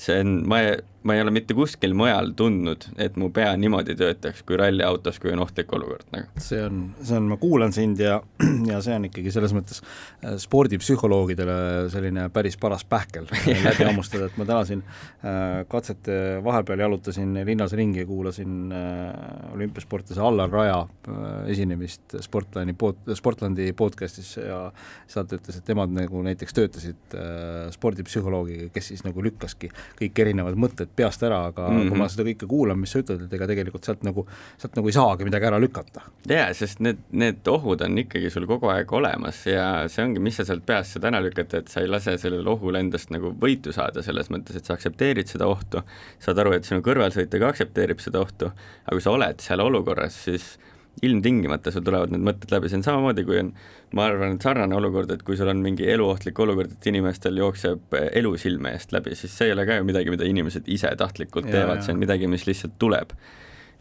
see 0.00 0.20
on, 0.22 0.42
ma 0.48 0.62
ma 1.02 1.16
ei 1.16 1.22
ole 1.22 1.32
mitte 1.34 1.54
kuskil 1.56 1.94
mujal 1.98 2.32
tundnud, 2.38 2.86
et 3.02 3.16
mu 3.20 3.30
pea 3.34 3.52
niimoodi 3.58 3.96
töötaks 3.98 4.44
kui 4.46 4.58
ralliautos, 4.60 5.18
kui 5.22 5.32
on 5.34 5.42
ohtlik 5.44 5.72
olukord 5.74 6.06
nagu. 6.14 6.28
see 6.42 6.60
on, 6.62 6.82
see 7.02 7.16
on, 7.18 7.28
ma 7.32 7.38
kuulan 7.40 7.74
sind 7.74 8.00
ja, 8.02 8.20
ja 8.70 8.80
see 8.84 8.94
on 8.96 9.08
ikkagi 9.08 9.32
selles 9.34 9.54
mõttes 9.56 9.82
äh, 9.82 10.36
spordipsühholoogidele 10.42 11.56
selline 11.92 12.28
päris 12.34 12.58
paras 12.60 12.84
pähkel 12.88 13.26
läbi 13.66 13.88
hammustada, 13.88 14.28
et 14.30 14.38
ma 14.40 14.46
täna 14.48 14.62
siin 14.68 14.84
äh, 14.84 15.62
katsete 15.70 16.18
vahepeal 16.44 16.84
jalutasin 16.86 17.34
linnas 17.46 17.74
ringi 17.78 18.04
ja 18.04 18.08
kuulasin 18.08 18.72
äh, 18.76 19.54
olümpiasportlase 19.56 20.22
Allar 20.22 20.50
Raja 20.52 20.78
äh, 20.82 21.50
esinemist 21.52 22.18
Sportlandi 22.22 22.76
pod-, 22.78 23.14
Sportlandi 23.18 23.72
podcastis 23.76 24.36
ja 24.38 24.64
sealt 25.10 25.34
ütles, 25.34 25.58
et 25.58 25.68
nemad 25.72 25.92
nagu 25.94 26.22
näiteks 26.24 26.56
töötasid 26.56 27.18
äh, 27.18 27.68
spordipsühholoogiga, 27.74 28.70
kes 28.74 28.92
siis 28.92 29.04
nagu 29.06 29.24
lükkaski 29.24 29.72
kõik 29.98 30.24
erinevad 30.24 30.58
mõtted 30.60 30.91
peast 30.96 31.22
ära, 31.22 31.46
aga 31.50 31.68
mm 31.68 31.78
-hmm. 31.78 31.88
kui 31.88 31.98
ma 31.98 32.08
seda 32.12 32.26
kõike 32.28 32.48
kuulan, 32.48 32.78
mis 32.80 32.92
sa 32.94 33.02
ütled, 33.02 33.24
et 33.26 33.32
ega 33.38 33.46
tegelikult 33.50 33.84
sealt 33.84 34.02
nagu, 34.06 34.26
sealt 34.58 34.76
nagu 34.76 34.88
ei 34.88 34.96
saagi 34.96 35.24
midagi 35.28 35.48
ära 35.50 35.60
lükata. 35.60 36.02
jaa, 36.28 36.54
sest 36.54 36.80
need, 36.80 36.98
need 37.10 37.48
ohud 37.48 37.82
on 37.82 37.98
ikkagi 37.98 38.30
sul 38.30 38.46
kogu 38.46 38.68
aeg 38.72 38.92
olemas 38.92 39.46
ja 39.46 39.88
see 39.88 40.04
ongi, 40.04 40.20
mis 40.20 40.36
sa 40.36 40.44
sealt 40.44 40.66
peast 40.66 40.96
saad 40.96 41.04
ära 41.04 41.20
lükata, 41.22 41.58
et 41.58 41.68
sa 41.68 41.80
ei 41.80 41.88
lase 41.88 42.18
sellel 42.18 42.48
ohul 42.48 42.74
endast 42.74 43.10
nagu 43.10 43.34
võitu 43.40 43.72
saada, 43.72 44.02
selles 44.02 44.30
mõttes, 44.30 44.56
et 44.56 44.64
sa 44.64 44.74
aktsepteerid 44.74 45.26
seda 45.26 45.46
ohtu, 45.46 45.82
saad 46.18 46.38
aru, 46.38 46.52
et 46.52 46.64
sinu 46.64 46.80
kõrvalsõitja 46.80 47.40
ka 47.40 47.48
aktsepteerib 47.48 48.00
seda 48.00 48.20
ohtu, 48.20 48.52
aga 48.86 48.96
kui 48.96 49.00
sa 49.00 49.10
oled 49.10 49.40
seal 49.40 49.60
olukorras, 49.60 50.24
siis 50.24 50.58
ilmtingimata 51.02 51.72
sul 51.72 51.84
tulevad 51.86 52.12
need 52.12 52.22
mõtted 52.26 52.52
läbi, 52.52 52.68
see 52.70 52.78
on 52.78 52.84
samamoodi, 52.86 53.24
kui 53.26 53.38
on, 53.40 53.52
ma 53.96 54.06
arvan, 54.10 54.36
et 54.36 54.44
sarnane 54.44 54.76
olukord, 54.76 55.10
et 55.14 55.22
kui 55.26 55.38
sul 55.38 55.50
on 55.50 55.62
mingi 55.64 55.86
eluohtlik 55.90 56.38
olukord, 56.44 56.74
et 56.76 56.88
inimestel 56.90 57.40
jookseb 57.40 57.96
elu 58.04 58.32
silme 58.40 58.74
eest 58.76 58.92
läbi, 58.94 59.16
siis 59.18 59.34
see 59.34 59.50
ei 59.50 59.56
ole 59.56 59.66
ka 59.68 59.80
ju 59.80 59.86
midagi, 59.88 60.12
mida 60.14 60.28
inimesed 60.28 60.68
ise 60.70 60.92
tahtlikult 61.00 61.48
ja, 61.48 61.56
teevad, 61.56 61.82
see 61.86 61.96
on 61.96 62.02
midagi, 62.02 62.28
mis 62.30 62.46
lihtsalt 62.48 62.76
tuleb. 62.82 63.16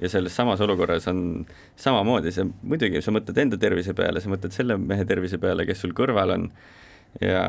ja 0.01 0.09
selles 0.09 0.33
samas 0.33 0.61
olukorras 0.65 1.05
on 1.11 1.45
samamoodi, 1.77 2.31
see 2.33 2.47
muidugi, 2.47 3.03
sa 3.05 3.13
mõtled 3.13 3.37
enda 3.37 3.59
tervise 3.61 3.93
peale, 3.93 4.21
sa 4.23 4.31
mõtled 4.31 4.55
selle 4.55 4.79
mehe 4.81 5.05
tervise 5.05 5.37
peale, 5.37 5.67
kes 5.67 5.83
sul 5.83 5.93
kõrval 5.93 6.33
on, 6.33 6.47
ja, 7.19 7.43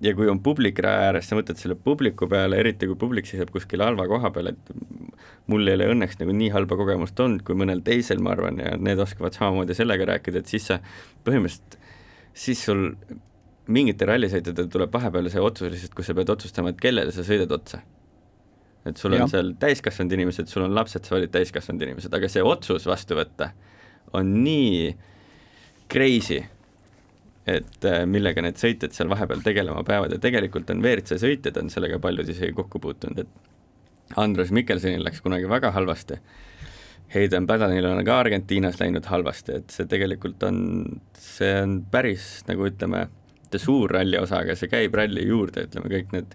ja 0.00 0.14
kui 0.16 0.28
on 0.30 0.40
publik 0.44 0.78
raja 0.82 1.10
ääres, 1.10 1.28
sa 1.28 1.36
mõtled 1.36 1.60
selle 1.60 1.76
publiku 1.76 2.28
peale, 2.30 2.56
eriti 2.62 2.88
kui 2.88 2.96
publik 3.00 3.28
seisab 3.28 3.52
kuskil 3.52 3.84
halva 3.84 4.06
koha 4.10 4.30
peal, 4.34 4.52
et 4.54 4.72
mul 5.52 5.68
ei 5.68 5.76
ole 5.76 5.90
õnneks 5.92 6.18
nagu 6.22 6.34
nii 6.36 6.50
halba 6.54 6.78
kogemust 6.80 7.20
olnud 7.20 7.44
kui 7.44 7.58
mõnel 7.58 7.84
teisel, 7.84 8.22
ma 8.24 8.32
arvan, 8.34 8.62
ja 8.62 8.74
need 8.80 9.02
oskavad 9.04 9.36
samamoodi 9.36 9.76
sellega 9.76 10.08
rääkida, 10.14 10.40
et 10.40 10.54
siis 10.54 10.70
sa 10.70 10.80
põhimõtteliselt, 11.26 11.78
siis 12.34 12.64
sul 12.64 12.86
mingitel 13.74 14.10
rallisõitjatel 14.12 14.70
tuleb 14.72 14.92
vahepeal 14.92 15.28
see 15.32 15.42
otsus 15.42 15.70
lihtsalt, 15.72 15.94
kus 15.96 16.08
sa 16.10 16.16
pead 16.16 16.32
otsustama, 16.32 16.72
et 16.72 16.80
kellele 16.80 17.12
sa 17.14 17.24
sõidad 17.26 17.52
otsa. 17.54 17.82
et 18.84 19.00
sul 19.00 19.14
on 19.16 19.22
ja. 19.22 19.28
seal 19.32 19.54
täiskasvanud 19.60 20.12
inimesed, 20.12 20.48
sul 20.48 20.66
on 20.66 20.74
lapsed, 20.76 21.06
sa 21.06 21.14
valid 21.14 21.32
täiskasvanud 21.32 21.86
inimesed, 21.86 22.12
aga 22.12 22.28
see 22.28 22.42
otsus 22.44 22.84
vastu 22.84 23.16
võtta 23.16 23.54
on 24.12 24.28
nii 24.44 24.90
crazy 25.88 26.42
et 27.46 27.86
äh, 27.88 28.04
millega 28.08 28.42
need 28.44 28.60
sõitjad 28.60 28.94
seal 28.96 29.10
vahepeal 29.12 29.42
tegelema 29.44 29.84
peavad. 29.86 30.14
Ja 30.14 30.22
tegelikult 30.22 30.70
on 30.72 30.82
WRC 30.84 31.18
sõitjad 31.20 31.58
on 31.60 31.70
sellega 31.72 32.00
paljud 32.02 32.28
isegi 32.32 32.54
kokku 32.56 32.80
puutunud, 32.80 33.24
et 33.24 34.16
Andres 34.20 34.52
Mikkelsonil 34.54 35.04
läks 35.04 35.22
kunagi 35.24 35.48
väga 35.50 35.72
halvasti, 35.74 36.20
Hayden 37.14 37.46
Padanil 37.46 37.86
on 37.86 38.00
ka 38.04 38.16
Argentiinas 38.22 38.78
läinud 38.80 39.06
halvasti, 39.06 39.58
et 39.60 39.74
see 39.74 39.86
tegelikult 39.88 40.42
on, 40.48 40.58
see 41.20 41.52
on 41.60 41.78
päris 41.90 42.42
nagu 42.48 42.66
ütleme, 42.68 43.04
mitte 43.42 43.60
suur 43.62 43.92
ralli 43.92 44.18
osa, 44.18 44.40
aga 44.42 44.56
see 44.58 44.72
käib 44.72 44.96
ralli 44.98 45.26
juurde, 45.28 45.68
ütleme 45.68 45.92
kõik 45.92 46.16
need, 46.16 46.32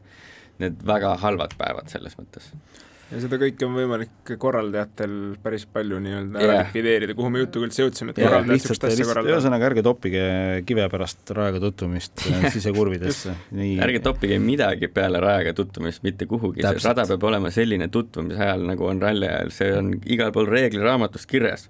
need 0.62 0.86
väga 0.88 1.15
halvad 1.24 1.58
päevad 1.60 1.92
selles 1.92 2.15
mõttes 2.19 2.52
ja 3.10 3.19
seda 3.23 3.39
kõike 3.41 3.65
on 3.65 3.73
võimalik 3.73 4.31
korraldajatel 4.41 5.13
päris 5.41 5.65
palju 5.69 5.97
nii-öelda 6.03 6.43
yeah. 6.43 6.60
likvideerida, 6.67 7.15
kuhu 7.17 7.31
me 7.33 7.41
jutuga 7.41 7.65
üldse 7.65 7.81
jõudsime, 7.81 8.13
et 8.13 8.21
yeah, 8.21 8.29
korraldajad 8.29 8.60
niisugust 8.60 8.85
asja 8.85 9.07
korraldavad. 9.07 9.35
ühesõnaga, 9.35 9.69
ärge 9.71 9.83
toppige 9.85 10.23
kive 10.69 10.85
pärast 10.93 11.33
rajaga 11.37 11.62
tutvumist 11.63 12.25
sisekurvidesse 12.55 13.35
ärge 13.85 14.03
toppige 14.05 14.37
midagi 14.43 14.91
peale 14.93 15.21
rajaga 15.23 15.55
tutvumist 15.57 16.05
mitte 16.05 16.29
kuhugi, 16.29 16.65
see 16.65 16.83
rada 16.85 17.07
peab 17.10 17.29
olema 17.31 17.53
selline 17.53 17.89
tutvumise 17.93 18.45
ajal, 18.45 18.67
nagu 18.69 18.89
on 18.91 19.01
ralli 19.01 19.29
ajal, 19.29 19.55
see 19.57 19.71
on 19.79 19.95
igal 20.05 20.35
pool 20.35 20.49
reegliraamatust 20.49 21.29
kirjas. 21.29 21.69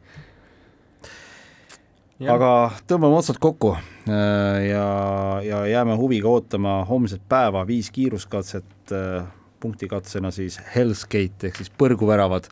Ja. 2.19 2.33
aga 2.35 2.47
tõmbame 2.83 3.15
otsad 3.15 3.37
kokku 3.39 3.77
äh, 3.77 4.57
ja, 4.67 4.87
ja 5.39 5.61
jääme 5.71 5.95
huviga 5.95 6.27
ootama 6.27 6.81
homset 6.89 7.21
päeva, 7.31 7.61
viis 7.63 7.87
kiiruskatset 7.95 8.91
äh, 8.91 9.23
punktikatsena 9.60 10.32
siis 10.36 10.60
Hell's 10.76 11.05
Gate 11.10 11.49
ehk 11.49 11.60
siis 11.62 11.72
põrguväravad 11.80 12.49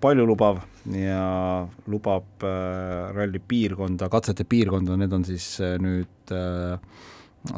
paljulubav 0.00 0.62
ja 0.96 1.22
lubab 1.90 2.44
ralli 3.12 3.40
piirkonda, 3.42 4.08
katsete 4.08 4.46
piirkonda, 4.48 4.96
need 4.96 5.12
on 5.12 5.26
siis 5.28 5.58
nüüd 5.82 6.32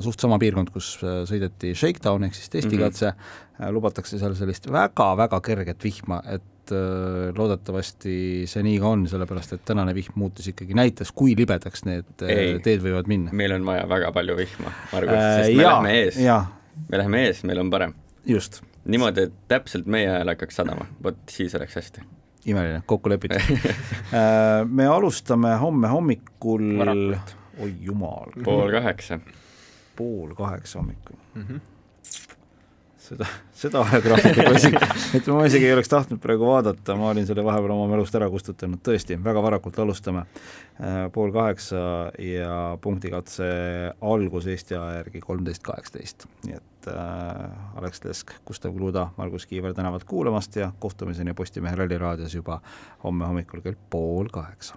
suht 0.03 0.23
sama 0.23 0.39
piirkond, 0.41 0.73
kus 0.75 0.97
sõideti 1.01 1.75
Shakedown 1.79 2.27
ehk 2.27 2.35
siis 2.35 2.51
testikatse 2.51 3.13
mm, 3.13 3.21
-hmm. 3.21 3.75
lubatakse 3.77 4.19
seal 4.19 4.35
sellist 4.39 4.67
väga-väga 4.73 5.41
kerget 5.45 5.85
vihma, 5.85 6.23
et 6.27 6.75
loodetavasti 7.37 8.47
see 8.51 8.63
nii 8.63 8.79
ka 8.83 8.93
on, 8.95 9.07
sellepärast 9.11 9.57
et 9.57 9.65
tänane 9.67 9.95
vihm 9.95 10.19
muutus 10.21 10.51
ikkagi, 10.53 10.75
näitas, 10.79 11.13
kui 11.13 11.35
libedaks 11.39 11.85
need 11.89 12.27
Ei, 12.27 12.59
teed 12.63 12.85
võivad 12.85 13.11
minna. 13.11 13.33
meil 13.33 13.57
on 13.57 13.67
vaja 13.67 13.89
väga 13.89 14.13
palju 14.15 14.37
vihma, 14.39 14.75
Margus 14.93 15.17
äh,, 15.17 15.33
sest 15.41 15.57
me 15.57 15.63
ja, 15.63 15.73
läheme 15.73 15.97
ees. 16.03 16.21
me 16.89 17.03
läheme 17.03 17.25
ees, 17.27 17.43
meil 17.45 17.65
on 17.65 17.71
parem. 17.71 17.95
Just. 18.31 18.63
Niimoodi, 18.85 19.29
et 19.29 19.35
täpselt 19.49 19.87
meie 19.91 20.09
ajal 20.09 20.33
hakkaks 20.33 20.57
sadama, 20.63 20.87
vot 21.05 21.19
siis 21.31 21.55
oleks 21.55 21.77
hästi. 21.77 22.07
imeline, 22.47 22.83
kokku 22.87 23.11
lepitud. 23.11 23.41
Äh, 24.11 24.67
me 24.67 24.87
alustame 24.91 25.53
homme 25.61 25.89
hommikul 25.89 26.81
oi 27.63 27.75
jumal. 27.81 28.33
pool 28.45 28.73
kaheksa. 28.73 29.21
pool 29.97 30.35
kaheksa 30.35 30.79
hommikul. 30.79 31.17
Mm. 31.35 31.43
-hmm 31.43 31.61
seda, 33.11 33.27
seda 33.57 33.83
ajagraafikut 33.85 34.47
ma 34.47 34.57
isegi, 34.59 34.81
et 35.19 35.29
ma 35.35 35.45
isegi 35.49 35.69
ei 35.69 35.75
oleks 35.75 35.91
tahtnud 35.91 36.21
praegu 36.23 36.49
vaadata, 36.51 36.97
ma 36.99 37.11
olin 37.11 37.27
selle 37.29 37.45
vahepeal 37.47 37.75
oma 37.75 37.89
mälust 37.91 38.17
ära 38.19 38.29
kustutanud, 38.33 38.83
tõesti, 38.87 39.19
väga 39.25 39.43
varakult 39.45 39.79
alustame, 39.83 40.27
äh, 40.79 41.03
pool 41.15 41.33
kaheksa 41.35 41.83
ja 42.23 42.57
punktikatse 42.83 43.51
algus 44.13 44.47
Eesti 44.51 44.79
aja 44.79 45.01
järgi 45.01 45.23
kolmteist 45.25 45.65
kaheksateist, 45.67 46.29
nii 46.47 46.59
et 46.61 46.70
äh, 46.87 47.77
Alex 47.77 48.05
Lesk, 48.05 48.31
Gustav 48.47 48.75
Kluda, 48.75 49.09
Margus 49.17 49.47
Kiiver 49.47 49.75
tänavad 49.75 50.05
kuulamast 50.07 50.57
ja 50.57 50.73
kohtumiseni 50.79 51.35
Postimehe 51.35 51.77
Ralliraadios 51.77 52.35
juba 52.35 52.61
homme 53.05 53.27
hommikul 53.27 53.61
kell 53.61 53.77
pool 53.91 54.29
kaheksa 54.33 54.77